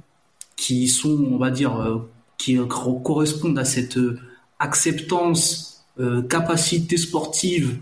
qui 0.57 0.89
sont, 0.89 1.19
on 1.33 1.39
va 1.39 1.51
dire, 1.51 1.75
euh, 1.81 2.09
qui 2.39 2.57
euh, 2.59 2.67
cor- 2.67 3.03
correspondent 3.03 3.59
à 3.59 3.65
cette 3.65 3.99
euh, 3.99 4.19
acceptance, 4.61 5.85
euh, 6.01 6.23
capacité 6.23 6.97
sportive 6.97 7.79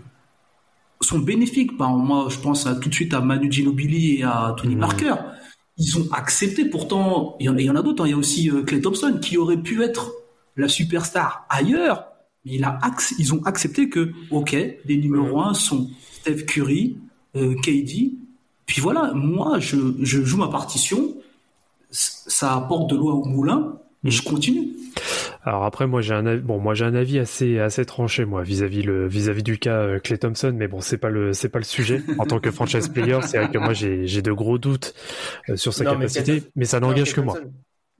sont 1.01 1.19
bénéfiques. 1.19 1.77
Ben, 1.77 1.89
moi, 1.89 2.27
je 2.29 2.37
pense 2.39 2.67
à, 2.67 2.75
tout 2.75 2.89
de 2.89 2.93
suite 2.93 3.13
à 3.13 3.21
Manu 3.21 3.51
Ginobili 3.51 4.17
et 4.19 4.23
à 4.23 4.55
Tony 4.57 4.75
Mhm. 4.75 4.81
Parker. 4.81 5.15
Ils 5.77 5.97
ont 5.97 6.07
accepté. 6.11 6.65
Pourtant, 6.65 7.37
il 7.39 7.45
y 7.45 7.49
en 7.49 7.55
a, 7.55 7.59
il 7.61 7.65
y 7.65 7.69
en 7.69 7.75
a 7.75 7.81
d'autres. 7.81 8.03
hein. 8.03 8.07
Il 8.07 8.11
y 8.11 8.13
a 8.13 8.17
aussi 8.17 8.49
euh, 8.49 8.63
Clay 8.63 8.81
Thompson 8.81 9.19
qui 9.21 9.37
aurait 9.37 9.57
pu 9.61 9.83
être 9.83 10.11
la 10.57 10.67
superstar 10.67 11.45
ailleurs. 11.49 12.05
Mais 12.45 12.53
il 12.55 12.63
a 12.63 12.77
acc- 12.81 13.13
ils 13.19 13.33
ont 13.33 13.43
accepté 13.45 13.89
que, 13.89 14.11
ok, 14.31 14.51
les 14.85 14.97
numéros 14.97 15.41
un 15.41 15.53
sont 15.53 15.89
Steph 16.21 16.45
Curry, 16.45 16.97
euh, 17.35 17.55
KD. 17.61 18.13
Puis 18.65 18.81
voilà, 18.81 19.11
moi, 19.13 19.59
je, 19.59 19.77
je 20.01 20.23
joue 20.23 20.37
ma 20.37 20.47
partition. 20.47 21.15
Ça 21.91 22.55
apporte 22.55 22.89
de 22.91 22.95
l'eau 22.95 23.09
au 23.11 23.25
moulin, 23.25 23.77
et 24.05 24.11
je 24.11 24.23
continue. 24.23 24.69
Alors 25.43 25.65
après, 25.65 25.87
moi 25.87 26.01
j'ai 26.01 26.13
un 26.13 26.25
avis, 26.25 26.41
bon, 26.41 26.59
moi 26.59 26.73
j'ai 26.73 26.85
un 26.85 26.95
avis 26.95 27.19
assez 27.19 27.59
assez 27.59 27.85
tranché 27.85 28.25
moi 28.25 28.43
vis-à-vis 28.43 28.83
le 28.83 29.07
vis-à-vis 29.07 29.43
du 29.43 29.57
cas 29.57 29.75
euh, 29.75 29.99
Clay 29.99 30.17
Thompson, 30.17 30.53
mais 30.55 30.67
bon 30.67 30.79
c'est 30.81 30.97
pas 30.97 31.09
le 31.09 31.33
c'est 31.33 31.49
pas 31.49 31.59
le 31.59 31.65
sujet. 31.65 32.01
En 32.19 32.25
tant 32.25 32.39
que 32.39 32.51
franchise 32.51 32.87
player, 32.87 33.19
c'est 33.23 33.37
vrai 33.37 33.51
que 33.51 33.57
moi 33.57 33.73
j'ai 33.73 34.07
j'ai 34.07 34.21
de 34.21 34.31
gros 34.31 34.57
doutes 34.57 34.93
euh, 35.49 35.57
sur 35.57 35.73
sa 35.73 35.83
Non, 35.83 35.91
capacité, 35.91 36.43
mais 36.55 36.65
ça 36.65 36.79
n'engage 36.79 37.13
que 37.13 37.21
moi. 37.21 37.37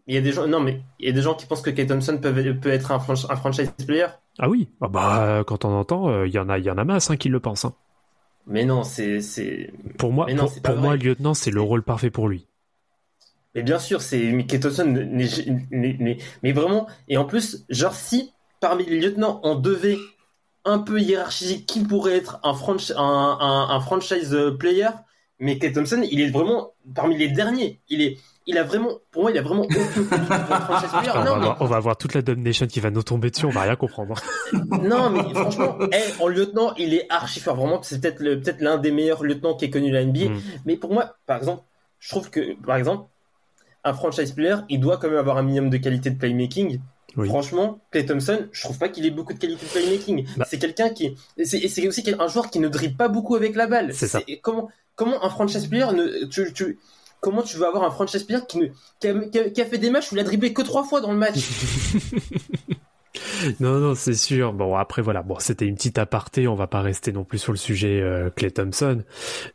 Il 0.08 0.16
y 0.16 0.18
a 0.18 0.22
des 0.22 0.32
gens, 0.32 0.48
non, 0.48 0.60
mais 0.60 0.82
il 1.00 1.08
y 1.08 1.10
a 1.10 1.14
des 1.14 1.22
gens 1.22 1.36
qui 1.36 1.46
pensent 1.46 1.62
que 1.62 1.70
Clay 1.70 1.86
Thompson 1.86 2.18
peut, 2.22 2.34
peut 2.60 2.70
être 2.70 2.92
un, 2.92 2.98
franch- 2.98 3.28
un 3.30 3.36
franchise 3.36 3.72
player. 3.86 4.08
Ah 4.40 4.50
oui, 4.50 4.70
ah 4.82 4.88
bah 4.88 5.44
quand 5.46 5.66
on 5.66 5.70
entend, 5.74 6.10
euh, 6.10 6.28
il 6.28 6.34
y 6.34 6.40
en 6.40 6.50
a 6.50 6.58
il 6.58 6.66
y 6.66 6.72
en 6.72 6.78
a 6.78 6.84
masse 6.86 7.10
hein, 7.12 7.18
qui 7.18 7.30
le 7.30 7.40
pensent. 7.40 7.66
hein. 7.66 7.74
Mais 8.48 8.66
non, 8.66 8.84
c'est, 8.84 9.22
c'est, 9.22 9.72
Pour 9.98 10.12
moi, 10.12 10.26
Mais 10.28 10.34
non, 10.34 10.48
pour, 10.64 10.78
moi, 10.78 10.96
lieutenant, 10.96 11.34
c'est 11.34 11.52
le 11.52 11.62
rôle 11.62 11.84
parfait 11.84 12.10
pour 12.10 12.28
lui. 12.28 12.48
Mais 13.54 13.64
bien 13.64 13.80
sûr, 13.80 14.02
c'est 14.02 14.32
mais 14.32 14.46
Thompson 14.60 14.86
n'est- 14.86 16.18
mais 16.42 16.52
vraiment. 16.54 16.88
Et 17.08 17.18
en 17.18 17.26
plus, 17.26 17.66
genre 17.70 17.94
si 17.96 18.32
parmi 18.62 18.86
les 18.86 19.00
lieutenants 19.00 19.42
on 19.44 19.56
devait 19.56 19.98
un 20.64 20.80
peu 20.80 21.00
hiérarchiser 21.02 21.64
qui 21.64 21.82
pourrait 21.82 22.16
être 22.18 22.40
un, 22.44 22.54
franchi- 22.54 22.94
un, 22.96 23.02
un, 23.40 23.70
un 23.70 23.80
franchise 23.82 24.38
player, 24.60 24.90
mais 25.40 25.58
Clay 25.58 25.74
Thompson, 25.74 26.02
il 26.10 26.22
est 26.22 26.30
vraiment 26.30 26.74
parmi 26.96 27.18
les 27.18 27.30
derniers. 27.30 27.82
Il 27.90 28.02
est, 28.02 28.20
il 28.48 28.58
a 28.58 28.64
vraiment, 28.64 28.90
pour 29.12 29.24
moi, 29.24 29.32
il 29.32 29.38
a 29.38 29.42
vraiment 29.42 29.66
franchise 29.70 30.90
player. 30.92 31.12
on, 31.16 31.20
Non, 31.20 31.24
va 31.24 31.24
mais- 31.24 31.30
avoir, 31.46 31.62
on 31.62 31.66
va 31.66 31.76
avoir 31.78 31.98
toute 31.98 32.14
la 32.14 32.22
Domination 32.22 32.68
qui 32.68 32.80
va 32.80 32.90
nous 32.90 33.04
tomber 33.04 33.30
dessus, 33.30 33.46
on 33.46 33.50
va 33.50 33.62
rien 33.62 33.76
comprendre. 33.76 34.16
Non, 34.54 35.10
mais 35.10 35.22
franchement, 35.34 35.78
eh, 35.92 36.22
en 36.22 36.28
lieutenant, 36.28 36.74
il 36.78 36.94
est 36.94 37.06
archi 37.10 37.40
fort. 37.40 37.56
Vraiment, 37.56 37.82
c'est 37.84 38.02
peut-être 38.02 38.20
le- 38.20 38.40
peut-être 38.42 38.62
l'un 38.62 38.78
des 38.78 38.92
meilleurs 38.92 39.24
lieutenants 39.24 39.56
qui 39.56 39.66
ait 39.66 39.70
connu 39.70 39.92
la 39.92 40.04
NBA. 40.04 40.30
Mm. 40.30 40.42
Mais 40.66 40.76
pour 40.78 40.92
moi, 40.94 41.16
par 41.26 41.38
exemple, 41.38 41.64
je 42.00 42.10
trouve 42.10 42.30
que, 42.30 42.56
par 42.66 42.76
exemple, 42.78 43.06
un 43.84 43.94
franchise 43.94 44.32
player, 44.32 44.56
il 44.70 44.80
doit 44.80 44.98
quand 44.98 45.08
même 45.10 45.18
avoir 45.18 45.38
un 45.38 45.44
minimum 45.44 45.70
de 45.70 45.78
qualité 45.78 46.10
de 46.10 46.18
playmaking. 46.18 46.80
Oui. 47.18 47.28
Franchement, 47.28 47.80
Clay 47.92 48.06
Thompson, 48.06 48.48
je 48.52 48.62
trouve 48.64 48.78
pas 48.78 48.88
qu'il 48.90 49.06
ait 49.06 49.10
beaucoup 49.12 49.34
de 49.34 49.40
qualité 49.40 49.66
de 49.66 49.72
playmaking. 49.72 50.26
Bah. 50.38 50.46
C'est 50.50 50.58
quelqu'un 50.60 50.90
qui, 50.90 51.16
c'est 51.44 51.88
aussi 51.88 52.04
un 52.18 52.28
joueur 52.28 52.50
qui 52.50 52.60
ne 52.60 52.70
dribble 52.70 52.96
pas 52.96 53.08
beaucoup 53.10 53.36
avec 53.36 53.56
la 53.56 53.68
balle. 53.68 53.94
C'est 53.94 54.08
ça. 54.08 54.22
Comment, 54.42 54.70
comment 54.96 55.24
un 55.24 55.30
franchise 55.30 55.68
player 55.68 55.88
ne, 55.94 56.26
tu, 56.26 56.54
tu, 56.54 56.80
comment 57.22 57.44
tu 57.44 57.56
veux 57.56 57.66
avoir 57.66 57.84
un 57.84 57.92
franchise 57.92 58.24
player 58.24 58.42
qui, 58.50 58.58
ne, 58.58 59.48
qui, 59.50 59.62
a, 59.62 59.66
fait 59.66 59.78
des 59.78 59.90
matchs 59.90 60.12
où 60.12 60.16
il 60.16 60.20
a 60.20 60.24
dribblé 60.24 60.54
que 60.54 60.62
trois 60.62 60.84
fois 60.84 61.00
dans 61.00 61.12
le 61.12 61.18
match 61.18 61.38
Non, 63.60 63.80
non, 63.80 63.96
c'est 63.96 64.14
sûr. 64.14 64.54
Bon, 64.54 64.76
après, 64.76 65.02
voilà. 65.02 65.22
Bon, 65.22 65.38
c'était 65.40 65.66
une 65.66 65.76
petite 65.76 65.98
aparté. 65.98 66.48
On 66.48 66.56
va 66.56 66.68
pas 66.68 66.82
rester 66.82 67.12
non 67.12 67.24
plus 67.24 67.40
sur 67.40 67.52
le 67.52 67.58
sujet 67.58 68.02
euh, 68.02 68.30
Clay 68.30 68.52
Thompson. 68.52 69.04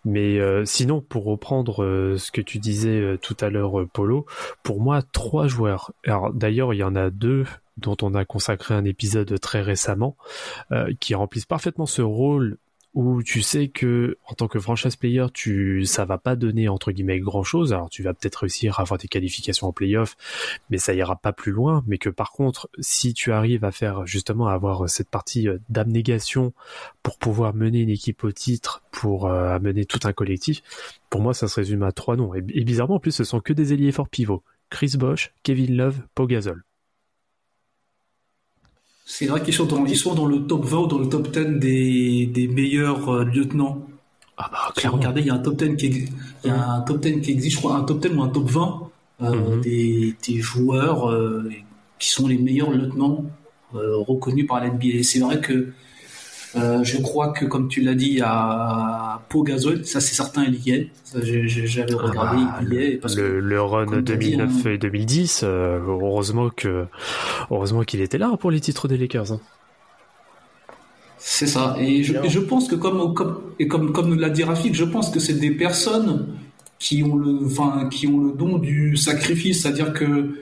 Mais 0.05 0.39
euh, 0.39 0.65
sinon, 0.65 1.01
pour 1.01 1.25
reprendre 1.25 1.83
euh, 1.83 2.17
ce 2.19 2.31
que 2.31 2.41
tu 2.41 2.59
disais 2.59 3.17
tout 3.23 3.37
à 3.41 3.49
l'heure, 3.49 3.87
Polo, 3.93 4.27
pour 4.63 4.81
moi, 4.81 5.03
trois 5.13 5.47
joueurs. 5.47 5.93
Alors, 6.05 6.33
d'ailleurs, 6.33 6.75
il 6.75 6.79
y 6.79 6.85
en 6.85 6.97
a 6.97 7.11
deux 7.11 7.45
dont 7.77 7.97
on 8.03 8.15
a 8.15 8.25
consacré 8.25 8.75
un 8.75 8.85
épisode 8.85 9.39
très 9.39 9.61
récemment, 9.61 10.17
qui 10.99 11.15
remplissent 11.15 11.45
parfaitement 11.45 11.85
ce 11.85 12.01
rôle 12.01 12.57
où 12.97 13.23
tu 13.23 13.43
sais 13.43 13.69
que 13.69 14.17
en 14.25 14.35
tant 14.35 14.49
que 14.49 14.59
franchise 14.59 14.97
player, 14.97 15.27
tu 15.33 15.85
ça 15.85 16.07
va 16.07 16.17
pas 16.17 16.35
donner 16.35 16.67
entre 16.69 16.93
guillemets 16.93 17.21
grand 17.21 17.45
chose. 17.45 17.75
Alors 17.75 17.91
tu 17.91 18.03
vas 18.03 18.15
peut-être 18.15 18.37
réussir 18.37 18.79
à 18.79 18.83
avoir 18.83 18.99
des 18.99 19.07
qualifications 19.07 19.69
en 19.69 19.73
playoff, 19.73 20.17
mais 20.71 20.79
ça 20.79 20.95
ira 20.95 21.15
pas 21.15 21.35
plus 21.35 21.53
loin. 21.53 21.85
Mais 21.87 21.99
que 21.99 22.09
par 22.09 22.33
contre, 22.33 22.71
si 22.81 23.13
tu 23.13 23.33
arrives 23.33 23.65
à 23.65 23.71
faire 23.71 24.07
justement 24.07 24.49
avoir 24.49 24.89
cette 24.89 25.11
partie 25.11 25.47
euh, 25.47 25.59
d'abnégation 25.69 26.55
pour 27.03 27.19
pouvoir 27.19 27.55
mener 27.55 27.81
une 27.81 27.91
équipe 27.91 28.25
au 28.25 28.33
titre, 28.33 28.83
pour 28.93 29.27
euh, 29.27 29.55
amener 29.55 29.85
tout 29.85 30.01
un 30.05 30.15
collectif, 30.15 30.63
pour 31.11 31.21
moi 31.21 31.35
ça 31.35 31.49
se 31.49 31.55
résume 31.57 31.83
à 31.83 31.93
trois 31.93 32.17
noms. 32.17 32.35
Et, 32.35 32.41
bizarrement 32.41 32.95
en 32.95 33.01
plus, 33.01 33.13
ce 33.13 33.25
sont 33.25 33.41
que 33.41 33.53
des 33.53 33.75
ailiers 33.75 33.93
forts 33.93 34.09
pivots. 34.09 34.43
Chris 34.71 34.95
Bosch, 34.97 35.35
Kevin 35.43 35.77
Love, 35.77 36.01
Pau. 36.15 36.27
C'est 39.09 39.27
vrai 39.27 39.43
qu'ils 39.43 39.55
sont, 39.55 39.67
dans, 39.67 39.87
ils 39.87 39.97
sont 39.97 40.15
dans 40.15 40.27
le 40.27 40.47
top 40.47 40.65
20 40.65 40.79
ou 40.81 40.87
dans 40.89 40.99
le 40.99 41.09
top 41.09 41.31
10 41.31 41.59
des, 41.61 42.27
des 42.27 42.49
meilleurs 42.49 43.09
euh, 43.09 43.25
lieutenants. 43.25 43.87
Ah 44.37 44.49
bah 44.53 44.73
clairement. 44.77 44.99
regardé, 44.99 45.21
il 45.23 45.29
y 45.29 45.31
a 45.31 45.35
un 45.35 45.39
top 45.39 45.57
10 45.57 45.77
qui, 45.77 45.87
ex- 45.87 46.13
il 46.45 46.49
y 46.49 46.51
a 46.51 46.71
un 46.73 46.81
top 46.83 47.01
10 47.01 47.21
qui 47.23 47.31
existe, 47.31 47.55
je 47.57 47.61
crois, 47.61 47.77
un 47.77 47.85
top 47.85 48.01
10 48.01 48.09
ou 48.15 48.23
un 48.23 48.29
top 48.29 48.51
20 48.51 48.81
euh, 49.23 49.57
Mhm. 49.57 49.61
des, 49.63 50.15
des 50.29 50.39
joueurs 50.41 51.11
euh, 51.11 51.49
qui 51.99 52.09
sont 52.11 52.27
les 52.29 52.37
meilleurs 52.39 52.71
lieutenants 52.71 53.25
reconnus 53.73 54.47
par 54.47 54.61
la 54.61 54.69
NBA. 54.69 55.03
C'est 55.03 55.21
vrai 55.21 55.41
que 55.41 55.73
euh, 56.57 56.83
je 56.85 57.01
crois 57.03 57.29
que, 57.33 57.45
comme 57.45 57.69
tu 57.69 57.81
l'as 57.83 57.95
dit, 57.95 58.07
il 58.09 58.19
y 58.19 58.23
a 58.23 59.21
Pau 59.29 59.43
Gasol, 59.43 59.85
ça 59.85 60.01
c'est 60.01 60.15
certain, 60.15 60.45
il 60.45 60.61
y 60.67 60.71
est. 60.71 60.91
J'avais 61.23 61.95
Ah 61.99 62.03
regardé, 62.03 62.43
bah, 62.45 62.59
il 62.63 62.73
y 62.73 62.77
est. 62.79 62.97
Parce 62.97 63.15
que, 63.15 63.21
le, 63.21 63.41
le 63.41 63.61
run 63.63 63.87
comme 63.87 64.05
t'as 64.05 64.17
dit, 64.17 64.37
2009 64.37 64.51
hein. 64.67 64.71
et 64.71 64.79
2010, 64.79 65.41
euh, 65.45 65.79
heureusement 65.87 66.49
que 66.51 66.87
heureusement 67.51 67.83
qu'il 67.83 68.01
était 68.01 68.19
là 68.19 68.37
pour 68.39 68.51
les 68.51 68.61
titres 68.61 68.89
des 68.89 68.97
Lakers. 68.97 69.33
hein. 69.33 69.41
C'est 71.19 71.47
ça. 71.47 71.77
Et 71.79 72.03
je, 72.03 72.13
Bien. 72.13 72.23
et 72.23 72.29
je 72.29 72.39
pense 72.41 72.69
que 72.69 72.75
comme 72.75 73.15
comme 73.15 73.41
et 73.59 73.69
comme 73.69 73.93
comme 73.93 74.19
l'a 74.19 74.31
dit 74.31 74.45
Rafik, 74.45 74.75
je 74.75 74.85
pense 74.85 75.11
que 75.11 75.19
c'est 75.19 75.35
des 75.35 75.51
personnes 75.51 76.27
qui 76.79 77.03
ont 77.03 77.17
le 77.17 77.39
enfin 77.47 77.89
qui 77.91 78.07
ont 78.07 78.21
le 78.21 78.33
don 78.33 78.59
du 78.59 78.97
sacrifice, 78.97 79.63
c'est-à-dire 79.63 79.93
que 79.93 80.35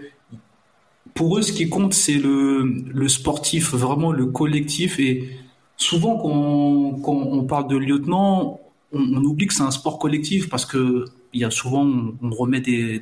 pour 1.14 1.38
eux 1.38 1.42
ce 1.42 1.52
qui 1.52 1.68
compte 1.68 1.94
c'est 1.94 2.14
le 2.18 2.64
le 2.92 3.08
sportif, 3.08 3.72
vraiment 3.72 4.12
le 4.12 4.26
collectif 4.26 4.98
et 4.98 5.30
souvent 5.76 6.16
quand 7.02 7.12
on, 7.12 7.44
parle 7.44 7.68
de 7.68 7.76
lieutenant, 7.76 8.60
on, 8.92 9.24
oublie 9.24 9.46
que 9.46 9.54
c'est 9.54 9.62
un 9.62 9.70
sport 9.70 9.98
collectif 9.98 10.48
parce 10.48 10.64
que 10.66 11.04
il 11.32 11.40
y 11.40 11.44
a 11.44 11.50
souvent 11.50 11.84
on, 12.22 12.30
remet 12.30 12.60
des, 12.60 13.00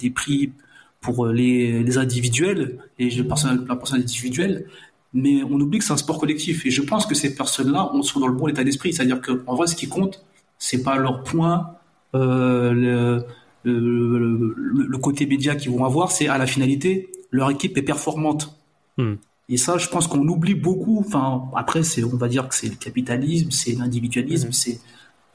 des 0.00 0.10
prix 0.10 0.52
pour 1.00 1.26
les, 1.26 1.82
les 1.82 1.98
individuels 1.98 2.78
et 2.98 3.10
la 3.10 3.24
personne 3.24 3.66
individuelle 3.92 4.66
mais 5.14 5.42
on 5.42 5.58
oublie 5.60 5.78
que 5.78 5.84
c'est 5.84 5.92
un 5.92 5.98
sport 5.98 6.18
collectif. 6.18 6.66
Et 6.66 6.70
je 6.70 6.82
pense 6.82 7.06
que 7.06 7.14
ces 7.14 7.34
personnes-là 7.34 7.90
on 7.94 8.02
sont 8.02 8.20
dans 8.20 8.26
le 8.26 8.34
bon 8.34 8.48
état 8.48 8.64
d'esprit. 8.64 8.92
C'est-à-dire 8.92 9.20
que, 9.20 9.42
en 9.46 9.54
vrai, 9.54 9.66
ce 9.66 9.76
qui 9.76 9.88
compte, 9.88 10.24
c'est 10.58 10.82
pas 10.82 10.96
leur 10.96 11.22
point, 11.22 11.74
euh, 12.14 12.72
le- 12.72 13.26
le 13.64 14.98
côté 14.98 15.26
média 15.26 15.56
qu'ils 15.56 15.70
vont 15.70 15.84
avoir, 15.84 16.10
c'est 16.10 16.28
à 16.28 16.38
la 16.38 16.46
finalité, 16.46 17.10
leur 17.30 17.50
équipe 17.50 17.76
est 17.76 17.82
performante. 17.82 18.58
Hmm. 18.96 19.14
Et 19.48 19.56
ça, 19.56 19.78
je 19.78 19.88
pense 19.88 20.06
qu'on 20.06 20.26
oublie 20.28 20.54
beaucoup. 20.54 20.98
Enfin, 21.06 21.48
après, 21.56 21.82
c'est, 21.82 22.04
on 22.04 22.16
va 22.16 22.28
dire 22.28 22.48
que 22.48 22.54
c'est 22.54 22.68
le 22.68 22.74
capitalisme, 22.76 23.50
c'est 23.50 23.72
l'individualisme, 23.72 24.52
c'est 24.52 24.78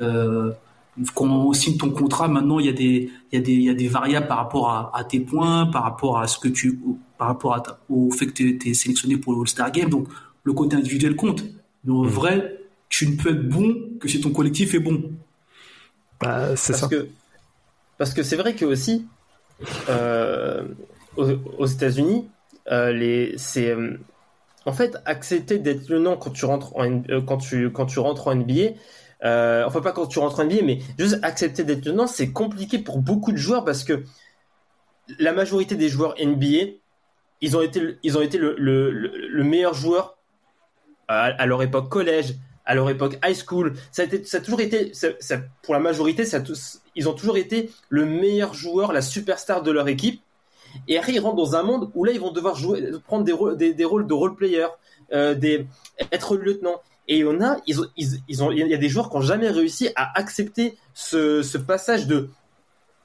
euh, 0.01 0.51
quand 1.15 1.25
on 1.25 1.53
signe 1.53 1.77
ton 1.77 1.89
contrat, 1.89 2.27
maintenant 2.27 2.59
il 2.59 2.67
y 2.67 2.69
a 2.69 2.73
des, 2.73 3.09
il 3.31 3.35
y 3.35 3.37
a 3.37 3.41
des, 3.41 3.53
il 3.53 3.63
y 3.63 3.69
a 3.69 3.73
des 3.73 3.87
variables 3.87 4.27
par 4.27 4.37
rapport 4.37 4.69
à, 4.69 4.91
à 4.95 5.03
tes 5.03 5.19
points, 5.19 5.65
par 5.65 5.83
rapport 5.83 6.19
à 6.19 6.27
ce 6.27 6.37
que 6.37 6.47
tu, 6.47 6.79
par 7.17 7.29
rapport 7.29 7.55
à 7.55 7.61
ta- 7.61 7.79
au 7.89 8.11
fait 8.11 8.27
que 8.27 8.33
tu 8.33 8.69
es 8.69 8.73
sélectionné 8.75 9.17
pour 9.17 9.33
le 9.33 9.41
All-Star 9.41 9.71
Game. 9.71 9.89
Donc 9.89 10.07
le 10.43 10.53
côté 10.53 10.75
individuel 10.75 11.15
compte. 11.15 11.43
Mais 11.83 11.91
en 11.93 12.03
Mhm. 12.03 12.09
vrai, 12.09 12.59
tu 12.89 13.07
ne 13.09 13.15
peux 13.15 13.29
être 13.31 13.49
bon 13.49 13.75
que 13.99 14.07
si 14.07 14.21
ton 14.21 14.29
collectif 14.31 14.75
est 14.75 14.79
bon. 14.79 15.01
Bah, 16.21 16.55
c'est 16.55 16.73
parce 16.73 16.81
ça. 16.81 16.87
que 16.87 17.07
parce 17.97 18.13
que 18.13 18.21
c'est 18.23 18.35
vrai 18.35 18.53
que 18.55 18.65
aussi 18.65 19.05
euh, 19.89 20.63
aux, 21.17 21.29
aux 21.57 21.65
États-Unis 21.65 22.25
les 22.91 23.33
c'est 23.37 23.69
euh, 23.69 23.97
en 24.65 24.73
fait 24.73 24.97
accepter 25.05 25.59
d'être 25.59 25.89
le 25.89 25.99
nom 25.99 26.17
quand 26.17 26.31
tu 26.31 26.45
rentres 26.45 26.75
en 26.77 27.03
euh, 27.09 27.21
quand 27.21 27.37
tu 27.37 27.71
quand 27.71 27.85
tu 27.85 27.99
rentres 27.99 28.27
en 28.27 28.35
NBA 28.35 28.75
euh, 29.25 29.63
enfin 29.65 29.81
pas 29.81 29.91
quand 29.91 30.07
tu 30.07 30.19
rentres 30.19 30.39
en 30.39 30.45
NBA 30.45 30.63
mais 30.63 30.79
juste 30.97 31.19
accepter 31.23 31.63
d'être 31.63 31.85
le 31.85 31.91
nom 31.91 32.07
c'est 32.07 32.31
compliqué 32.31 32.79
pour 32.79 32.99
beaucoup 32.99 33.31
de 33.31 33.37
joueurs 33.37 33.65
parce 33.65 33.83
que 33.83 34.03
la 35.19 35.33
majorité 35.33 35.75
des 35.75 35.89
joueurs 35.89 36.15
NBA 36.19 36.73
ils 37.41 37.57
ont 37.57 37.61
été 37.61 37.97
ils 38.03 38.17
ont 38.17 38.21
été 38.21 38.37
le, 38.37 38.55
le, 38.57 38.91
le- 38.91 39.27
le 39.27 39.43
meilleur 39.43 39.73
joueur 39.73 40.17
à, 41.07 41.45
leur 41.45 41.61
époque 41.61 41.89
collège 41.89 42.35
à 42.65 42.75
leur 42.75 42.89
époque 42.89 43.19
high 43.25 43.35
school. 43.35 43.73
Ça 43.91 44.03
a, 44.03 44.39
toujours 44.39 44.61
été 44.61 44.93
pour 45.61 45.73
la 45.73 45.79
majorité 45.81 46.23
ils 46.95 47.09
ont 47.09 47.13
toujours 47.13 47.37
été 47.37 47.69
le 47.89 48.05
meilleur 48.05 48.53
joueur 48.53 48.93
la 48.93 49.01
superstar 49.01 49.63
de 49.63 49.71
leur 49.71 49.87
équipe 49.89 50.22
et 50.87 50.97
après 50.97 51.13
ils 51.13 51.19
rentrent 51.19 51.35
dans 51.37 51.55
un 51.55 51.63
monde 51.63 51.89
où 51.95 52.03
là 52.05 52.11
ils 52.11 52.19
vont 52.19 52.31
devoir 52.31 52.55
jouer 52.55 52.91
prendre 53.07 53.23
des 53.23 53.33
des, 53.57 53.73
des 53.73 53.85
rôles 53.85 54.07
de 54.07 54.13
role 54.13 54.35
player 54.35 54.67
euh, 55.13 55.35
être 56.11 56.35
lieutenant 56.37 56.81
et 57.07 57.17
il 57.19 57.25
y 57.25 57.25
en 57.25 57.41
a 57.41 57.57
ils 57.67 57.77
ils, 57.97 58.07
ils 58.27 58.43
ont 58.43 58.51
il 58.51 58.67
y 58.67 58.73
a 58.73 58.77
des 58.77 58.89
joueurs 58.89 59.09
qui 59.09 59.17
ont 59.17 59.21
jamais 59.21 59.49
réussi 59.49 59.89
à 59.95 60.17
accepter 60.17 60.77
ce, 60.93 61.41
ce 61.43 61.57
passage 61.57 62.07
de 62.07 62.29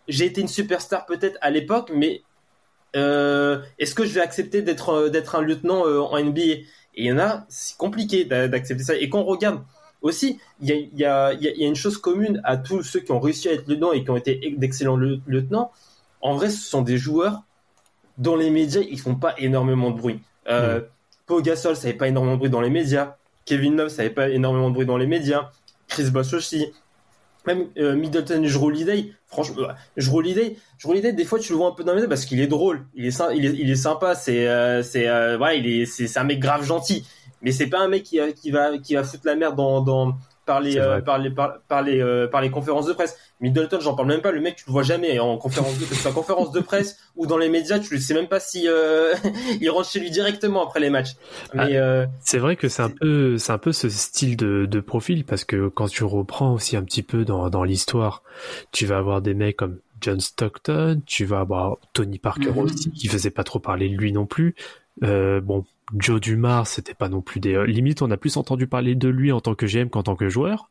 j'ai 0.08 0.26
été 0.26 0.40
une 0.40 0.48
superstar 0.48 1.06
peut-être 1.06 1.38
à 1.40 1.50
l'époque 1.50 1.90
mais 1.94 2.22
euh, 2.96 3.60
est-ce 3.78 3.94
que 3.94 4.04
je 4.04 4.14
vais 4.14 4.20
accepter 4.20 4.62
d'être 4.62 4.90
euh, 4.90 5.08
d'être 5.10 5.34
un 5.36 5.42
lieutenant 5.42 5.86
euh, 5.86 6.00
en 6.00 6.18
NBA 6.18 6.40
Et 6.42 6.64
il 6.94 7.06
y 7.06 7.12
en 7.12 7.18
a, 7.18 7.44
c'est 7.48 7.76
compliqué 7.76 8.24
d'a- 8.24 8.48
d'accepter 8.48 8.82
ça. 8.84 8.96
Et 8.96 9.08
quand 9.10 9.20
on 9.20 9.24
regarde 9.24 9.62
aussi, 10.00 10.40
il 10.60 10.68
y 10.68 10.72
a, 10.72 10.76
y, 10.76 11.04
a, 11.04 11.32
y 11.34 11.44
y 11.60 11.64
a 11.64 11.68
une 11.68 11.76
chose 11.76 11.98
commune 11.98 12.40
à 12.44 12.56
tous 12.56 12.82
ceux 12.82 13.00
qui 13.00 13.12
ont 13.12 13.20
réussi 13.20 13.48
à 13.48 13.52
être 13.52 13.68
lieutenant 13.68 13.92
et 13.92 14.04
qui 14.04 14.10
ont 14.10 14.16
été 14.16 14.54
d'excellents 14.56 14.96
lieu- 14.96 15.20
lieutenants. 15.26 15.70
En 16.22 16.34
vrai, 16.34 16.50
ce 16.50 16.62
sont 16.68 16.82
des 16.82 16.98
joueurs 16.98 17.42
dans 18.18 18.36
les 18.36 18.50
médias, 18.50 18.80
ils 18.80 19.00
font 19.00 19.14
pas 19.14 19.34
énormément 19.38 19.90
de 19.90 19.96
bruit. 19.96 20.20
Euh, 20.48 20.80
Pau 21.26 21.40
Gasol, 21.40 21.76
ça 21.76 21.86
n'avait 21.86 21.98
pas 21.98 22.08
énormément 22.08 22.34
de 22.34 22.38
bruit 22.38 22.50
dans 22.50 22.60
les 22.60 22.70
médias. 22.70 23.16
Kevin 23.44 23.76
Love, 23.76 23.88
ça 23.88 24.02
n'avait 24.02 24.14
pas 24.14 24.28
énormément 24.28 24.68
de 24.68 24.74
bruit 24.74 24.86
dans 24.86 24.96
les 24.96 25.06
médias. 25.06 25.50
Chris 25.86 26.10
Bosh 26.10 26.34
aussi. 26.34 26.66
Même 27.46 27.68
euh, 27.78 27.94
Middleton, 27.94 28.42
Drew 28.42 28.66
Holiday, 28.66 29.12
franchement, 29.26 29.68
euh, 29.68 29.72
Drew 29.96 30.18
Holiday, 30.18 31.12
des 31.12 31.24
fois 31.24 31.38
tu 31.38 31.52
le 31.52 31.58
vois 31.58 31.68
un 31.68 31.72
peu 31.72 31.82
dans 31.82 31.92
les 31.92 31.96
médias 31.96 32.08
parce 32.08 32.26
qu'il 32.26 32.40
est 32.40 32.46
drôle, 32.46 32.84
il 32.94 33.06
est, 33.06 33.22
il 33.34 33.46
est, 33.46 33.54
il 33.54 33.70
est 33.70 33.76
sympa, 33.76 34.14
c'est, 34.14 34.46
euh, 34.48 34.82
c'est, 34.82 35.08
euh, 35.08 35.38
voilà, 35.38 35.54
il 35.54 35.66
est, 35.66 35.86
c'est, 35.86 36.14
un 36.18 36.24
mec 36.24 36.40
grave 36.40 36.64
gentil, 36.64 37.06
mais 37.40 37.52
c'est 37.52 37.68
pas 37.68 37.78
un 37.78 37.88
mec 37.88 38.02
qui, 38.02 38.20
qui 38.34 38.50
va, 38.50 38.76
qui 38.76 38.96
va 38.96 39.04
foutre 39.04 39.22
la 39.24 39.34
merde 39.34 39.56
dans, 39.56 39.80
dans, 39.80 40.14
par 40.48 40.60
les, 40.60 40.78
euh, 40.78 41.00
par 41.00 41.18
les, 41.18 41.30
par, 41.30 41.60
par 41.68 41.82
les, 41.82 42.00
euh, 42.00 42.26
par 42.26 42.40
les 42.40 42.50
conférences 42.50 42.86
de 42.86 42.94
presse. 42.94 43.16
Middleton, 43.40 43.78
j'en 43.80 43.94
parle 43.94 44.08
même 44.08 44.20
pas, 44.20 44.32
le 44.32 44.40
mec 44.40 44.56
tu 44.56 44.64
le 44.66 44.72
vois 44.72 44.82
jamais 44.82 45.18
en 45.20 45.36
conférence 45.38 45.78
de, 45.78 45.84
que 45.84 45.94
ce 45.94 46.02
soit 46.02 46.10
en 46.10 46.14
conférence 46.14 46.50
de 46.52 46.60
presse 46.60 46.98
ou 47.16 47.26
dans 47.26 47.38
les 47.38 47.48
médias, 47.48 47.78
tu 47.78 47.94
ne 47.94 48.00
sais 48.00 48.14
même 48.14 48.26
pas 48.28 48.40
si 48.40 48.66
euh, 48.68 49.14
il 49.60 49.70
rentre 49.70 49.88
chez 49.88 50.00
lui 50.00 50.10
directement 50.10 50.64
après 50.66 50.80
les 50.80 50.90
matchs. 50.90 51.12
Mais 51.54 51.76
euh, 51.76 52.06
C'est 52.20 52.38
vrai 52.38 52.56
que 52.56 52.68
c'est 52.68 52.82
un 52.82 52.90
peu, 52.90 53.38
c'est 53.38 53.52
un 53.52 53.58
peu 53.58 53.72
ce 53.72 53.88
style 53.88 54.36
de, 54.36 54.66
de 54.66 54.80
profil 54.80 55.24
parce 55.24 55.44
que 55.44 55.68
quand 55.68 55.88
tu 55.88 56.04
reprends 56.04 56.52
aussi 56.52 56.76
un 56.76 56.82
petit 56.82 57.02
peu 57.02 57.24
dans, 57.24 57.48
dans 57.50 57.64
l'histoire, 57.64 58.22
tu 58.72 58.86
vas 58.86 58.98
avoir 58.98 59.22
des 59.22 59.34
mecs 59.34 59.56
comme 59.56 59.78
John 60.00 60.20
Stockton, 60.20 61.02
tu 61.06 61.24
vas 61.24 61.40
avoir 61.40 61.76
Tony 61.92 62.18
Parker 62.18 62.50
Mhm. 62.50 62.58
aussi 62.58 62.90
qui 62.92 63.08
faisait 63.08 63.30
pas 63.30 63.44
trop 63.44 63.58
parler 63.58 63.88
de 63.88 63.96
lui 63.96 64.12
non 64.12 64.26
plus. 64.26 64.54
Euh, 65.04 65.40
bon, 65.40 65.64
Joe 65.96 66.20
Dumars, 66.20 66.66
c'était 66.66 66.94
pas 66.94 67.08
non 67.08 67.22
plus 67.22 67.40
des 67.40 67.54
euh, 67.54 67.66
limite, 67.66 68.02
on 68.02 68.10
a 68.10 68.16
plus 68.16 68.36
entendu 68.36 68.66
parler 68.66 68.94
de 68.94 69.08
lui 69.08 69.32
en 69.32 69.40
tant 69.40 69.54
que 69.54 69.66
GM 69.66 69.88
qu'en 69.88 70.02
tant 70.02 70.16
que 70.16 70.28
joueur. 70.28 70.70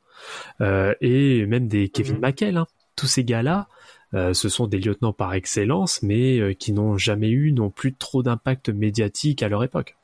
Euh, 0.62 0.94
et 1.02 1.46
même 1.46 1.68
des 1.68 1.90
Kevin 1.90 2.16
Mhm. 2.16 2.22
McHale, 2.22 2.58
hein. 2.58 2.68
tous 2.96 3.08
ces 3.08 3.24
gars-là. 3.24 3.68
euh, 4.14 4.34
ce 4.34 4.48
sont 4.48 4.68
des 4.68 4.80
lieutenants 4.80 5.12
par 5.12 5.34
excellence, 5.34 6.02
mais 6.02 6.40
euh, 6.40 6.54
qui 6.54 6.72
n'ont 6.72 6.98
jamais 6.98 7.30
eu 7.30 7.52
non 7.52 7.70
plus 7.70 7.94
trop 7.94 8.24
d'impact 8.24 8.70
médiatique 8.70 9.44
à 9.44 9.50
leur 9.50 9.64
époque. 9.66 9.97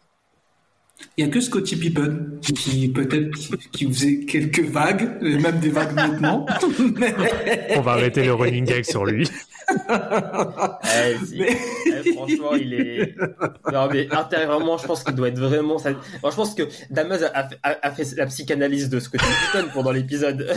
Il 1.17 1.25
y 1.25 1.27
a 1.27 1.31
que 1.31 1.41
Scottie 1.41 1.75
Pippen 1.75 2.39
qui 2.41 2.87
peut-être 2.89 3.31
qui, 3.71 3.85
faisait 3.87 4.19
quelques 4.25 4.61
vagues, 4.61 5.17
et 5.21 5.37
même 5.37 5.59
des 5.59 5.69
vagues 5.69 5.93
maintenant. 5.93 6.45
On 7.75 7.81
va 7.81 7.91
arrêter 7.93 8.23
le 8.23 8.33
running 8.33 8.65
gag 8.65 8.83
sur 8.83 9.05
lui. 9.05 9.29
eh, 9.89 11.25
si. 11.25 11.39
Mais- 11.39 12.13
franchement, 12.13 12.53
il 12.55 12.73
est. 12.73 13.15
Non, 13.71 13.87
mais 13.91 14.07
intérieurement, 14.13 14.77
je 14.77 14.85
pense 14.87 15.03
qu'il 15.03 15.15
doit 15.15 15.27
être 15.29 15.39
vraiment. 15.39 15.77
Moi, 16.21 16.31
je 16.31 16.35
pense 16.35 16.53
que 16.55 16.63
Damas 16.89 17.21
a, 17.33 17.47
a- 17.63 17.87
a 17.87 17.91
fait 17.91 18.15
la 18.15 18.25
psychanalyse 18.27 18.89
de 18.89 18.99
tu 18.99 19.09
Pippen 19.09 19.69
pendant 19.73 19.91
l'épisode. 19.91 20.47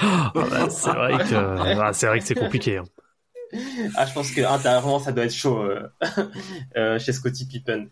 Ah 0.00 0.32
bah, 0.34 0.68
c'est 0.70 0.90
vrai 0.90 1.18
que 1.18 1.34
ah, 1.80 1.90
c'est 1.92 2.06
vrai 2.06 2.18
que 2.20 2.24
c'est 2.24 2.34
compliqué. 2.34 2.78
hein. 2.78 2.84
ah, 3.96 4.06
je 4.06 4.12
pense 4.12 4.30
que 4.30 4.40
intérieurement, 4.42 4.98
ça 4.98 5.12
doit 5.12 5.24
être 5.24 5.34
chaud 5.34 5.62
euh, 5.62 5.88
euh, 6.76 6.98
chez 6.98 7.12
Scottie 7.12 7.46
Pippen. 7.46 7.86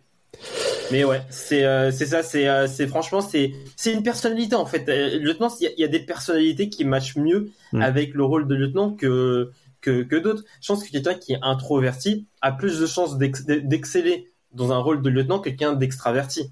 Mais 0.92 1.04
ouais, 1.04 1.22
c'est 1.30 1.64
euh, 1.64 1.90
ça, 1.90 2.22
c'est 2.22 2.48
euh, 2.48 2.68
franchement 2.88 3.20
c'est 3.20 3.52
une 3.86 4.02
personnalité 4.02 4.54
en 4.54 4.66
fait. 4.66 4.88
Euh, 4.88 5.18
lieutenant, 5.18 5.48
il 5.60 5.64
y, 5.64 5.66
a- 5.66 5.72
il 5.76 5.80
y 5.80 5.84
a 5.84 5.88
des 5.88 5.98
personnalités 6.00 6.68
qui 6.68 6.84
matchent 6.84 7.16
mieux 7.16 7.50
Mm. 7.72 7.82
avec 7.82 8.14
le 8.14 8.22
rôle 8.24 8.46
de 8.46 8.54
lieutenant 8.54 8.90
que 8.92 9.50
que, 9.80 10.02
que 10.02 10.16
d'autres. 10.16 10.44
Je 10.60 10.68
pense 10.68 10.84
que 10.84 10.90
quelqu'un 10.90 11.14
qui 11.14 11.32
est 11.32 11.38
introverti 11.42 12.26
a 12.42 12.52
plus 12.52 12.78
de 12.78 12.86
chances 12.86 13.18
d'ex- 13.18 13.44
d'exceller 13.46 14.28
dans 14.52 14.72
un 14.72 14.78
rôle 14.78 15.02
de 15.02 15.10
lieutenant 15.10 15.38
que 15.40 15.48
quelqu'un 15.50 15.72
d'extraverti. 15.74 16.50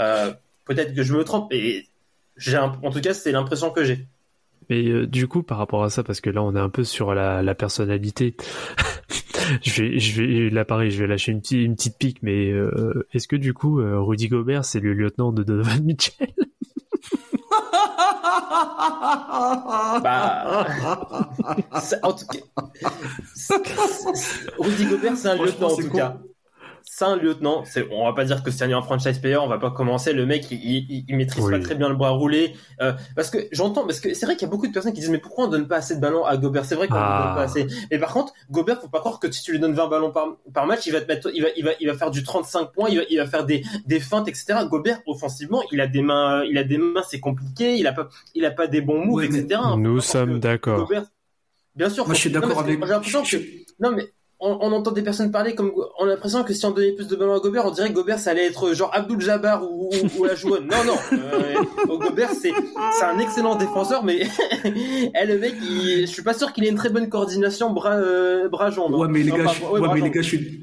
Euh, 0.00 0.32
Peut-être 0.66 0.94
que 0.94 1.04
je 1.04 1.14
me 1.14 1.22
trompe, 1.22 1.52
et 1.52 1.86
un- 2.48 2.72
en 2.82 2.90
tout 2.90 3.00
cas, 3.00 3.14
c'est 3.14 3.30
l'impression 3.30 3.70
que 3.70 3.84
j'ai. 3.84 4.04
Mais 4.68 4.84
euh, 4.88 5.06
du 5.06 5.28
coup, 5.28 5.44
par 5.44 5.58
rapport 5.58 5.84
à 5.84 5.90
ça, 5.90 6.02
parce 6.02 6.20
que 6.20 6.28
là, 6.28 6.42
on 6.42 6.56
est 6.56 6.60
un 6.60 6.68
peu 6.70 6.82
sur 6.82 7.14
la, 7.14 7.40
la 7.44 7.54
personnalité. 7.54 8.34
Je 9.62 9.82
vais, 9.82 9.98
je 9.98 10.20
vais, 10.22 10.50
là 10.50 10.64
pareil, 10.64 10.90
je 10.90 10.98
vais 11.00 11.06
lâcher 11.06 11.32
une, 11.32 11.40
petite- 11.40 11.64
une 11.64 11.74
petite 11.76 11.98
pique, 11.98 12.18
mais 12.22 12.50
euh, 12.50 13.06
est-ce 13.12 13.28
que 13.28 13.36
du 13.36 13.52
coup, 13.54 13.80
euh, 13.80 14.00
Rudy 14.00 14.28
Gobert, 14.28 14.64
c'est 14.64 14.80
le 14.80 14.92
lieutenant 14.94 15.32
de 15.32 15.42
Donovan 15.42 15.80
Mitchell? 15.84 16.28
Bah, 20.02 20.66
en 22.02 22.12
tout 22.12 22.26
cas, 22.26 22.38
Rudy 24.58 24.86
Gobert, 24.86 25.16
c'est 25.16 25.28
un 25.28 25.36
lieutenant 25.36 25.68
en 25.72 25.76
tout 25.76 25.88
con. 25.90 25.96
cas. 25.96 26.18
C'est 26.98 27.04
un 27.04 27.16
lieutenant. 27.16 27.62
C'est, 27.66 27.86
on 27.92 28.06
va 28.06 28.14
pas 28.14 28.24
dire 28.24 28.42
que 28.42 28.50
c'est 28.50 28.72
un 28.72 28.80
franchise 28.80 29.18
player. 29.18 29.36
On 29.36 29.48
va 29.48 29.58
pas 29.58 29.70
commencer. 29.70 30.14
Le 30.14 30.24
mec, 30.24 30.50
il, 30.50 30.58
il, 30.64 31.04
il 31.06 31.14
maîtrise 31.18 31.44
Oui. 31.44 31.52
pas 31.52 31.58
très 31.58 31.74
bien 31.74 31.90
le 31.90 31.94
bras 31.94 32.08
roulé. 32.08 32.54
Euh, 32.80 32.94
parce 33.14 33.28
que 33.28 33.36
j'entends, 33.52 33.84
parce 33.84 34.00
que 34.00 34.14
c'est 34.14 34.24
vrai 34.24 34.34
qu'il 34.34 34.46
y 34.46 34.48
a 34.48 34.50
beaucoup 34.50 34.66
de 34.66 34.72
personnes 34.72 34.94
qui 34.94 35.00
disent 35.00 35.10
mais 35.10 35.18
pourquoi 35.18 35.44
on 35.44 35.48
donne 35.48 35.68
pas 35.68 35.76
assez 35.76 35.94
de 35.96 36.00
ballons 36.00 36.24
à 36.24 36.38
Gobert? 36.38 36.64
C'est 36.64 36.74
vrai 36.74 36.88
qu'on 36.88 36.94
Ah. 36.94 37.18
ne 37.20 37.24
donne 37.26 37.34
pas 37.36 37.42
assez. 37.42 37.66
Mais 37.90 37.98
par 37.98 38.14
contre, 38.14 38.32
Gobert, 38.50 38.80
faut 38.80 38.88
pas 38.88 39.00
croire 39.00 39.20
que 39.20 39.30
si 39.30 39.42
tu 39.42 39.52
lui 39.52 39.58
donnes 39.58 39.74
20 39.74 39.88
ballons 39.88 40.10
par, 40.10 40.26
par 40.54 40.64
match, 40.66 40.86
il 40.86 40.92
va 40.94 41.02
te 41.02 41.06
mettre, 41.06 41.28
il 41.34 41.42
va, 41.42 41.48
il 41.54 41.64
va, 41.66 41.72
il 41.80 41.86
va 41.86 41.98
faire 41.98 42.10
du 42.10 42.22
35 42.22 42.72
points. 42.72 42.88
Il 42.88 42.96
va, 42.96 43.04
il 43.10 43.18
va 43.18 43.26
faire 43.26 43.44
des, 43.44 43.62
des 43.84 44.00
feintes, 44.00 44.26
etc. 44.28 44.60
Gobert, 44.66 45.00
offensivement, 45.06 45.60
il 45.72 45.82
a 45.82 45.86
des 45.88 46.00
mains, 46.00 46.44
il 46.44 46.56
a 46.56 46.64
des 46.64 46.78
mains, 46.78 47.02
c'est 47.06 47.20
compliqué. 47.20 47.76
Il 47.76 47.86
a 47.86 47.92
pas, 47.92 48.08
il 48.34 48.46
a 48.46 48.50
pas 48.50 48.68
des 48.68 48.80
bons 48.80 49.04
moves, 49.04 49.22
etc. 49.22 49.60
Nous 49.76 50.00
sommes 50.00 50.40
d'accord. 50.40 50.78
Gobert, 50.78 51.04
bien 51.74 51.90
sûr. 51.90 52.06
Moi, 52.06 52.14
je 52.14 52.20
suis 52.20 52.30
d'accord 52.30 52.54
que 52.54 52.60
avec. 52.60 52.80
J'ai 52.82 52.88
l'impression 52.90 53.22
que, 53.22 53.36
non 53.80 53.90
mais 53.90 54.06
on, 54.46 54.58
on 54.60 54.72
entend 54.72 54.92
des 54.92 55.02
personnes 55.02 55.30
parler 55.30 55.54
comme 55.54 55.72
on 55.98 56.04
a 56.04 56.08
l'impression 56.08 56.42
que 56.44 56.54
si 56.54 56.64
on 56.66 56.70
donnait 56.70 56.92
plus 56.92 57.08
de 57.08 57.16
ballons 57.16 57.34
à 57.34 57.40
Gobert, 57.40 57.66
on 57.66 57.70
dirait 57.70 57.88
que 57.90 57.94
Gobert 57.94 58.18
ça 58.18 58.30
allait 58.30 58.46
être 58.46 58.72
genre 58.74 58.90
Abdul 58.94 59.20
Jabbar 59.20 59.62
ou, 59.64 59.90
ou, 59.92 60.20
ou 60.20 60.24
la 60.24 60.34
joueuse. 60.34 60.60
Non 60.60 60.84
non, 60.86 60.96
euh, 61.12 61.96
Gobert 61.98 62.30
c'est 62.30 62.52
c'est 62.98 63.04
un 63.04 63.18
excellent 63.18 63.56
défenseur, 63.56 64.04
mais 64.04 64.20
eh, 64.64 65.26
le 65.26 65.38
mec, 65.38 65.54
il, 65.62 66.02
je 66.02 66.06
suis 66.12 66.22
pas 66.22 66.34
sûr 66.34 66.52
qu'il 66.52 66.64
ait 66.64 66.68
une 66.68 66.76
très 66.76 66.90
bonne 66.90 67.08
coordination 67.08 67.70
bras 67.70 67.94
euh, 67.96 68.48
bras 68.48 68.70
jambes. 68.70 68.94
hein. 68.94 68.98
Ouais, 68.98 69.08
mais 69.08 69.22
les 69.22 69.30
Non, 69.30 69.36
gars, 69.38 69.44
pas- 69.44 69.52
je, 69.52 69.62
ouais, 69.64 69.70
ouais, 69.72 69.80
bras 69.80 69.88
mais 69.88 69.94
les 69.94 70.00
jambes. 70.06 70.10
gars, 70.14 70.22
je 70.22 70.28
suis, 70.28 70.60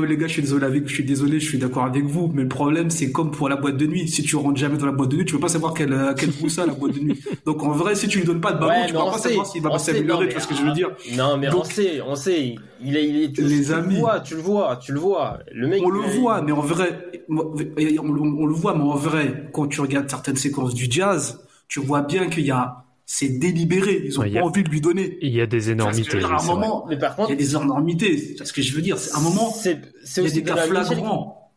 mais 0.00 0.08
les 0.08 0.16
gars, 0.16 0.26
je 0.26 0.32
suis 0.32 0.42
désolé 0.42 0.66
avec, 0.66 0.88
je 0.88 0.94
suis 0.94 1.04
désolé, 1.04 1.40
je 1.40 1.48
suis 1.48 1.58
d'accord 1.58 1.84
avec 1.84 2.04
vous. 2.04 2.30
Mais 2.34 2.42
le 2.42 2.48
problème, 2.48 2.90
c'est 2.90 3.10
comme 3.12 3.30
pour 3.30 3.48
la 3.48 3.56
boîte 3.56 3.76
de 3.76 3.86
nuit. 3.86 4.08
Si 4.08 4.22
tu 4.22 4.36
rentres 4.36 4.56
jamais 4.58 4.76
dans 4.78 4.86
la 4.86 4.92
boîte 4.92 5.10
de 5.10 5.16
nuit, 5.16 5.24
tu 5.24 5.34
peux 5.34 5.40
pas 5.40 5.48
savoir 5.48 5.74
quelle, 5.74 5.92
euh, 5.92 6.14
quelle 6.14 6.30
pousse 6.40 6.54
ça, 6.54 6.66
la 6.66 6.72
boîte 6.74 6.94
de 6.94 7.00
nuit. 7.00 7.20
Donc, 7.46 7.62
en 7.62 7.70
vrai, 7.72 7.94
si 7.94 8.08
tu 8.08 8.18
lui 8.18 8.24
donnes 8.26 8.40
pas 8.40 8.52
de 8.52 8.58
ballon, 8.60 8.72
Ouais, 8.82 8.86
tu 8.88 8.96
on 8.96 9.10
pas 9.10 9.18
sait, 9.18 9.28
savoir 9.30 9.46
s'il 9.46 9.62
va 9.62 9.70
pas 9.70 9.78
s'améliorer, 9.78 10.26
tu 10.28 10.32
vois 10.34 10.42
ce 10.42 10.46
que 10.48 10.54
je 10.54 10.62
veux 10.62 10.72
dire. 10.72 10.90
Non 11.16 11.36
mais 11.36 11.48
on 11.54 11.64
sait, 11.64 12.00
on 12.06 12.14
sait, 12.14 12.54
il 12.82 12.96
est, 12.96 13.08
il 13.08 13.22
est, 13.24 13.32
tu, 13.32 13.42
Les 13.42 13.64
tu 13.66 13.72
amis. 13.72 13.94
le 13.94 14.00
vois, 14.00 14.20
tu 14.20 14.34
le 14.34 14.40
vois, 14.40 14.76
tu 14.76 14.92
le 14.92 14.98
vois. 15.00 15.38
Le 15.52 15.66
mec, 15.68 15.82
On 15.84 15.90
le 15.90 16.00
il- 16.12 16.20
voit, 16.20 16.42
mais 16.42 16.52
en 16.52 16.60
vrai, 16.60 17.10
on, 17.28 17.36
on- 17.38 18.36
on 18.42 18.46
le 18.46 18.54
voit, 18.54 18.74
mais 18.74 18.82
en 18.84 18.94
vrai, 18.96 19.48
quand 19.52 19.66
tu 19.66 19.80
regardes 19.80 20.08
certaines 20.10 20.36
séquences 20.36 20.74
du 20.74 20.86
jazz, 20.90 21.40
tu 21.68 21.80
vois 21.80 22.02
bien 22.02 22.28
qu'il 22.28 22.44
y 22.44 22.50
a, 22.50 22.83
c'est 23.06 23.28
délibéré. 23.38 24.02
Ils 24.04 24.18
ont 24.18 24.22
Ouais, 24.22 24.30
il 24.30 24.34
pas 24.34 24.40
a- 24.40 24.44
envie 24.44 24.62
de 24.64 24.68
lui 24.68 24.80
donner. 24.80 25.18
Il 25.20 25.30
y 25.32 25.40
a 25.40 25.46
des 25.46 25.70
énormités. 25.70 26.18
dire, 26.18 26.32
à 26.32 26.36
oui, 26.36 26.42
un 26.42 26.46
moment, 26.46 26.86
Mais 26.88 26.98
par 26.98 27.12
il 27.12 27.16
contre, 27.16 27.30
y 27.30 27.32
a 27.32 27.36
des 27.36 27.54
énormités. 27.56 28.34
C'est 28.38 28.44
ce 28.44 28.52
que 28.52 28.62
je 28.62 28.74
veux 28.74 28.82
dire. 28.82 28.98
C'est 28.98 29.14
un 29.14 29.20
moment, 29.20 29.50
c'est 29.50 29.80
c'est 30.04 30.20
il 30.20 30.24
y 30.24 30.26
a 30.26 30.30
aussi 30.30 30.42
des 30.42 30.44
cas 30.44 30.56
flagrants. 30.56 31.52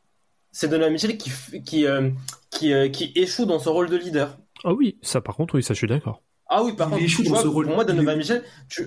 c'est 0.52 0.68
Donovan 0.70 0.92
Mitchell 0.94 1.18
qui 1.18 1.32
qui 1.66 1.86
euh, 1.86 2.10
qui, 2.50 2.74
euh, 2.74 2.90
qui 2.90 3.12
échoue 3.16 3.46
dans 3.46 3.60
son 3.60 3.74
rôle 3.74 3.90
de 3.90 3.98
leader. 3.98 4.38
Ah 4.64 4.74
oui, 4.74 4.98
ça 5.02 5.22
par 5.22 5.36
contre, 5.36 5.56
oui, 5.56 5.64
ça 5.64 5.74
je 5.74 5.80
suis 5.80 5.88
d'accord. 5.88 6.22
Ah 6.50 6.64
oui, 6.64 6.74
par 6.76 6.88
Il 6.88 6.92
contre, 6.92 7.04
échoue 7.04 7.22
tu 7.24 7.28
dans 7.30 7.36
vois, 7.36 7.44
ce 7.44 7.48
rôle. 7.48 7.66
pour 7.68 7.76
moi, 7.76 7.84
Il 7.88 7.94
Donovan 7.94 8.18
Mitchell, 8.18 8.44
tu... 8.70 8.84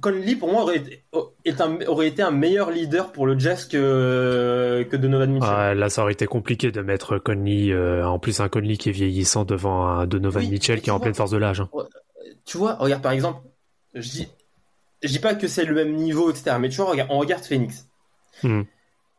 Conley, 0.00 0.36
pour 0.36 0.52
moi, 0.52 0.62
aurait 0.62 0.76
été, 0.76 1.02
est 1.44 1.60
un, 1.60 1.78
aurait 1.86 2.06
été 2.08 2.22
un 2.22 2.30
meilleur 2.30 2.70
leader 2.70 3.10
pour 3.12 3.26
le 3.26 3.38
Jazz 3.38 3.66
que, 3.66 4.86
que 4.90 4.96
Donovan 4.96 5.30
Mitchell. 5.32 5.48
Ah, 5.52 5.74
là, 5.74 5.88
ça 5.90 6.02
aurait 6.02 6.12
été 6.12 6.26
compliqué 6.26 6.70
de 6.70 6.80
mettre 6.82 7.18
Conley, 7.18 7.70
euh, 7.72 8.06
en 8.06 8.18
plus 8.18 8.40
un 8.40 8.48
Conley 8.48 8.76
qui 8.76 8.90
est 8.90 8.92
vieillissant 8.92 9.44
devant 9.44 9.86
un 9.88 10.06
Donovan 10.06 10.42
Oui, 10.44 10.50
Mitchell 10.50 10.80
qui 10.80 10.90
est 10.90 10.92
en 10.92 10.96
vois- 10.98 11.04
pleine 11.04 11.14
force 11.14 11.30
de 11.32 11.38
l'âge. 11.38 11.60
hein. 11.60 11.68
Tu 12.44 12.58
vois, 12.58 12.74
regarde, 12.76 13.02
par 13.02 13.12
exemple, 13.12 13.40
je 13.94 14.08
dis, 14.08 14.28
je 15.02 15.08
dis 15.08 15.18
pas 15.18 15.34
que 15.34 15.48
c'est 15.48 15.64
le 15.64 15.74
même 15.74 15.94
niveau, 15.94 16.30
etc., 16.30 16.56
mais 16.60 16.68
tu 16.68 16.76
vois, 16.76 16.90
regarde, 16.90 17.10
on 17.10 17.18
regarde 17.18 17.42
Phoenix. 17.44 17.88
Hmm. 18.42 18.62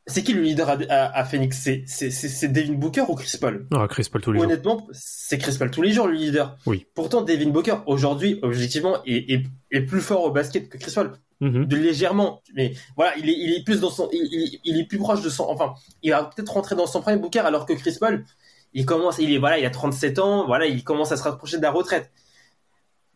C'est 0.07 0.23
qui 0.23 0.33
le 0.33 0.41
leader 0.41 0.69
à, 0.69 0.77
à, 0.89 1.19
à 1.19 1.23
Phoenix? 1.25 1.57
C'est- 1.85 2.47
Devin 2.47 2.73
Booker 2.73 3.03
ou 3.09 3.15
Chris 3.15 3.37
Paul? 3.39 3.67
Ah, 3.73 3.85
Chris 3.89 4.07
Paul 4.11 4.21
tous 4.21 4.31
les 4.31 4.39
jours. 4.39 4.47
Honnêtement, 4.47 4.87
c'est 4.91 5.37
Chris 5.37 5.55
Paul 5.59 5.69
tous 5.69 5.81
les 5.83 5.91
jours 5.91 6.07
le 6.07 6.13
leader. 6.15 6.57
Oui. 6.65 6.87
Pourtant, 6.95 7.21
Devin 7.21 7.49
Booker, 7.49 7.75
aujourd'hui, 7.85 8.39
objectivement, 8.41 8.97
est, 9.05 9.31
est, 9.33 9.43
est 9.71 9.81
plus 9.81 10.01
fort 10.01 10.23
au 10.23 10.31
basket 10.31 10.67
que 10.69 10.77
Chris 10.77 10.91
Paul. 10.95 11.13
Mhm. 11.41 11.67
de 11.67 11.77
légèrement 11.77 12.41
mais 12.53 12.73
voilà 12.97 13.13
il 13.17 13.29
est 13.29 13.33
il 13.33 13.53
est 13.53 13.63
plus 13.63 13.79
dans 13.79 13.89
son 13.89 14.09
il, 14.11 14.27
il, 14.29 14.59
il 14.65 14.77
est 14.77 14.83
plus 14.83 14.97
proche 14.97 15.21
de 15.21 15.29
son 15.29 15.45
enfin 15.47 15.73
il 16.03 16.11
va 16.11 16.25
peut-être 16.25 16.49
rentrer 16.51 16.75
dans 16.75 16.85
son 16.85 16.99
premier 16.99 17.15
Booker 17.15 17.39
alors 17.39 17.65
que 17.65 17.71
Chris 17.71 17.95
Paul 17.97 18.25
il 18.73 18.85
commence 18.85 19.19
il 19.19 19.31
est 19.33 19.37
voilà 19.37 19.57
il 19.57 19.65
a 19.65 19.69
37 19.69 20.19
ans 20.19 20.45
voilà 20.47 20.65
il 20.65 20.83
commence 20.83 21.13
à 21.13 21.15
se 21.15 21.23
rapprocher 21.23 21.55
de 21.55 21.61
la 21.61 21.71
retraite 21.71 22.11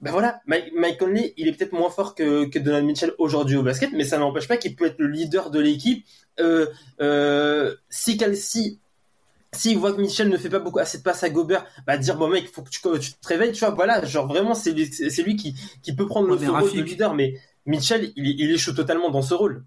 ben 0.04 0.12
voilà 0.12 0.42
Mike, 0.46 0.98
Conley 1.00 1.34
il 1.38 1.48
est 1.48 1.54
peut-être 1.54 1.72
moins 1.72 1.90
fort 1.90 2.14
que 2.14 2.46
que 2.46 2.60
Donald 2.60 2.86
Mitchell 2.86 3.14
aujourd'hui 3.18 3.56
au 3.56 3.64
basket 3.64 3.92
mais 3.94 4.04
ça 4.04 4.18
n'empêche 4.18 4.50
pas 4.50 4.58
qu'il 4.58 4.76
peut 4.76 4.86
être 4.86 5.00
le 5.00 5.08
leader 5.08 5.50
de 5.50 5.60
l'équipe 5.60 6.06
euh, 6.42 6.68
euh, 7.00 7.74
si 7.90 8.20
si 8.36 8.80
s'il 9.54 9.78
voit 9.78 9.94
que 9.94 10.02
Mitchell 10.02 10.28
ne 10.30 10.38
fait 10.38 10.50
pas 10.50 10.60
beaucoup 10.60 10.80
assez 10.80 10.98
de 10.98 11.04
passes 11.04 11.24
à 11.24 11.30
Gobert, 11.30 11.66
bah 11.86 11.98
dire 11.98 12.18
bon 12.18 12.28
mec, 12.28 12.52
faut 12.52 12.64
que 12.64 12.70
tu, 12.70 12.82
tu 13.00 13.14
te 13.14 13.28
réveilles, 13.28 13.52
tu 13.52 13.60
vois, 13.60 13.70
voilà, 13.70 14.04
genre 14.04 14.28
vraiment 14.28 14.56
c'est 14.56 14.72
lui, 14.72 14.92
c'est 14.92 15.22
lui 15.22 15.36
qui, 15.36 15.56
qui 15.84 15.96
peut 15.96 16.08
prendre 16.08 16.28
le 16.28 16.34
rôle 16.34 16.74
de 16.74 16.82
leader, 16.82 17.14
mais 17.14 17.40
Mitchell 17.68 18.12
il, 18.16 18.28
il 18.40 18.52
échoue 18.52 18.74
totalement 18.74 19.12
dans 19.12 19.22
ce 19.22 19.36
rôle. 19.36 19.64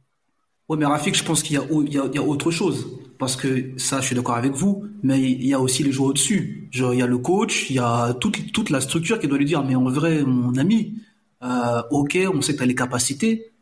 Ouais, 0.69 0.77
mais 0.77 0.85
Rafik, 0.85 1.15
je 1.15 1.23
pense 1.23 1.43
qu'il 1.43 1.55
y 1.55 2.19
a, 2.19 2.23
autre 2.23 2.51
chose. 2.51 2.89
Parce 3.19 3.37
que 3.37 3.79
ça, 3.79 4.01
je 4.01 4.07
suis 4.07 4.17
d'accord 4.17 4.35
avec 4.35 4.53
vous, 4.53 4.85
mais 5.03 5.21
il 5.23 5.47
y 5.47 5.55
a 5.55 5.61
aussi 5.61 5.83
les 5.83 5.93
joueurs 5.93 6.11
au-dessus. 6.11 6.69
Il 6.75 6.81
y 6.81 7.03
a 7.03 7.07
le 7.07 7.19
coach, 7.19 7.71
il 7.71 7.77
y 7.77 7.79
a 7.79 8.15
toute, 8.15 8.71
la 8.71 8.81
structure 8.81 9.19
qui 9.19 9.29
doit 9.29 9.39
lui 9.39 9.45
dire, 9.45 9.65
mais 9.65 9.77
en 9.77 9.85
vrai, 9.85 10.23
mon 10.25 10.57
ami, 10.57 10.95
euh, 11.43 11.83
ok, 11.91 12.19
on 12.35 12.43
sait 12.43 12.53
que 12.53 12.59
tu 12.59 12.63
as 12.65 12.67
les 12.67 12.75
capacités, 12.75 13.53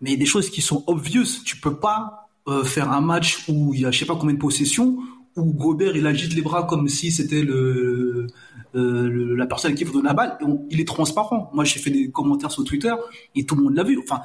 mais 0.00 0.10
il 0.10 0.12
y 0.14 0.16
a 0.16 0.18
des 0.18 0.26
choses 0.26 0.50
qui 0.50 0.60
sont 0.60 0.82
obvious. 0.88 1.42
Tu 1.44 1.56
peux 1.58 1.76
pas 1.76 2.28
euh, 2.48 2.64
faire 2.64 2.90
un 2.90 3.00
match 3.00 3.48
où 3.48 3.72
il 3.72 3.80
y 3.82 3.86
a 3.86 3.90
je 3.92 4.00
sais 4.00 4.06
pas 4.06 4.16
combien 4.16 4.34
de 4.34 4.40
possessions, 4.40 4.98
où 5.36 5.52
Gobert, 5.54 5.96
il 5.96 6.06
agite 6.06 6.34
les 6.34 6.42
bras 6.42 6.64
comme 6.64 6.88
si 6.88 7.12
c'était 7.12 7.44
euh, 7.44 8.26
la 8.74 9.46
personne 9.46 9.74
qui 9.74 9.84
vous 9.84 9.92
donne 9.92 10.04
la 10.04 10.12
balle. 10.12 10.36
Et 10.40 10.44
il 10.70 10.80
est 10.80 10.88
transparent. 10.88 11.50
Moi, 11.54 11.64
j'ai 11.64 11.78
fait 11.78 11.90
des 11.90 12.10
commentaires 12.10 12.50
sur 12.50 12.64
Twitter 12.64 12.92
et 13.36 13.46
tout 13.46 13.54
le 13.54 13.62
monde 13.62 13.76
l'a 13.76 13.84
vu. 13.84 13.98
Enfin, 14.02 14.22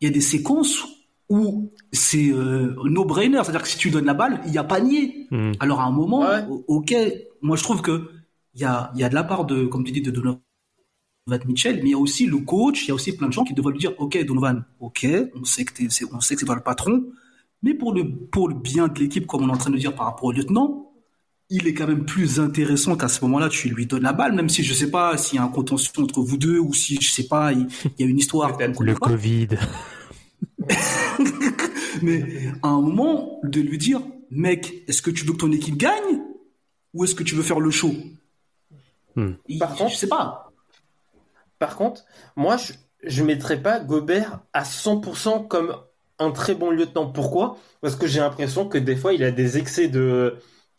il 0.00 0.06
y 0.06 0.10
a 0.10 0.14
des 0.14 0.20
séquences 0.22 0.95
où 1.28 1.72
c'est 1.92 2.30
euh, 2.32 2.74
no-brainer, 2.84 3.40
c'est-à-dire 3.42 3.62
que 3.62 3.68
si 3.68 3.78
tu 3.78 3.90
donnes 3.90 4.04
la 4.04 4.14
balle, 4.14 4.40
il 4.46 4.52
y 4.52 4.58
a 4.58 4.64
panier. 4.64 5.26
Mhm. 5.30 5.54
Alors 5.60 5.80
à 5.80 5.84
un 5.86 5.90
moment, 5.90 6.20
Ouais. 6.20 6.44
o- 6.48 6.64
ok, 6.68 6.94
moi 7.42 7.56
je 7.56 7.62
trouve 7.62 7.82
que 7.82 8.10
il 8.54 8.60
y 8.60 8.64
a, 8.64 8.90
il 8.94 9.00
y 9.00 9.04
a 9.04 9.08
de 9.08 9.14
la 9.14 9.24
part 9.24 9.44
de, 9.44 9.66
comme 9.66 9.84
tu 9.84 9.92
dis, 9.92 10.00
de 10.02 10.10
Donovan 10.10 10.38
Mitchell, 11.46 11.76
mais 11.82 11.88
il 11.88 11.90
y 11.90 11.94
a 11.94 11.98
aussi 11.98 12.26
le 12.26 12.38
coach, 12.38 12.84
il 12.84 12.88
y 12.88 12.90
a 12.92 12.94
aussi 12.94 13.12
plein 13.16 13.26
de 13.28 13.32
gens 13.32 13.44
qui 13.44 13.54
devraient 13.54 13.72
lui 13.72 13.80
dire, 13.80 13.92
ok 13.98 14.24
Donovan, 14.24 14.64
ok, 14.80 15.06
on 15.34 15.44
sait 15.44 15.64
que 15.64 15.72
c'est- 15.90 16.04
on 16.12 16.20
sait 16.20 16.34
que 16.34 16.40
c'est 16.40 16.46
toi 16.46 16.54
le 16.54 16.62
patron, 16.62 17.04
mais 17.62 17.74
pour 17.74 17.92
le 17.92 18.08
pour 18.08 18.48
le 18.48 18.54
bien 18.54 18.86
de 18.88 18.98
l'équipe, 19.00 19.26
comme 19.26 19.42
on 19.42 19.48
est 19.48 19.52
en 19.52 19.56
train 19.56 19.70
de 19.70 19.78
dire 19.78 19.94
par 19.94 20.06
rapport 20.06 20.24
au 20.24 20.32
lieutenant, 20.32 20.92
il 21.50 21.66
est 21.66 21.74
quand 21.74 21.86
même 21.86 22.04
plus 22.04 22.38
intéressant 22.40 22.96
qu'à 22.96 23.08
ce 23.08 23.20
moment-là, 23.24 23.48
tu 23.48 23.68
lui 23.68 23.86
donnes 23.86 24.02
la 24.02 24.12
balle, 24.12 24.32
même 24.34 24.48
si 24.48 24.62
je 24.62 24.72
sais 24.74 24.90
pas 24.90 25.16
s'il 25.16 25.36
y 25.36 25.38
a 25.40 25.44
un 25.44 25.48
contention 25.48 26.02
entre 26.02 26.20
vous 26.20 26.36
deux 26.36 26.58
ou 26.58 26.72
si 26.74 26.98
je 27.00 27.10
sais 27.10 27.26
pas, 27.28 27.52
il, 27.52 27.66
y 27.98 28.04
a 28.04 28.06
une 28.06 28.18
histoire. 28.18 28.56
Le 28.80 28.94
pas. 28.94 29.08
Covid. 29.08 29.48
Mais 32.06 32.48
à 32.62 32.68
un 32.68 32.80
moment, 32.80 33.40
de 33.42 33.60
lui 33.60 33.78
dire, 33.78 34.00
mec, 34.30 34.84
est-ce 34.88 35.02
que 35.02 35.10
tu 35.10 35.24
veux 35.24 35.32
que 35.32 35.38
ton 35.38 35.52
équipe 35.52 35.76
gagne 35.76 36.20
ou 36.94 37.04
est-ce 37.04 37.14
que 37.14 37.22
tu 37.22 37.34
veux 37.34 37.42
faire 37.42 37.60
le 37.60 37.70
show? 37.70 37.92
Hmm. 39.16 39.32
Il- 39.48 39.58
Par 39.58 39.74
contre- 39.74 39.92
je 39.92 39.96
sais 39.96 40.08
pas. 40.08 40.52
Par 41.58 41.76
contre, 41.76 42.04
moi 42.36 42.56
je 42.56 42.72
je 43.02 43.22
mettrais 43.22 43.62
pas 43.62 43.78
Gobert 43.78 44.40
à 44.52 44.64
100% 44.64 45.44
comme 45.46 45.76
un 46.18 46.30
très 46.32 46.54
bon 46.54 46.70
lieutenant. 46.70 47.06
Pourquoi? 47.12 47.58
Parce 47.80 47.94
que 47.94 48.06
j'ai 48.06 48.20
l'impression 48.20 48.68
que 48.68 48.78
des 48.78 48.96
fois 48.96 49.12
il 49.12 49.22
a 49.22 49.30
des 49.30 49.58
excès 49.58 49.88
de 49.88 50.36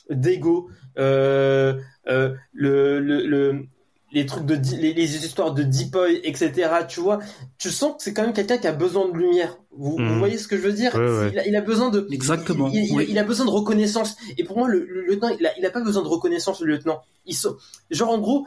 d'ego, 0.10 0.70
euh, 0.98 1.80
euh, 2.08 2.34
le, 2.54 3.00
le, 3.00 3.26
le- 3.26 3.66
les 4.14 4.26
trucs 4.26 4.46
de 4.46 4.56
les 4.56 5.16
histoires 5.26 5.54
de 5.54 5.64
deepoy, 5.64 6.22
etc. 6.24 6.52
Tu 6.88 7.00
vois, 7.02 7.20
tu 7.58 7.70
sens 7.72 7.98
que 7.98 8.04
c'est 8.04 8.14
quand 8.14 8.24
même 8.24 8.34
quelqu'un 8.34 8.58
qui 8.58 8.68
a 8.68 8.72
besoin 8.74 9.08
de 9.10 9.18
lumière. 9.18 9.58
Vous, 9.78 9.98
Mhm. 9.98 10.08
vous 10.14 10.20
voyez 10.20 10.38
ce 10.38 10.48
que 10.48 10.58
je 10.58 10.62
veux 10.64 10.74
dire 10.74 10.94
Ouais, 10.96 11.02
ouais. 11.20 11.30
il, 11.34 11.40
a, 11.40 11.48
il 11.48 11.56
a 11.56 11.62
besoin 11.62 11.90
de 11.90 12.08
Exactement. 12.12 12.70
il, 12.74 12.86
il- 12.86 12.96
Oui. 12.96 13.06
il 13.10 13.18
a 13.20 13.24
besoin 13.24 13.46
de 13.46 13.52
reconnaissance. 13.52 14.16
Et 14.38 14.44
pour 14.44 14.58
moi, 14.58 14.68
le, 14.68 14.86
le 14.86 15.06
lieutenant, 15.06 15.30
il 15.40 15.46
a, 15.46 15.52
il 15.58 15.66
a 15.66 15.70
pas 15.70 15.82
besoin 15.82 16.02
de 16.04 16.08
reconnaissance, 16.08 16.60
le 16.62 16.68
lieutenant. 16.74 17.02
Il 17.26 17.36
so- 17.36 17.58
genre, 17.92 18.10
en 18.10 18.18
gros, 18.18 18.46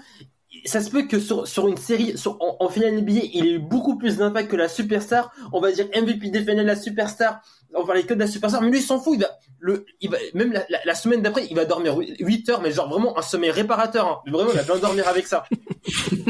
ça 0.65 0.81
se 0.81 0.91
peut 0.91 1.03
que 1.03 1.21
sur, 1.21 1.47
sur 1.47 1.69
une 1.69 1.77
série, 1.77 2.19
sur, 2.19 2.37
en, 2.43 2.57
en 2.59 2.69
finale 2.69 2.95
NBA, 3.01 3.21
il 3.33 3.47
ait 3.47 3.51
eu 3.53 3.59
beaucoup 3.61 3.97
plus 3.97 4.17
d'impact 4.17 4.51
que 4.51 4.57
la 4.57 4.69
superstar. 4.69 5.31
On 5.53 5.61
va 5.61 5.71
dire 5.73 5.87
MVP 5.95 6.31
défendait 6.31 6.65
la 6.65 6.77
superstar. 6.77 7.41
On 7.73 7.83
va 7.83 7.87
parler 7.87 8.03
que 8.03 8.15
de 8.15 8.19
la 8.19 8.27
superstar. 8.27 8.61
Mais 8.63 8.69
lui, 8.71 8.79
il 8.79 8.83
s'en 8.83 8.99
fout. 9.01 9.15
Il 9.15 9.21
va, 9.21 9.29
le, 9.61 9.87
il 10.01 10.11
va, 10.11 10.17
même 10.35 10.53
la, 10.53 10.65
la- 10.69 10.81
la 10.85 10.95
semaine 10.97 11.23
d'après, 11.23 11.47
il 11.49 11.55
va 11.55 11.65
dormir 11.65 11.97
8 11.97 12.49
heures, 12.49 12.61
mais 12.63 12.73
genre 12.73 12.89
vraiment 12.89 13.17
un 13.17 13.23
sommeil 13.23 13.53
réparateur. 13.53 14.07
hein. 14.07 14.31
Vraiment, 14.31 14.51
il 14.51 14.57
va 14.57 14.63
bien 14.65 14.77
dormir 14.79 15.07
avec 15.07 15.27
ça. 15.29 15.45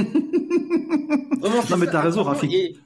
vraiment, 1.41 1.63
Non, 1.71 1.77
mais 1.79 1.87
t'as 1.87 2.03
raison, 2.03 2.23
Rafik. 2.23 2.53
et- 2.53 2.77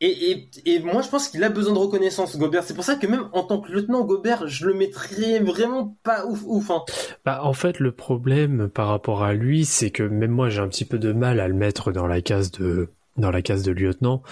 Et, 0.00 0.30
et, 0.30 0.50
et 0.66 0.78
moi, 0.80 1.02
je 1.02 1.08
pense 1.08 1.28
qu'il 1.28 1.42
a 1.44 1.48
besoin 1.48 1.72
de 1.72 1.78
reconnaissance, 1.78 2.36
Gobert. 2.36 2.64
C'est 2.64 2.74
pour 2.74 2.84
ça 2.84 2.96
que 2.96 3.06
même 3.06 3.28
en 3.32 3.44
tant 3.44 3.60
que 3.60 3.70
lieutenant, 3.70 4.04
Gobert, 4.04 4.46
je 4.48 4.66
le 4.66 4.74
mettrais 4.74 5.40
vraiment 5.40 5.96
pas 6.02 6.26
ouf, 6.26 6.42
ouf. 6.44 6.70
Hein. 6.70 6.82
Bah, 7.24 7.40
en 7.42 7.52
fait, 7.52 7.78
le 7.80 7.92
problème 7.92 8.68
par 8.68 8.88
rapport 8.88 9.22
à 9.22 9.34
lui, 9.34 9.64
c'est 9.64 9.90
que 9.90 10.02
même 10.02 10.32
moi, 10.32 10.48
j'ai 10.48 10.60
un 10.60 10.68
petit 10.68 10.84
peu 10.84 10.98
de 10.98 11.12
mal 11.12 11.40
à 11.40 11.48
le 11.48 11.54
mettre 11.54 11.92
dans 11.92 12.06
la 12.06 12.20
case 12.20 12.50
de 12.50 12.88
dans 13.16 13.30
la 13.30 13.42
case 13.42 13.62
de 13.62 13.72
lieutenant 13.72 14.22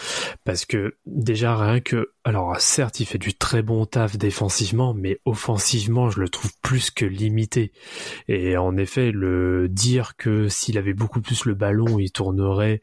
parce 0.44 0.64
que 0.64 0.96
déjà 1.06 1.56
rien 1.56 1.80
que 1.80 2.10
alors 2.24 2.60
certes 2.60 3.00
il 3.00 3.06
fait 3.06 3.18
du 3.18 3.34
très 3.34 3.62
bon 3.62 3.86
taf 3.86 4.16
défensivement 4.16 4.92
mais 4.92 5.20
offensivement 5.24 6.10
je 6.10 6.20
le 6.20 6.28
trouve 6.28 6.50
plus 6.62 6.90
que 6.90 7.04
limité 7.04 7.72
et 8.26 8.56
en 8.56 8.76
effet 8.76 9.12
le 9.12 9.68
dire 9.68 10.16
que 10.16 10.48
s'il 10.48 10.78
avait 10.78 10.94
beaucoup 10.94 11.20
plus 11.20 11.44
le 11.44 11.54
ballon 11.54 11.98
il 11.98 12.10
tournerait 12.10 12.80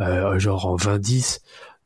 euh, 0.00 0.38
genre 0.38 0.66
en 0.66 0.76
20-10 0.76 1.40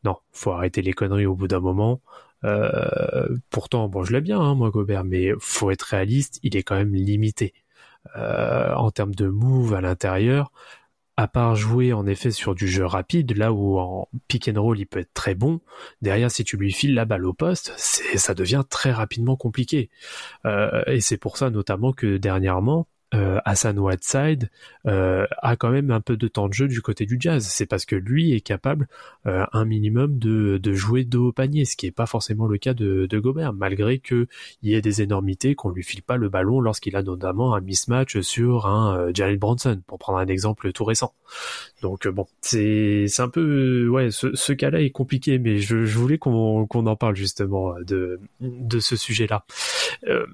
non 0.05 0.17
faut 0.33 0.53
arrêter 0.53 0.83
les 0.83 0.93
conneries 0.93 1.27
au 1.27 1.35
bout 1.35 1.49
d'un 1.49 1.61
moment 1.61 2.01
euh, 2.45 3.29
pourtant 3.51 3.89
bon 3.89 4.05
je 4.05 4.13
l'aime 4.13 4.25
bien 4.25 4.41
hein, 4.41 4.55
moi 4.55 4.71
Gobert 4.71 5.05
mais 5.05 5.31
faut 5.41 5.71
être 5.71 5.83
réaliste 5.83 6.39
il 6.43 6.57
est 6.57 6.63
quand 6.63 6.77
même 6.77 6.95
limité 6.95 7.55
euh, 8.17 8.75
en 8.75 8.91
termes 8.91 9.15
de 9.15 9.29
move 9.29 9.75
à 9.75 9.81
l'intérieur 9.81 10.53
à 11.17 11.29
part 11.29 11.57
jouer 11.57 11.93
en 11.93 12.07
effet 12.07 12.31
sur 12.31 12.55
du 12.55 12.69
jeu 12.69 12.85
rapide, 12.85 13.37
là 13.37 13.53
où 13.53 13.79
en 13.79 14.09
pick 14.29 14.49
and 14.49 14.61
roll 14.61 14.79
il 14.79 14.87
peut 14.87 15.01
être 15.01 15.15
très 15.15 15.35
bon, 15.35 15.61
derrière 16.03 16.31
si 16.31 16.45
tu 16.45 16.57
lui 16.57 16.73
files 16.73 16.95
la 16.95 17.07
balle 17.07 17.25
au 17.25 17.33
poste, 17.33 17.73
c'est 17.77 18.19
ça 18.19 18.35
devient 18.35 18.65
très 18.69 18.93
rapidement 18.93 19.37
compliqué. 19.37 19.89
Euh, 20.45 20.83
et 20.87 21.01
c'est 21.01 21.17
pour 21.17 21.39
ça 21.39 21.51
notamment 21.51 21.93
que 21.93 22.19
dernièrement, 22.19 22.87
euh, 23.17 23.41
Hassan 23.45 23.79
Whiteside 23.79 24.51
euh, 24.87 25.27
a 25.43 25.57
quand 25.57 25.71
même 25.71 25.91
un 25.91 26.01
peu 26.01 26.17
de 26.17 26.29
temps 26.29 26.49
de 26.49 26.53
jeu 26.53 26.69
du 26.69 26.81
côté 26.83 27.07
du 27.07 27.17
jazz. 27.19 27.45
C'est 27.45 27.67
parce 27.67 27.85
que 27.85 27.97
lui 27.97 28.33
est 28.33 28.41
capable 28.41 28.89
euh, 29.27 29.45
un 29.53 29.65
minimum 29.65 30.19
de, 30.19 30.59
de 30.59 30.73
jouer 30.73 31.05
dos 31.05 31.29
au 31.29 31.33
panier, 31.33 31.65
ce 31.65 31.77
qui 31.77 31.87
est 31.87 31.93
pas 31.93 32.07
forcément 32.07 32.47
le 32.47 32.59
cas 32.59 32.75
de, 32.75 33.07
de 33.07 33.19
Gobert, 33.19 33.53
malgré 33.53 33.99
que 33.99 34.27
il 34.63 34.71
y 34.71 34.75
ait 34.75 34.83
des 34.83 35.03
énormités 35.03 35.55
qu'on 35.55 35.71
lui 35.71 35.83
file 35.83 36.03
pas 36.03 36.17
le 36.17 36.29
ballon 36.29 36.61
lorsqu'il 36.61 36.97
a 36.97 37.03
notamment 37.03 37.55
un 37.55 37.61
mismatch 37.61 38.21
sur 38.21 38.67
un 38.67 38.97
euh, 38.97 39.11
Jalen 39.15 39.39
Bronson, 39.39 39.81
pour 39.87 39.99
prendre 39.99 40.19
un 40.19 40.27
exemple 40.27 40.73
tout 40.73 40.85
récent. 40.85 41.15
Donc 41.83 42.07
euh, 42.07 42.13
bon, 42.13 42.27
c'est 42.41 43.07
un 43.19 43.29
peu 43.29 43.89
ouais, 43.89 44.11
ce, 44.11 44.53
cas-là 44.53 44.81
est 44.81 44.91
compliqué, 44.91 45.39
mais 45.39 45.59
je, 45.59 45.77
voulais 45.77 46.19
qu'on 46.19 46.67
qu'on 46.67 46.87
en 46.87 46.97
parle 46.97 47.17
justement 47.17 47.75
de 47.81 48.21
de 48.41 48.79
ce 48.79 48.97
sujet-là. 48.97 49.45
Euh, 50.09 50.27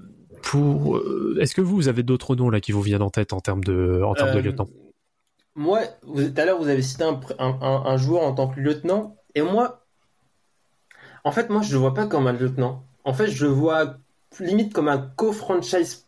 pour, 0.43 0.97
euh, 0.97 1.37
est-ce 1.39 1.55
que 1.55 1.61
vous, 1.61 1.87
avez 1.87 2.03
d'autres 2.03 2.35
noms 2.35 2.49
là 2.49 2.59
qui 2.59 2.73
vous 2.73 2.81
viennent 2.81 3.01
en 3.01 3.09
tête 3.09 3.33
en 3.33 3.39
termes 3.39 3.63
de, 3.63 4.01
en 4.05 4.13
termes 4.13 4.33
de 4.33 4.39
Euh, 4.39 4.41
lieutenant? 4.41 4.67
Moi, 5.55 5.79
vous- 6.03 6.29
tout 6.29 6.41
à 6.41 6.45
l'heure, 6.45 6.59
vous 6.59 6.67
avez 6.67 6.81
cité 6.81 7.03
un, 7.03 7.13
pr- 7.13 7.35
un, 7.39 7.57
un- 7.61 7.85
un 7.85 7.97
joueur 7.97 8.23
en 8.23 8.33
tant 8.33 8.47
que 8.49 8.59
lieutenant. 8.59 9.15
Et 9.35 9.41
moi, 9.41 9.85
en 11.23 11.31
fait, 11.31 11.49
moi, 11.49 11.61
je 11.61 11.71
le 11.73 11.79
vois 11.79 11.93
pas 11.93 12.05
comme 12.07 12.27
un 12.27 12.33
lieutenant. 12.33 12.83
En 13.05 13.13
fait, 13.13 13.27
je 13.27 13.45
le 13.45 13.51
vois 13.51 13.95
limite 14.39 14.73
comme 14.73 14.89
un 14.89 14.97
co-franchise. 15.15 16.05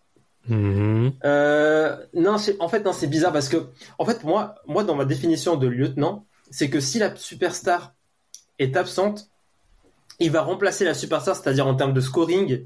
Mhm. 0.50 1.14
Euh, 1.24 1.96
non, 2.14 2.38
c'est- 2.38 2.60
en 2.60 2.68
fait, 2.68 2.84
non, 2.84 2.92
c'est 2.94 3.08
bizarre 3.08 3.32
parce 3.32 3.50
que, 3.50 3.58
en 3.98 4.06
fait, 4.06 4.24
moi, 4.24 4.56
moi, 4.68 4.84
dans 4.84 4.96
ma 4.96 5.06
définition 5.06 5.56
de 5.56 5.68
lieutenant, 5.68 6.26
c'est 6.52 6.70
que 6.70 6.80
si 6.80 7.00
la 7.00 7.16
superstar 7.16 7.94
est 8.60 8.76
absente, 8.76 9.30
il 10.20 10.32
va 10.32 10.42
remplacer 10.42 10.86
la 10.86 10.94
superstar, 10.94 11.36
c'est-à-dire 11.36 11.68
en 11.68 11.76
termes 11.76 11.94
de 11.94 12.02
scoring 12.02 12.66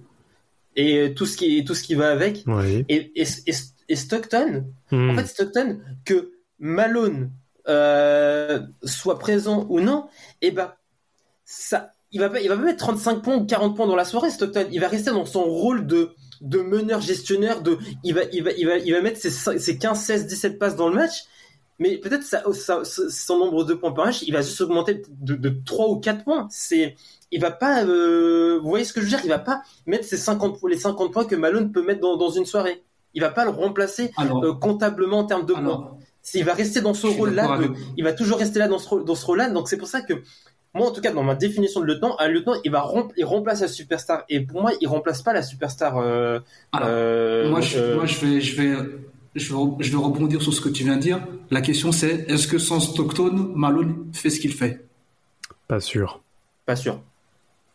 et 0.81 1.13
tout 1.13 1.25
ce 1.25 1.35
qui, 1.37 1.63
tout 1.65 1.75
ce 1.75 1.83
qui 1.83 1.95
va 1.95 2.09
avec. 2.11 2.43
Oui. 2.47 2.85
Et, 2.89 3.11
et, 3.21 3.27
et, 3.47 3.53
et 3.89 3.95
Stockton, 3.95 4.65
Mhm. 4.91 5.09
en 5.11 5.15
fait, 5.15 5.25
Stockton, 5.27 5.79
que 6.05 6.31
Malone 6.59 7.31
euh, 7.67 8.59
soit 8.83 9.19
présent 9.19 9.65
ou 9.69 9.79
non, 9.79 10.07
et 10.41 10.51
ben, 10.51 10.73
ça, 11.45 11.93
il 12.11 12.19
va 12.19 12.29
pas, 12.29 12.39
il 12.41 12.49
va 12.49 12.55
pas 12.57 12.63
mettre 12.63 12.79
35 12.79 13.21
points 13.21 13.35
ou 13.37 13.45
40 13.45 13.75
points 13.75 13.87
dans 13.87 13.95
la 13.95 14.05
soirée, 14.05 14.31
Stockton. 14.31 14.67
Il 14.71 14.79
va 14.79 14.87
rester 14.87 15.11
dans 15.11 15.25
son 15.25 15.43
rôle 15.43 15.85
de, 15.85 16.11
de 16.41 16.59
meneur 16.59 17.01
gestionnaire, 17.01 17.61
de, 17.61 17.77
il 18.03 18.13
va, 18.15 18.21
il 18.31 18.43
va, 18.43 18.51
il 18.51 18.65
va, 18.67 18.77
il 18.77 18.91
va 18.93 19.01
mettre 19.01 19.19
ses, 19.19 19.29
ses 19.29 19.77
15, 19.77 19.99
16, 19.99 20.27
17 20.27 20.57
passes 20.59 20.75
dans 20.75 20.89
le 20.89 20.95
match. 20.95 21.23
Mais 21.81 21.97
peut-être 21.97 22.23
ça, 22.23 22.43
ça- 22.51 22.81
son 22.83 23.37
nombre 23.39 23.63
de 23.63 23.73
points 23.73 23.91
par 23.93 24.07
match, 24.07 24.21
il 24.23 24.33
va 24.33 24.41
juste 24.41 24.59
augmenter 24.61 25.01
de, 25.21 25.35
de 25.35 25.49
3 25.65 25.89
ou 25.89 25.97
4 25.99 26.23
points. 26.25 26.47
C'est, 26.51 26.95
il 27.31 27.39
va 27.41 27.51
pas, 27.51 27.83
euh, 27.85 28.59
vous 28.61 28.69
voyez 28.69 28.85
ce 28.85 28.93
que 28.93 28.99
je 29.01 29.05
veux 29.05 29.09
dire? 29.11 29.21
Il 29.23 29.29
va 29.29 29.39
pas 29.39 29.61
mettre 29.85 30.05
ses 30.05 30.17
50, 30.17 30.59
points- 30.59 30.69
les 30.69 30.77
50 30.77 31.11
points 31.13 31.25
que 31.25 31.35
Malone 31.35 31.71
peut 31.71 31.83
mettre 31.83 32.01
dans, 32.01 32.17
dans 32.17 32.29
une 32.31 32.45
soirée. 32.45 32.81
Il 33.13 33.21
va 33.21 33.29
pas 33.29 33.43
le 33.45 33.51
remplacer 33.51 34.11
Alors, 34.17 34.43
euh, 34.43 34.53
comptablement 34.53 35.19
en 35.19 35.23
termes 35.25 35.45
de 35.45 35.53
points. 35.53 35.97
Il 36.35 36.43
va 36.43 36.53
rester 36.53 36.81
dans 36.81 36.93
ce 36.93 37.07
rôle-là, 37.07 37.57
de- 37.57 37.73
il 37.97 38.03
va 38.03 38.13
toujours 38.13 38.37
rester 38.39 38.59
là 38.59 38.67
dans 38.67 38.77
ce, 38.79 38.87
rôle- 38.89 39.05
dans 39.05 39.15
ce 39.15 39.25
rôle-là. 39.25 39.49
Donc 39.49 39.67
c'est 39.69 39.77
pour 39.77 39.87
ça 39.87 40.01
que 40.01 40.13
moi, 40.75 40.87
en 40.87 40.91
tout 40.91 41.01
cas, 41.01 41.11
dans 41.11 41.23
ma 41.23 41.33
définition 41.33 41.81
de 41.81 41.85
lieutenant, 41.87 42.15
un 42.19 42.27
lieutenant, 42.27 42.55
il 42.63 42.71
va 42.71 42.81
rem- 42.81 43.09
il 43.17 43.25
remplace 43.25 43.61
la 43.61 43.67
superstar. 43.67 44.23
Et 44.29 44.41
pour 44.41 44.61
moi, 44.61 44.71
il 44.81 44.87
remplace 44.87 45.23
pas 45.23 45.33
la 45.33 45.41
superstar. 45.41 45.97
Euh, 45.97 46.39
alors, 46.71 46.87
euh, 46.91 47.49
moi, 47.49 47.61
je, 47.61 47.79
euh, 47.79 47.95
moi, 47.95 48.05
je 48.05 48.23
vais, 48.25 48.41
je 48.41 48.61
vais, 48.61 48.77
je 49.35 49.49
vais, 49.53 49.59
re- 49.59 49.75
je 49.79 49.89
vais 49.91 49.97
rebondir 49.97 50.41
sur 50.43 50.53
ce 50.53 50.61
que 50.61 50.69
tu 50.69 50.83
viens 50.83 50.97
de 50.97 51.01
dire. 51.01 51.19
La 51.49 51.61
question, 51.61 51.91
c'est 51.91 52.25
est-ce 52.29 52.47
que 52.47 52.59
sans 52.59 52.79
Stockton, 52.79 53.51
Malone 53.55 54.05
fait 54.13 54.29
ce 54.29 54.39
qu'il 54.39 54.53
fait? 54.53 54.85
Pas 55.67 55.79
sûr. 55.79 56.21
pas 56.67 56.75
sûr. 56.75 57.01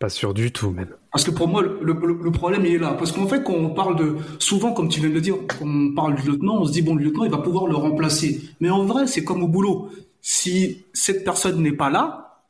Pas 0.05 0.11
sûr 0.11 0.35
du 0.35 0.53
tout, 0.53 0.71
même. 0.71 0.91
Parce 1.13 1.25
que 1.25 1.31
pour 1.31 1.49
moi, 1.49 1.63
le, 1.63 2.31
problème, 2.31 2.67
il 2.67 2.75
est 2.75 2.79
là. 2.79 2.93
Parce 2.93 3.11
qu'en 3.11 3.27
fait, 3.27 3.43
quand 3.43 3.55
on 3.55 3.71
parle 3.71 3.97
de, 3.97 4.17
souvent, 4.39 4.75
comme 4.75 4.91
tu 4.91 5.01
viens 5.01 5.09
de 5.09 5.15
le 5.15 5.23
dire, 5.23 5.37
quand 5.49 5.65
on 5.65 5.95
parle 5.95 6.17
du 6.17 6.29
lieutenant, 6.29 6.59
on 6.59 6.67
se 6.67 6.73
dit, 6.73 6.83
bon, 6.83 6.95
le 6.95 7.05
lieutenant, 7.05 7.25
il 7.25 7.31
va 7.31 7.39
pouvoir 7.39 7.67
le 7.69 7.75
remplacer. 7.75 8.43
Mais 8.61 8.69
en 8.69 8.85
vrai, 8.85 9.07
c'est 9.07 9.25
comme 9.25 9.43
au 9.43 9.49
boulot. 9.49 9.89
Si 10.21 10.85
cette 10.93 11.25
personne 11.25 11.63
n'est 11.63 11.73
pas 11.73 11.89
là, 11.89 12.43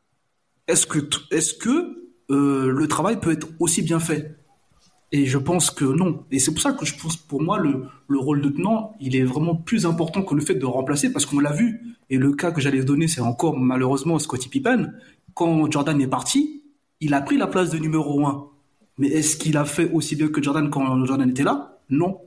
est-ce 0.66 0.84
que, 0.88 0.98
est-ce 1.30 1.54
que 1.54 2.08
euh, 2.32 2.72
le 2.72 2.88
travail 2.88 3.20
peut 3.20 3.30
être 3.30 3.46
aussi 3.60 3.82
bien 3.82 4.00
fait? 4.00 4.36
Et 5.12 5.26
je 5.26 5.38
pense 5.38 5.70
que 5.70 5.84
non. 5.84 6.24
Et 6.32 6.40
c'est 6.40 6.50
pour 6.50 6.60
ça 6.60 6.72
que 6.72 6.84
je 6.84 7.00
pense, 7.00 7.16
pour 7.16 7.40
moi, 7.40 7.60
le, 7.60 7.84
le 8.08 8.18
rôle 8.18 8.40
de 8.40 8.48
lieutenant, 8.48 8.96
il 8.98 9.14
est 9.14 9.22
vraiment 9.22 9.54
plus 9.54 9.86
important 9.86 10.24
que 10.24 10.34
le 10.34 10.40
fait 10.40 10.56
de 10.56 10.66
remplacer, 10.66 11.12
parce 11.12 11.24
qu'on 11.24 11.38
l'a 11.38 11.52
vu. 11.52 11.82
Et 12.10 12.18
le 12.18 12.32
cas 12.32 12.50
que 12.50 12.60
j'allais 12.60 12.82
donner, 12.82 13.06
c'est 13.06 13.20
encore 13.20 13.56
malheureusement 13.56 14.18
Scottie 14.18 14.48
Pippen. 14.48 14.92
Quand 15.34 15.70
Jordan 15.70 16.00
est 16.00 16.08
parti, 16.08 16.63
il 17.04 17.14
a 17.14 17.20
pris 17.20 17.36
la 17.36 17.46
place 17.46 17.70
de 17.70 17.78
numéro 17.78 18.26
un. 18.26 18.48
Mais 18.98 19.08
est-ce 19.08 19.36
qu'il 19.36 19.56
a 19.56 19.64
fait 19.64 19.90
aussi 19.92 20.14
bien 20.16 20.28
que 20.28 20.42
Jordan 20.42 20.70
quand 20.70 21.04
Jordan 21.04 21.28
était 21.30 21.42
là? 21.42 21.78
Non. 21.90 22.20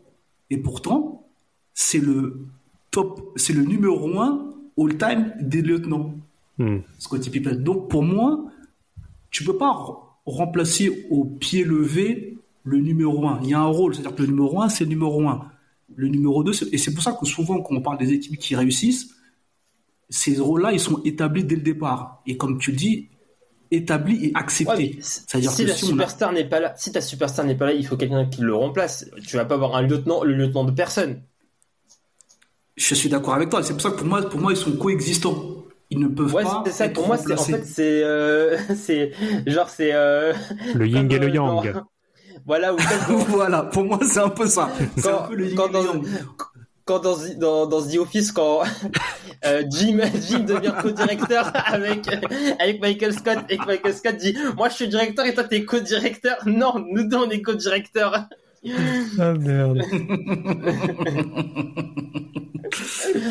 Et 0.50 0.58
pourtant, 0.58 1.28
c'est 1.74 2.00
le 2.00 2.46
top, 2.92 3.32
c'est 3.36 3.54
le 3.54 3.64
numéro 3.64 4.20
un 4.20 4.50
all-time 4.78 5.34
des 5.42 5.62
lieutenants, 5.62 6.14
Hmm. 6.60 6.80
Scottie 6.98 7.30
Pippen. 7.30 7.56
Donc 7.62 7.88
pour 7.88 8.02
moi, 8.02 8.46
tu 9.30 9.44
peux 9.44 9.58
pas 9.58 9.70
re- 9.72 10.00
remplacer 10.26 11.06
au 11.12 11.24
pied 11.24 11.64
levé 11.64 12.36
le 12.64 12.80
numéro 12.80 13.28
un. 13.28 13.40
Il 13.44 13.50
y 13.50 13.54
a 13.54 13.60
un 13.62 13.66
rôle, 13.68 13.94
c'est-à-dire 13.94 14.16
que 14.16 14.24
le 14.24 14.30
numéro 14.30 14.60
un, 14.62 14.68
c'est 14.68 14.84
le 14.86 14.90
numéro 14.90 15.28
un. 15.30 15.46
Le 15.96 16.08
numéro 16.08 16.44
2, 16.44 16.52
et 16.74 16.78
c'est 16.80 16.94
pour 16.96 17.04
ça 17.04 17.14
que 17.14 17.26
souvent, 17.28 17.62
quand 17.62 17.76
on 17.76 17.82
parle 17.82 18.00
des 18.00 18.12
équipes 18.12 18.38
qui 18.40 18.56
réussissent, 18.56 19.14
ces 20.10 20.40
rôles-là, 20.40 20.74
ils 20.74 20.80
sont 20.80 21.00
établis 21.06 21.44
dès 21.44 21.56
le 21.56 21.62
départ. 21.62 22.22
Et 22.26 22.38
comme 22.38 22.58
tu 22.58 22.72
le 22.72 22.78
dis, 22.78 23.10
établis 23.72 24.26
et. 24.26 24.34
Ouais, 24.36 24.44
si 24.48 24.66
C'est-à-dire 25.02 25.52
si 25.52 25.64
que 25.64 25.70
la 25.70 25.76
si 25.76 25.84
on 25.86 25.88
a- 25.88 25.92
superstar 25.92 26.32
n'est 26.34 26.46
pas 26.46 26.60
là, 26.60 26.74
si 26.78 26.92
ta 26.92 27.02
superstar 27.02 27.46
n'est 27.46 27.56
pas 27.56 27.66
là, 27.68 27.74
il 27.74 27.86
faut 27.86 27.98
quelqu'un 27.98 28.26
qui 28.26 28.42
le 28.42 28.54
remplace. 28.56 29.06
Tu 29.28 29.36
vas 29.38 29.46
pas 29.46 29.56
avoir 29.56 29.76
un 29.76 29.82
lieutenant, 29.82 30.24
le 30.24 30.34
lieutenant 30.34 30.64
de 30.64 30.72
personne. 30.72 31.22
Je 32.76 32.94
suis 32.96 33.10
d'accord 33.10 33.34
avec 33.34 33.50
toi. 33.50 33.64
C'est 33.64 33.74
pour 33.74 33.82
ça 33.82 33.90
que 33.92 33.96
pour 33.98 34.06
moi, 34.08 34.22
pour 34.30 34.40
moi, 34.40 34.52
ils 34.54 34.58
sont 34.58 34.74
coexistants. 34.74 35.36
Ils 35.90 36.00
ne 36.00 36.08
peuvent 36.10 36.34
Ouais, 36.34 36.44
pas. 36.44 36.64
c'est 36.66 36.72
ça. 36.74 36.86
être 36.86 36.94
Pour 36.94 37.08
moi, 37.08 37.18
c'est 37.18 37.34
en 37.34 37.38
fait, 37.38 37.64
c'est, 37.66 38.04
euh, 38.04 38.58
c'est 38.76 39.12
genre 39.48 39.70
c'est. 39.70 39.94
Euh, 39.94 40.34
Le 40.76 40.86
yin 40.88 41.10
et 41.12 41.18
le 41.18 41.28
euh, 41.28 41.30
yang. 41.32 41.74
dans- 41.74 41.88
Voilà, 42.46 42.74
voilà. 43.30 43.64
Pour 43.64 43.84
moi, 43.86 44.00
c'est 44.04 44.20
un 44.20 44.30
peu 44.30 44.48
ça. 44.48 44.70
C'est 44.96 45.04
Quand- 45.04 45.24
un 45.24 45.28
peu 45.28 45.36
le 45.36 45.48
yin 45.48 45.56
quand 45.56 45.70
et 45.70 45.72
dans- 45.72 45.82
le 45.82 45.88
yang. 45.88 46.06
quand 46.86 47.00
dans, 47.00 47.18
dans, 47.38 47.66
dans 47.68 47.82
The 47.82 47.98
Office, 47.98 48.32
quand 48.32 48.62
euh, 49.46 49.64
Jim, 49.70 50.00
Jim 50.28 50.40
devient 50.40 50.74
co-directeur 50.82 51.52
avec, 51.66 52.08
avec 52.60 52.82
Michael 52.82 53.14
Scott 53.14 53.40
et 53.50 53.58
que 53.58 53.66
Michael 53.66 53.94
Scott 53.94 54.18
dit 54.18 54.36
Moi 54.56 54.70
je 54.70 54.74
suis 54.76 54.88
directeur 54.88 55.26
et 55.26 55.34
toi 55.34 55.44
t'es 55.44 55.64
co-directeur. 55.66 56.38
Non, 56.46 56.74
nous 56.92 57.04
deux 57.08 57.18
on 57.18 57.30
est 57.30 57.42
co-directeur. 57.42 58.26
Ah 59.20 59.34
merde. 59.34 59.82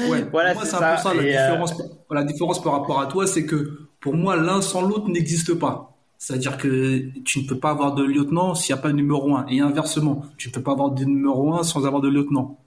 Ouais, 0.09 0.25
Voilà, 0.33 0.53
pour 0.55 0.62
moi, 0.62 0.64
c'est 0.64 0.71
c'est 0.71 0.77
un 0.77 0.97
ça. 0.97 0.97
peu 0.97 1.03
ça 1.03 1.14
la 1.14 1.23
Et, 1.23 1.37
euh, 1.37 1.49
différence. 1.49 1.83
La 2.11 2.25
différence 2.25 2.62
par 2.62 2.73
rapport 2.73 3.01
à 3.01 3.07
toi, 3.07 3.27
c'est 3.27 3.45
que 3.45 3.88
pour 4.01 4.14
moi, 4.14 4.37
l'un 4.37 4.61
sans 4.62 4.83
l'autre 4.83 5.09
n'existe 5.09 5.55
pas. 5.55 5.92
C'est-à-dire 6.19 6.57
que 6.57 7.03
tu 7.25 7.42
ne 7.42 7.47
peux 7.47 7.59
pas 7.59 7.71
avoir 7.71 7.95
de 7.95 8.03
lieutenant 8.03 8.55
s'il 8.55 8.75
n'y 8.75 8.79
a 8.79 8.83
pas 8.83 8.88
de 8.88 8.95
numéro 8.95 9.37
un. 9.37 9.47
Et 9.49 9.61
inversement, 9.61 10.23
tu 10.38 10.49
ne 10.49 10.55
peux 10.55 10.62
pas 10.62 10.73
avoir 10.73 10.90
de 10.90 11.05
numéro 11.05 11.53
un 11.55 11.62
sans 11.62 11.87
avoir 11.87 12.01
de 12.01 12.09
lieutenant. 12.09 12.59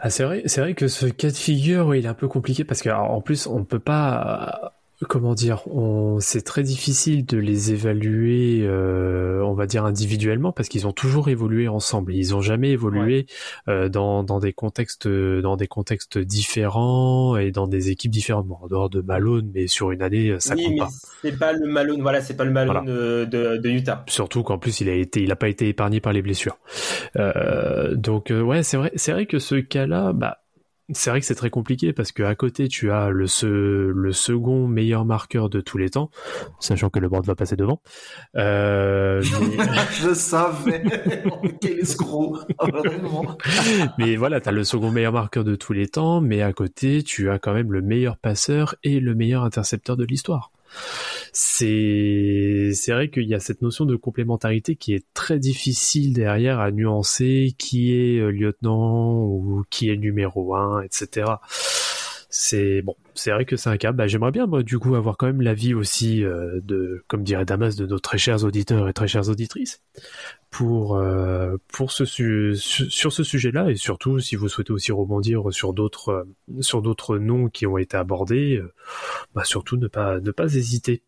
Ah, 0.00 0.10
c'est 0.10 0.24
vrai, 0.24 0.42
c'est 0.46 0.60
vrai 0.60 0.74
que 0.74 0.86
ce 0.86 1.06
cas 1.06 1.30
de 1.30 1.36
figure, 1.36 1.86
oui, 1.88 1.98
il 1.98 2.04
est 2.04 2.08
un 2.08 2.14
peu 2.14 2.28
compliqué 2.28 2.64
parce 2.64 2.82
qu'en 2.82 3.20
plus, 3.20 3.46
on 3.48 3.64
peut 3.64 3.80
pas, 3.80 4.77
comment 5.06 5.34
dire, 5.34 5.62
on, 5.68 6.18
c'est 6.20 6.42
très 6.42 6.62
difficile 6.62 7.24
de 7.24 7.38
les 7.38 7.72
évaluer, 7.72 8.60
euh, 8.62 9.42
on 9.44 9.54
va 9.54 9.66
dire 9.66 9.84
individuellement, 9.84 10.52
parce 10.52 10.68
qu'ils 10.68 10.86
ont 10.86 10.92
toujours 10.92 11.28
évolué 11.28 11.68
ensemble. 11.68 12.14
Ils 12.14 12.34
ont 12.34 12.40
jamais 12.40 12.70
évolué 12.70 13.26
euh, 13.68 13.88
dans, 13.88 14.24
dans 14.24 14.38
des 14.40 14.52
contextes, 14.52 15.06
dans 15.06 15.56
des 15.56 15.68
contextes 15.68 16.18
différents 16.18 17.36
et 17.36 17.50
dans 17.52 17.66
des 17.68 17.90
équipes 17.90 18.10
différentes. 18.10 18.46
Bon, 18.46 18.56
en 18.62 18.66
dehors 18.66 18.90
de 18.90 19.00
Malone, 19.00 19.50
mais 19.54 19.66
sur 19.66 19.90
une 19.92 20.02
année, 20.02 20.34
ça 20.38 20.54
oui, 20.54 20.64
compte 20.64 20.72
mais 20.72 20.78
pas. 20.80 20.88
c'est 21.22 21.38
pas 21.38 21.52
le 21.52 21.66
Malone, 21.66 22.02
voilà, 22.02 22.20
c'est 22.20 22.36
pas 22.36 22.44
le 22.44 22.50
Malone 22.50 22.84
Voilà. 22.84 22.90
de, 22.90 23.24
de, 23.24 23.56
de 23.58 23.68
Utah. 23.68 24.04
Surtout 24.08 24.42
qu'en 24.42 24.58
plus 24.58 24.80
il 24.80 24.88
a 24.88 24.94
été, 24.94 25.22
il 25.22 25.30
a 25.30 25.36
pas 25.36 25.48
été 25.48 25.68
épargné 25.68 26.00
par 26.00 26.12
les 26.12 26.22
blessures. 26.22 26.58
Euh, 27.16 27.94
donc 27.94 28.30
euh, 28.30 28.40
ouais, 28.42 28.62
c'est 28.62 28.76
vrai, 28.76 28.92
c'est 28.96 29.12
vrai 29.12 29.26
que 29.26 29.38
ce 29.38 29.54
cas-là, 29.56 30.12
bah, 30.12 30.38
c'est 30.92 31.10
vrai 31.10 31.20
que 31.20 31.26
c'est 31.26 31.34
très 31.34 31.50
compliqué 31.50 31.92
parce 31.92 32.12
que 32.12 32.22
à 32.22 32.34
côté 32.34 32.68
tu 32.68 32.90
as 32.90 33.10
le 33.10 33.26
se- 33.26 33.46
le 33.94 34.12
second 34.12 34.66
meilleur 34.66 35.04
marqueur 35.04 35.48
de 35.50 35.60
tous 35.60 35.78
les 35.78 35.90
temps, 35.90 36.10
sachant 36.60 36.88
que 36.90 36.98
le 36.98 37.08
board 37.08 37.26
va 37.26 37.34
passer 37.34 37.56
devant. 37.56 37.80
Euh, 38.36 39.22
mais, 39.58 39.64
Je 40.00 40.14
savais. 40.14 40.82
Quel 41.60 41.78
escroc. 41.80 42.38
Vraiment. 42.60 43.36
mais 43.98 44.16
voilà, 44.16 44.40
t'as 44.40 44.52
le 44.52 44.64
second 44.64 44.90
meilleur 44.90 45.12
marqueur 45.12 45.44
de 45.44 45.54
tous 45.56 45.72
les 45.72 45.88
temps, 45.88 46.20
mais 46.20 46.42
à 46.42 46.52
côté 46.52 47.02
tu 47.02 47.30
as 47.30 47.38
quand 47.38 47.52
même 47.54 47.72
le 47.72 47.82
meilleur 47.82 48.16
passeur 48.16 48.74
et 48.82 49.00
le 49.00 49.14
meilleur 49.14 49.44
intercepteur 49.44 49.96
de 49.96 50.04
l'histoire. 50.04 50.50
C'est 51.32 52.72
c'est 52.74 52.92
vrai 52.92 53.10
qu'il 53.10 53.28
y 53.28 53.34
a 53.34 53.40
cette 53.40 53.62
notion 53.62 53.84
de 53.84 53.96
complémentarité 53.96 54.76
qui 54.76 54.94
est 54.94 55.04
très 55.14 55.38
difficile 55.38 56.12
derrière 56.12 56.60
à 56.60 56.70
nuancer 56.70 57.54
qui 57.58 57.94
est 57.94 58.18
euh, 58.18 58.30
lieutenant 58.30 59.24
ou 59.24 59.64
qui 59.70 59.90
est 59.90 59.96
numéro 59.96 60.54
un, 60.54 60.82
etc. 60.82 61.26
C'est 62.40 62.82
bon, 62.82 62.94
c'est 63.14 63.32
vrai 63.32 63.44
que 63.44 63.56
c'est 63.56 63.68
un 63.68 63.76
cas. 63.76 63.90
Bah, 63.90 64.06
j'aimerais 64.06 64.30
bien 64.30 64.46
moi 64.46 64.62
du 64.62 64.78
coup 64.78 64.94
avoir 64.94 65.16
quand 65.16 65.26
même 65.26 65.40
l'avis 65.40 65.74
aussi 65.74 66.22
euh, 66.22 66.60
de, 66.62 67.02
comme 67.08 67.24
dirait 67.24 67.44
Damas, 67.44 67.74
de 67.74 67.84
nos 67.84 67.98
très 67.98 68.16
chers 68.16 68.44
auditeurs 68.44 68.88
et 68.88 68.92
très 68.92 69.08
chères 69.08 69.28
auditrices 69.28 69.82
pour 70.50 70.96
euh, 70.96 71.56
pour 71.72 71.92
ce 71.92 72.04
su- 72.04 72.54
su- 72.56 72.90
sur 72.90 73.12
ce 73.12 73.24
sujet-là 73.24 73.70
et 73.70 73.76
surtout 73.76 74.20
si 74.20 74.36
vous 74.36 74.48
souhaitez 74.48 74.72
aussi 74.72 74.92
rebondir 74.92 75.52
sur 75.52 75.72
d'autres 75.72 76.10
euh, 76.50 76.62
sur 76.62 76.80
d'autres 76.80 77.18
noms 77.18 77.48
qui 77.48 77.66
ont 77.66 77.78
été 77.78 77.96
abordés, 77.96 78.62
bah 79.34 79.44
surtout 79.44 79.76
ne 79.76 79.88
pas 79.88 80.20
ne 80.20 80.30
pas 80.30 80.54
hésiter. 80.54 81.02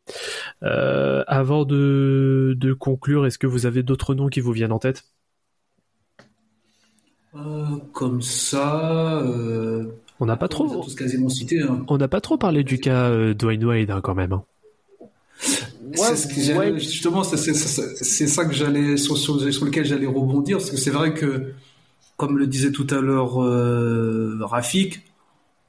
Avant 0.62 1.64
de 1.66 2.72
conclure, 2.78 3.26
est-ce 3.26 3.38
que 3.38 3.46
vous 3.46 3.66
avez 3.66 3.82
d'autres 3.84 4.14
noms 4.14 4.28
qui 4.28 4.40
vous 4.40 4.52
viennent 4.52 4.72
en 4.72 4.80
tête? 4.80 5.04
Comme 7.92 8.22
ça, 8.22 9.22
On 10.20 10.26
n'a 10.26 10.36
pas 10.36 10.46
on 10.46 10.48
trop 10.48 10.82
tous 10.84 10.94
quasiment 10.94 11.28
cités. 11.28 11.62
hein. 11.62 11.84
on 11.88 11.96
n'a 11.98 12.08
pas 12.08 12.20
trop 12.20 12.36
parlé 12.36 12.62
du 12.62 12.78
cas 12.78 13.08
euh, 13.10 13.34
Dwayne 13.34 13.64
Wade 13.64 13.90
hein, 13.90 14.00
quand 14.02 14.14
même. 14.14 14.32
hein. 14.34 14.44
ce 16.16 16.26
que 16.28 16.78
justement, 16.78 17.24
c'est 17.24 18.26
ça 18.26 18.44
que 18.44 18.52
j'allais 18.54 18.96
sur, 18.96 19.16
sur, 19.16 19.52
sur 19.52 19.64
lequel 19.64 19.84
j'allais 19.84 20.06
rebondir, 20.06 20.58
parce 20.58 20.70
que 20.70 20.76
c'est 20.76 20.90
vrai 20.90 21.14
que, 21.14 21.52
comme 22.16 22.38
le 22.38 22.46
disait 22.46 22.70
tout 22.72 22.86
à 22.90 23.00
l'heure 23.00 23.42
euh, 23.42 24.36
Rafik, 24.42 25.00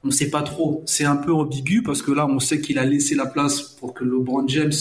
on 0.04 0.08
ne 0.08 0.12
sait 0.12 0.30
pas 0.30 0.42
trop. 0.42 0.82
C'est 0.86 1.04
un 1.04 1.16
peu 1.16 1.32
ambigu 1.32 1.82
parce 1.82 2.02
que 2.02 2.10
là, 2.12 2.26
on 2.26 2.40
sait 2.40 2.60
qu'il 2.60 2.78
a 2.78 2.84
laissé 2.84 3.14
la 3.14 3.26
place 3.26 3.62
pour 3.62 3.94
que 3.94 4.04
LeBron 4.04 4.46
James 4.48 4.72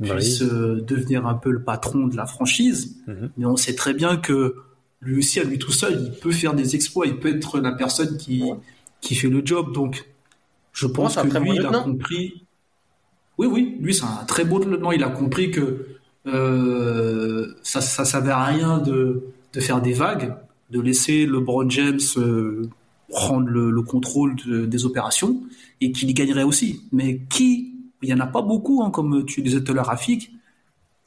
puisse 0.00 0.42
euh, 0.42 0.80
devenir 0.86 1.26
un 1.26 1.34
peu 1.34 1.50
le 1.50 1.62
patron 1.62 2.06
de 2.06 2.16
la 2.16 2.26
franchise, 2.26 2.94
Mhm. 3.08 3.30
mais 3.36 3.46
on 3.46 3.56
sait 3.56 3.74
très 3.74 3.94
bien 3.94 4.16
que 4.16 4.54
lui 5.00 5.18
aussi, 5.18 5.40
à 5.40 5.44
lui 5.44 5.58
tout 5.58 5.72
seul, 5.72 6.00
il 6.12 6.20
peut 6.20 6.30
faire 6.32 6.54
des 6.54 6.74
exploits, 6.76 7.06
il 7.06 7.16
peut 7.18 7.34
être 7.36 7.58
la 7.60 7.72
personne 7.72 8.16
qui, 8.16 8.42
qui 9.00 9.14
fait 9.14 9.28
le 9.28 9.42
job. 9.44 9.72
Donc, 9.72 10.04
je 10.72 10.86
pense 10.86 11.16
que 11.16 11.28
lui, 11.44 11.50
il 11.56 11.66
a 11.66 11.70
compris. 11.84 12.44
Oui, 13.38 13.46
oui, 13.46 13.76
lui, 13.80 13.94
c'est 13.94 14.04
un 14.04 14.24
très 14.26 14.44
beau 14.44 14.58
lieutenant. 14.58 14.90
Il 14.92 15.04
a 15.04 15.10
compris 15.10 15.50
que 15.50 15.86
euh, 16.26 17.54
ça, 17.62 17.80
ça 17.80 18.04
servait 18.04 18.30
à 18.32 18.44
rien 18.44 18.78
de, 18.78 19.22
de 19.52 19.60
faire 19.60 19.80
des 19.80 19.92
vagues, 19.92 20.34
de 20.70 20.80
laisser 20.80 21.26
LeBron 21.26 21.68
James 21.70 21.98
euh, 22.16 22.68
prendre 23.08 23.48
le, 23.48 23.70
le 23.70 23.82
contrôle 23.82 24.36
de- 24.46 24.66
des 24.66 24.84
opérations 24.84 25.40
et 25.80 25.92
qu'il 25.92 26.10
y 26.10 26.14
gagnerait 26.14 26.42
aussi. 26.42 26.82
Mais 26.92 27.20
qui 27.30 27.74
Il 28.02 28.08
y 28.08 28.14
en 28.14 28.20
a 28.20 28.26
pas 28.26 28.42
beaucoup, 28.42 28.82
hein, 28.82 28.90
comme 28.90 29.24
tu 29.24 29.40
disais 29.42 29.62
tout 29.62 29.72
à 29.72 29.74
l'heure, 29.76 29.86
Rafik, 29.86 30.32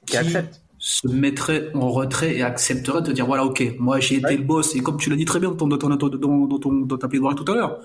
Qui 0.06 0.18
accepte. 0.18 0.61
Se 0.84 1.08
mettrait 1.08 1.72
en 1.76 1.90
retrait 1.92 2.36
et 2.38 2.42
accepterait 2.42 3.04
de 3.04 3.12
dire 3.12 3.28
voilà, 3.28 3.46
ok, 3.46 3.76
moi 3.80 4.00
j'ai 4.00 4.16
été 4.16 4.26
Ouais. 4.26 4.38
le 4.38 4.44
boss, 4.44 4.76
et 4.76 4.80
comme 4.82 4.98
tu 4.98 5.10
l'as 5.12 5.16
dit 5.16 5.26
très 5.26 5.40
bien 5.40 5.52
dans, 5.52 5.56
ton, 5.56 5.68
dans, 5.68 5.78
ton- 5.78 6.10
dans, 6.10 6.48
dans 6.48 6.60
ton, 6.60 6.74
dans 6.74 6.98
ta 6.98 7.08
plaidoirie 7.08 7.36
tout 7.36 7.50
à 7.52 7.56
l'heure, 7.56 7.80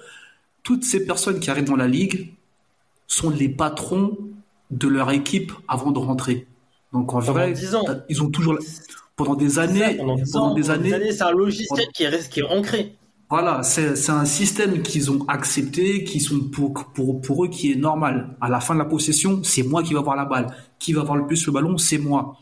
toutes 0.63 0.83
ces 0.85 1.05
personnes 1.07 1.39
qui 1.39 1.51
arrivent 1.51 1.65
dans 1.67 1.77
la 1.77 1.89
ligue 1.89 2.33
sont 3.07 3.31
les 3.31 3.49
patrons 3.51 4.17
de 4.71 4.89
leur 4.89 5.11
équipe 5.11 5.53
avant 5.69 5.93
de 5.93 5.99
rentrer. 5.99 6.47
Donc 6.93 7.13
en 7.13 7.21
Pendant 7.21 7.33
vrai, 7.35 7.53
10 7.53 7.75
ans. 7.75 7.85
t'as- 7.87 8.01
ils 8.09 8.23
ont 8.23 8.31
toujours 8.31 8.59
pendant 9.17 9.35
des 9.35 9.51
ça, 9.51 9.63
années, 9.63 9.97
pendant 9.97 10.17
10 10.17 10.33
pendant 10.33 10.47
ans, 10.53 10.55
des 10.55 10.63
pendant 10.63 10.75
années, 10.75 11.13
c'est 11.13 11.23
un 11.23 11.33
logiciel 11.33 11.87
qui 11.95 12.05
est, 12.05 12.29
qui 12.31 12.41
est 12.41 12.45
ancré. 12.45 12.95
voilà, 13.31 13.63
c'est 13.63 13.95
c'est 13.97 14.13
un 14.13 14.25
système 14.25 14.83
qu'ils 14.83 15.11
ont 15.11 15.25
accepté, 15.29 16.05
qui 16.05 16.21
sont 16.21 16.41
pour, 16.41 16.73
pour, 16.95 17.21
pour 17.21 17.45
eux 17.45 17.49
qui 17.49 17.73
est 17.73 17.77
normal. 17.77 18.37
À 18.41 18.49
la 18.49 18.61
fin 18.61 18.75
de 18.75 18.79
la 18.79 18.85
possession, 18.87 19.43
c'est 19.45 19.63
moi 19.65 19.83
qui 19.83 19.93
va 19.95 20.01
avoir 20.01 20.17
la 20.17 20.25
balle. 20.25 20.47
Qui 20.79 20.93
va 20.95 21.03
avoir 21.03 21.17
le 21.17 21.27
plus 21.27 21.45
le 21.47 21.53
ballon, 21.53 21.77
c'est 21.79 21.99
moi. 21.99 22.37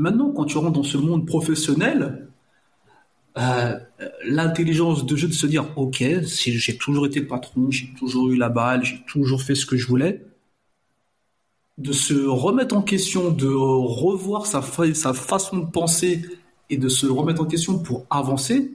Maintenant, 0.00 0.30
quand 0.34 0.46
tu 0.46 0.56
rentres 0.56 0.72
dans 0.72 0.82
ce 0.82 0.96
monde 0.96 1.26
professionnel, 1.26 2.26
euh, 3.36 3.78
l'intelligence 4.24 5.04
de 5.04 5.14
jeu 5.14 5.28
de 5.28 5.34
se 5.34 5.46
dire, 5.46 5.64
ok, 5.76 6.02
si 6.24 6.52
j'ai 6.58 6.76
toujours 6.78 7.04
été 7.06 7.20
le 7.20 7.26
patron, 7.26 7.70
j'ai 7.70 7.88
toujours 7.98 8.30
eu 8.30 8.36
la 8.36 8.48
balle, 8.48 8.82
j'ai 8.82 9.00
toujours 9.06 9.42
fait 9.42 9.54
ce 9.54 9.66
que 9.66 9.76
je 9.76 9.86
voulais, 9.86 10.24
de 11.76 11.92
se 11.92 12.14
remettre 12.26 12.74
en 12.74 12.82
question, 12.82 13.30
de 13.30 13.46
revoir 13.46 14.46
sa, 14.46 14.62
fa- 14.62 14.94
sa 14.94 15.12
façon 15.12 15.58
de 15.58 15.66
penser 15.66 16.22
et 16.70 16.78
de 16.78 16.88
se 16.88 17.06
remettre 17.06 17.42
en 17.42 17.46
question 17.46 17.78
pour 17.78 18.06
avancer, 18.10 18.72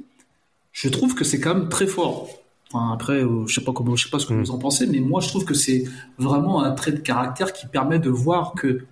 je 0.74 0.90
trouve 0.90 1.16
que 1.16 1.24
c'est 1.24 1.40
quand 1.40 1.56
même 1.56 1.70
très 1.70 1.88
fort. 1.88 2.30
Enfin, 2.72 2.94
après, 2.94 3.24
euh, 3.24 3.48
je 3.48 3.56
sais 3.56 3.64
pas 3.64 3.74
comment, 3.74 3.96
je 3.96 4.04
sais 4.06 4.10
pas 4.12 4.20
ce 4.20 4.28
que 4.28 4.34
Mm. 4.34 4.42
vous 4.42 4.52
en 4.52 4.60
pensez, 4.60 4.86
mais 4.88 5.00
moi 5.00 5.22
je 5.22 5.30
trouve 5.30 5.46
que 5.46 5.54
c'est 5.56 5.86
vraiment 6.20 6.64
un 6.64 6.72
trait 6.80 6.92
de 6.92 7.00
caractère 7.00 7.52
qui 7.52 7.66
permet 7.68 8.00
de 8.00 8.10
voir 8.10 8.54
que 8.54 8.86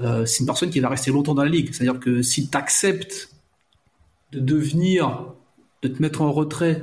euh, 0.00 0.26
c'est 0.26 0.40
une 0.40 0.46
personne 0.46 0.70
qui 0.70 0.80
va 0.80 0.88
rester 0.88 1.10
longtemps 1.10 1.34
dans 1.34 1.44
la 1.44 1.50
ligue. 1.50 1.72
C'est-à-dire 1.72 2.00
que 2.00 2.22
si 2.22 2.48
tu 2.48 2.56
acceptes 2.56 3.30
de 4.32 4.40
devenir, 4.40 5.32
de 5.82 5.88
te 5.88 6.02
mettre 6.02 6.22
en 6.22 6.32
retrait 6.32 6.82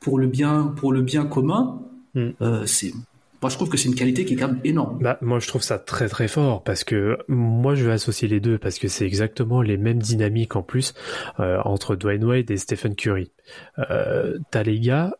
pour 0.00 0.18
le 0.18 0.26
bien, 0.26 0.74
pour 0.76 0.92
le 0.92 1.02
bien 1.02 1.24
commun, 1.26 1.82
Mm. 2.14 2.28
euh, 2.42 2.66
c'est, 2.66 2.92
moi 3.40 3.48
je 3.48 3.56
trouve 3.56 3.70
que 3.70 3.76
c'est 3.76 3.88
une 3.88 3.94
qualité 3.94 4.24
qui 4.24 4.34
est 4.34 4.36
quand 4.36 4.48
même 4.48 4.60
énorme. 4.64 4.98
Bah, 5.00 5.18
moi, 5.22 5.38
je 5.38 5.48
trouve 5.48 5.62
ça 5.62 5.78
très 5.78 6.08
très 6.08 6.28
fort 6.28 6.62
parce 6.62 6.84
que 6.84 7.18
moi, 7.28 7.74
je 7.74 7.84
vais 7.86 7.92
associer 7.92 8.28
les 8.28 8.40
deux 8.40 8.58
parce 8.58 8.78
que 8.78 8.88
c'est 8.88 9.06
exactement 9.06 9.62
les 9.62 9.76
mêmes 9.76 9.98
dynamiques 9.98 10.54
en 10.56 10.62
plus 10.62 10.94
euh, 11.40 11.58
entre 11.64 11.96
Dwayne 11.96 12.24
Wade 12.24 12.50
et 12.50 12.56
Stephen 12.56 12.94
Curry. 12.94 13.32
Euh, 13.78 14.38
T'as 14.50 14.62
les 14.62 14.78
gars, 14.78 15.14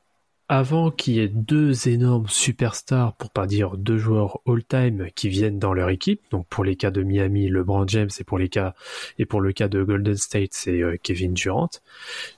avant 0.52 0.90
qu'il 0.90 1.14
y 1.14 1.20
ait 1.20 1.28
deux 1.28 1.88
énormes 1.88 2.28
superstars, 2.28 3.16
pour 3.16 3.30
pas 3.30 3.46
dire 3.46 3.78
deux 3.78 3.96
joueurs 3.96 4.40
all-time 4.46 5.06
qui 5.14 5.30
viennent 5.30 5.58
dans 5.58 5.72
leur 5.72 5.88
équipe, 5.88 6.20
donc 6.30 6.46
pour 6.48 6.62
les 6.62 6.76
cas 6.76 6.90
de 6.90 7.02
Miami, 7.02 7.48
LeBron 7.48 7.88
James 7.88 8.10
et 8.20 8.22
pour 8.24 8.36
les 8.36 8.50
cas 8.50 8.74
et 9.18 9.24
pour 9.24 9.40
le 9.40 9.54
cas 9.54 9.68
de 9.68 9.82
Golden 9.82 10.14
State, 10.14 10.50
c'est 10.52 10.82
euh, 10.82 10.98
Kevin 11.02 11.32
Durant. 11.32 11.70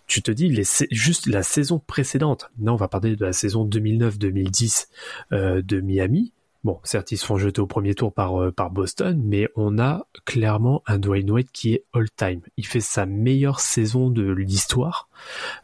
Tu 0.07 0.23
te 0.23 0.31
dis 0.31 0.57
juste 0.93 1.27
la 1.27 1.43
saison 1.43 1.81
précédente. 1.85 2.53
Non, 2.61 2.75
on 2.75 2.77
va 2.77 2.87
parler 2.87 3.17
de 3.17 3.25
la 3.25 3.33
saison 3.33 3.67
2009-2010 3.67 4.87
euh, 5.33 5.61
de 5.61 5.81
Miami. 5.81 6.33
Bon, 6.65 6.81
certes, 6.83 7.13
ils 7.13 7.19
se 7.19 7.27
font 7.27 7.37
jeter 7.37 7.61
au 7.61 7.67
premier 7.67 7.95
tour 7.95 8.11
par, 8.11 8.41
euh, 8.41 8.51
par 8.51 8.71
Boston, 8.71 9.21
mais 9.23 9.49
on 9.55 9.79
a 9.79 10.07
clairement 10.25 10.83
un 10.87 10.99
Dwayne 10.99 11.31
Wade 11.31 11.51
qui 11.53 11.75
est 11.75 11.85
all-time. 11.93 12.41
Il 12.57 12.67
fait 12.67 12.81
sa 12.81 13.05
meilleure 13.05 13.61
saison 13.61 14.09
de 14.09 14.33
l'histoire. 14.33 15.11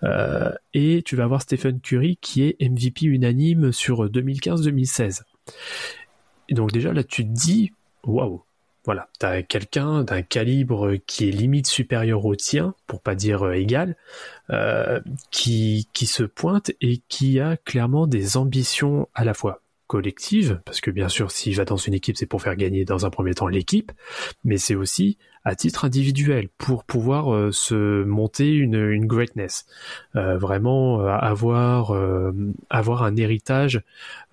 Euh, 0.02 0.52
et 0.74 1.02
tu 1.02 1.16
vas 1.16 1.24
avoir 1.24 1.40
Stephen 1.40 1.80
Curry 1.80 2.18
qui 2.20 2.42
est 2.42 2.60
MVP 2.60 3.06
unanime 3.06 3.72
sur 3.72 4.10
2015-2016. 4.10 5.22
Et 6.50 6.54
donc 6.54 6.70
déjà 6.70 6.92
là, 6.92 7.02
tu 7.02 7.24
te 7.24 7.32
dis, 7.32 7.72
waouh, 8.04 8.42
voilà, 8.84 9.08
t'as 9.18 9.40
quelqu'un 9.40 10.04
d'un 10.04 10.20
calibre 10.20 10.96
qui 11.06 11.28
est 11.28 11.32
limite 11.32 11.66
supérieur 11.66 12.26
au 12.26 12.36
tien, 12.36 12.74
pour 12.86 13.00
pas 13.00 13.14
dire 13.14 13.44
euh, 13.44 13.52
égal, 13.52 13.96
qui, 15.30 15.88
qui 15.94 16.04
se 16.04 16.24
pointe 16.24 16.72
et 16.82 17.00
qui 17.08 17.40
a 17.40 17.56
clairement 17.56 18.06
des 18.06 18.36
ambitions 18.36 19.08
à 19.14 19.24
la 19.24 19.32
fois 19.32 19.62
collective, 19.90 20.60
parce 20.64 20.80
que 20.80 20.92
bien 20.92 21.08
sûr, 21.08 21.32
s'il 21.32 21.56
va 21.56 21.64
dans 21.64 21.76
une 21.76 21.94
équipe, 21.94 22.16
c'est 22.16 22.24
pour 22.24 22.40
faire 22.42 22.54
gagner 22.54 22.84
dans 22.84 23.06
un 23.06 23.10
premier 23.10 23.34
temps 23.34 23.48
l'équipe, 23.48 23.90
mais 24.44 24.56
c'est 24.56 24.76
aussi 24.76 25.18
à 25.44 25.56
titre 25.56 25.84
individuel 25.84 26.48
pour 26.58 26.84
pouvoir 26.84 27.34
euh, 27.34 27.50
se 27.50 28.04
monter 28.04 28.52
une, 28.52 29.04
greatness, 29.04 29.66
Euh, 30.14 30.38
vraiment 30.38 31.00
euh, 31.00 31.08
avoir 31.08 31.92
avoir 32.70 33.02
un 33.02 33.16
héritage 33.16 33.82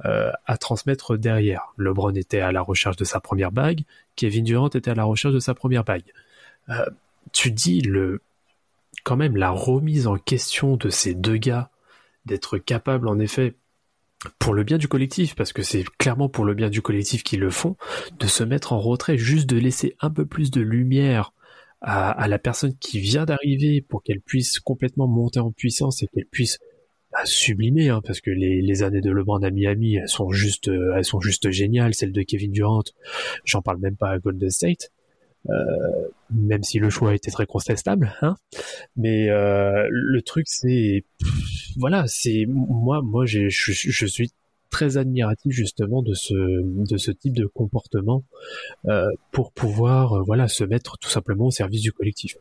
à 0.03 0.57
transmettre 0.59 1.17
derrière. 1.17 1.73
LeBron 1.77 2.13
était 2.13 2.39
à 2.39 2.51
la 2.51 2.61
recherche 2.61 2.97
de 2.97 3.03
sa 3.03 3.19
première 3.19 3.51
bague, 3.51 3.81
Kevin 4.15 4.43
Durant 4.43 4.69
était 4.69 4.91
à 4.91 4.95
la 4.95 5.05
recherche 5.05 5.33
de 5.33 5.39
sa 5.39 5.55
première 5.55 5.83
bague. 5.83 6.11
Tu 7.31 7.49
dis 7.49 7.81
le 7.81 8.21
quand 9.03 9.17
même 9.17 9.37
la 9.37 9.49
remise 9.49 10.05
en 10.05 10.17
question 10.17 10.77
de 10.77 10.89
ces 10.89 11.15
deux 11.15 11.37
gars 11.37 11.71
d'être 12.27 12.59
capables 12.59 13.07
en 13.07 13.17
effet 13.17 13.55
pour 14.39 14.53
le 14.53 14.63
bien 14.63 14.77
du 14.77 14.87
collectif, 14.87 15.35
parce 15.35 15.53
que 15.53 15.61
c'est 15.61 15.83
clairement 15.97 16.29
pour 16.29 16.45
le 16.45 16.53
bien 16.53 16.69
du 16.69 16.81
collectif 16.81 17.23
qu'ils 17.23 17.39
le 17.39 17.49
font, 17.49 17.75
de 18.19 18.27
se 18.27 18.43
mettre 18.43 18.73
en 18.73 18.79
retrait, 18.79 19.17
juste 19.17 19.47
de 19.47 19.57
laisser 19.57 19.95
un 19.99 20.09
peu 20.09 20.25
plus 20.25 20.51
de 20.51 20.61
lumière 20.61 21.33
à, 21.81 22.27
la 22.27 22.39
personne 22.39 22.75
qui 22.79 22.99
vient 22.99 23.25
d'arriver 23.25 23.81
pour 23.81 24.01
qu'elle 24.01 24.21
puisse 24.21 24.59
complètement 24.59 25.07
monter 25.07 25.39
en 25.39 25.51
puissance 25.51 26.01
et 26.01 26.07
qu'elle 26.07 26.25
puisse 26.25 26.57
bah, 27.11 27.19
sublimer, 27.23 27.89
hein, 27.89 28.01
parce 28.03 28.19
que 28.19 28.31
les, 28.31 28.83
années 28.83 29.01
de 29.01 29.11
LeBron 29.11 29.43
à 29.43 29.51
Miami, 29.51 29.95
elles 29.95 30.09
sont 30.09 30.31
juste, 30.31 30.67
euh, 30.69 30.95
elles 30.95 31.05
sont 31.05 31.21
juste 31.21 31.51
géniales. 31.51 31.93
Celle 31.93 32.11
de 32.11 32.21
Kevin 32.23 32.51
Durant, 32.51 32.83
j'en 33.45 33.61
parle 33.61 33.79
même 33.79 33.95
pas 33.95 34.09
à 34.09 34.19
Golden 34.19 34.49
State. 34.49 34.91
Euh, 35.49 36.07
même 36.29 36.63
si 36.63 36.77
le 36.79 36.89
choix 36.89 37.15
était 37.15 37.31
très 37.31 37.45
contestable, 37.45 38.13
hein. 38.21 38.35
Mais 38.95 39.29
euh, 39.29 39.87
le 39.89 40.21
truc, 40.21 40.47
c'est, 40.47 41.05
voilà, 41.77 42.05
c'est 42.07 42.45
moi, 42.47 43.01
moi, 43.01 43.25
je, 43.25 43.47
je 43.49 44.05
suis 44.05 44.31
très 44.69 44.97
admiratif 44.97 45.53
justement 45.53 46.01
de 46.01 46.13
ce 46.13 46.33
de 46.33 46.97
ce 46.97 47.11
type 47.11 47.35
de 47.35 47.45
comportement 47.45 48.23
euh, 48.87 49.09
pour 49.31 49.51
pouvoir, 49.53 50.13
euh, 50.13 50.23
voilà, 50.25 50.47
se 50.47 50.63
mettre 50.63 50.97
tout 50.97 51.09
simplement 51.09 51.47
au 51.47 51.51
service 51.51 51.81
du 51.81 51.91
collectif. 51.91 52.35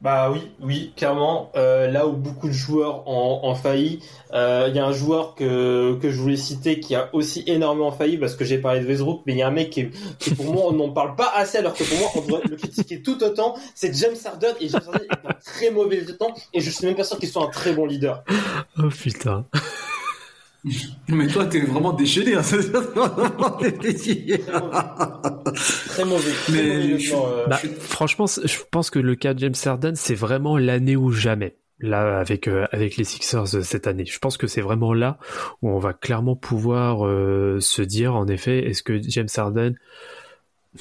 Bah 0.00 0.30
oui, 0.30 0.52
oui, 0.60 0.92
clairement. 0.96 1.50
Euh, 1.56 1.90
là 1.90 2.06
où 2.06 2.12
beaucoup 2.12 2.46
de 2.46 2.52
joueurs 2.52 3.08
ont, 3.08 3.40
ont 3.42 3.56
failli, 3.56 3.98
euh, 4.32 4.66
il 4.68 4.76
y 4.76 4.78
a 4.78 4.86
un 4.86 4.92
joueur 4.92 5.34
que, 5.34 5.98
que 6.00 6.12
je 6.12 6.20
voulais 6.20 6.36
citer 6.36 6.78
qui 6.78 6.94
a 6.94 7.10
aussi 7.12 7.42
énormément 7.48 7.90
failli 7.90 8.16
parce 8.16 8.36
que 8.36 8.44
j'ai 8.44 8.58
parlé 8.58 8.80
de 8.80 8.86
Westbrook, 8.86 9.22
mais 9.26 9.32
il 9.32 9.38
y 9.38 9.42
a 9.42 9.48
un 9.48 9.52
mec 9.52 9.70
qui, 9.70 9.88
qui 10.20 10.36
pour 10.36 10.52
moi 10.52 10.66
on 10.68 10.72
n'en 10.72 10.90
parle 10.90 11.16
pas 11.16 11.32
assez 11.34 11.58
alors 11.58 11.74
que 11.74 11.82
pour 11.82 11.98
moi 11.98 12.08
on 12.14 12.20
devrait 12.20 12.42
le 12.48 12.54
critiquer 12.54 13.02
tout 13.02 13.24
autant. 13.24 13.56
C'est 13.74 13.92
James 13.96 14.14
Harden 14.24 14.54
et 14.60 14.68
James 14.68 14.82
Harden 14.86 15.04
est 15.04 15.28
un 15.28 15.34
très 15.44 15.72
mauvais 15.72 16.04
temps 16.04 16.32
et 16.54 16.60
je 16.60 16.70
suis 16.70 16.86
même 16.86 16.94
pas 16.94 17.02
sûr 17.02 17.18
qu'il 17.18 17.28
soit 17.28 17.44
un 17.44 17.50
très 17.50 17.72
bon 17.72 17.84
leader. 17.84 18.22
Oh 18.78 18.90
putain. 18.90 19.46
Mais 21.08 21.28
toi, 21.28 21.46
t'es 21.46 21.60
vraiment 21.60 21.92
déchaîné. 21.92 22.34
Hein. 22.34 22.42
Très 25.98 26.04
mauvais. 26.08 26.30
Très 26.30 26.52
Mais 26.52 26.62
mauvais 26.68 26.98
je- 26.98 27.10
lieutenant, 27.10 27.26
euh, 27.28 27.46
Bah, 27.48 27.56
franchement, 27.80 28.26
je 28.26 28.58
pense 28.70 28.90
que 28.90 29.00
le 29.00 29.16
cas 29.16 29.34
de 29.34 29.40
James 29.40 29.54
Harden, 29.64 29.94
c'est 29.96 30.14
vraiment 30.14 30.56
l'année 30.56 30.94
ou 30.94 31.10
jamais. 31.10 31.56
Là, 31.80 32.18
avec 32.20 32.46
euh, 32.48 32.66
avec 32.72 32.96
les 32.96 33.02
Sixers 33.04 33.54
euh, 33.56 33.62
cette 33.62 33.86
année, 33.88 34.04
je 34.04 34.18
pense 34.20 34.36
que 34.36 34.46
c'est 34.46 34.60
vraiment 34.60 34.92
là 34.94 35.18
où 35.62 35.70
on 35.70 35.78
va 35.80 35.92
clairement 35.94 36.36
pouvoir 36.36 36.98
se 37.60 37.82
dire, 37.82 38.14
en 38.14 38.28
effet, 38.28 38.58
est-ce 38.68 38.82
que 38.84 39.00
James 39.02 39.28
Harden, 39.36 39.74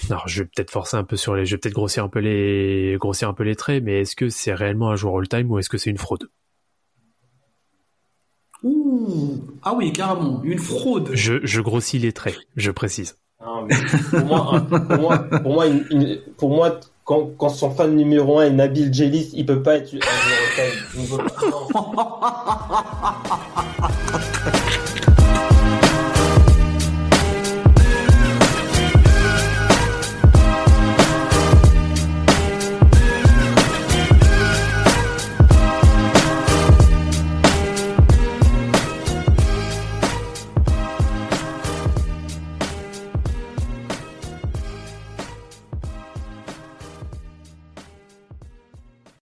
alors 0.09 0.28
je 0.28 0.43
vais 0.43 0.49
peut-être 0.55 0.70
forcer 0.72 0.97
un 0.97 1.03
peu 1.03 1.15
sur 1.18 1.36
les, 1.36 1.45
je 1.47 1.55
vais 1.55 1.59
peut-être 1.59 1.74
grossir 1.76 2.03
un 2.03 2.09
peu 2.09 2.20
les 2.20 2.95
grossir 2.99 3.28
un 3.30 3.34
peu 3.34 3.43
les 3.43 3.55
traits, 3.55 3.84
mais 3.84 4.01
est-ce 4.01 4.15
que 4.15 4.30
c'est 4.30 4.53
réellement 4.53 4.89
un 4.91 4.95
joueur 4.95 5.18
all-time 5.18 5.49
ou 5.51 5.57
est-ce 5.59 5.70
que 5.70 5.78
c'est 5.80 5.89
une 5.89 5.97
fraude? 5.97 6.30
Ouh. 8.63 9.39
Ah 9.63 9.74
oui, 9.76 9.91
carrément. 9.93 10.41
Une 10.43 10.59
fraude. 10.59 11.09
Je 11.13 11.36
je 11.43 11.61
grossis 11.61 11.97
les 11.99 12.11
traits, 12.11 12.38
je 12.55 12.70
précise. 12.72 13.18
Hein, 13.39 13.67
pour, 14.09 14.25
moi, 14.25 14.49
hein, 14.51 14.61
pour, 14.61 14.97
moi, 14.97 15.19
pour, 15.19 15.53
moi, 15.53 15.67
une, 15.67 15.85
une, 15.91 16.17
pour 16.38 16.49
moi, 16.49 16.79
quand, 17.03 17.29
quand, 17.38 17.49
son 17.49 17.69
fan 17.69 17.95
numéro 17.95 18.39
1 18.39 18.45
est 18.45 18.49
Nabil 18.49 18.91
Jelis, 18.91 19.29
il 19.33 19.45
peut 19.45 19.61
pas 19.61 19.75
être 19.75 19.93
un 19.93 19.99
numéro 20.97 21.19
15. 24.09 24.21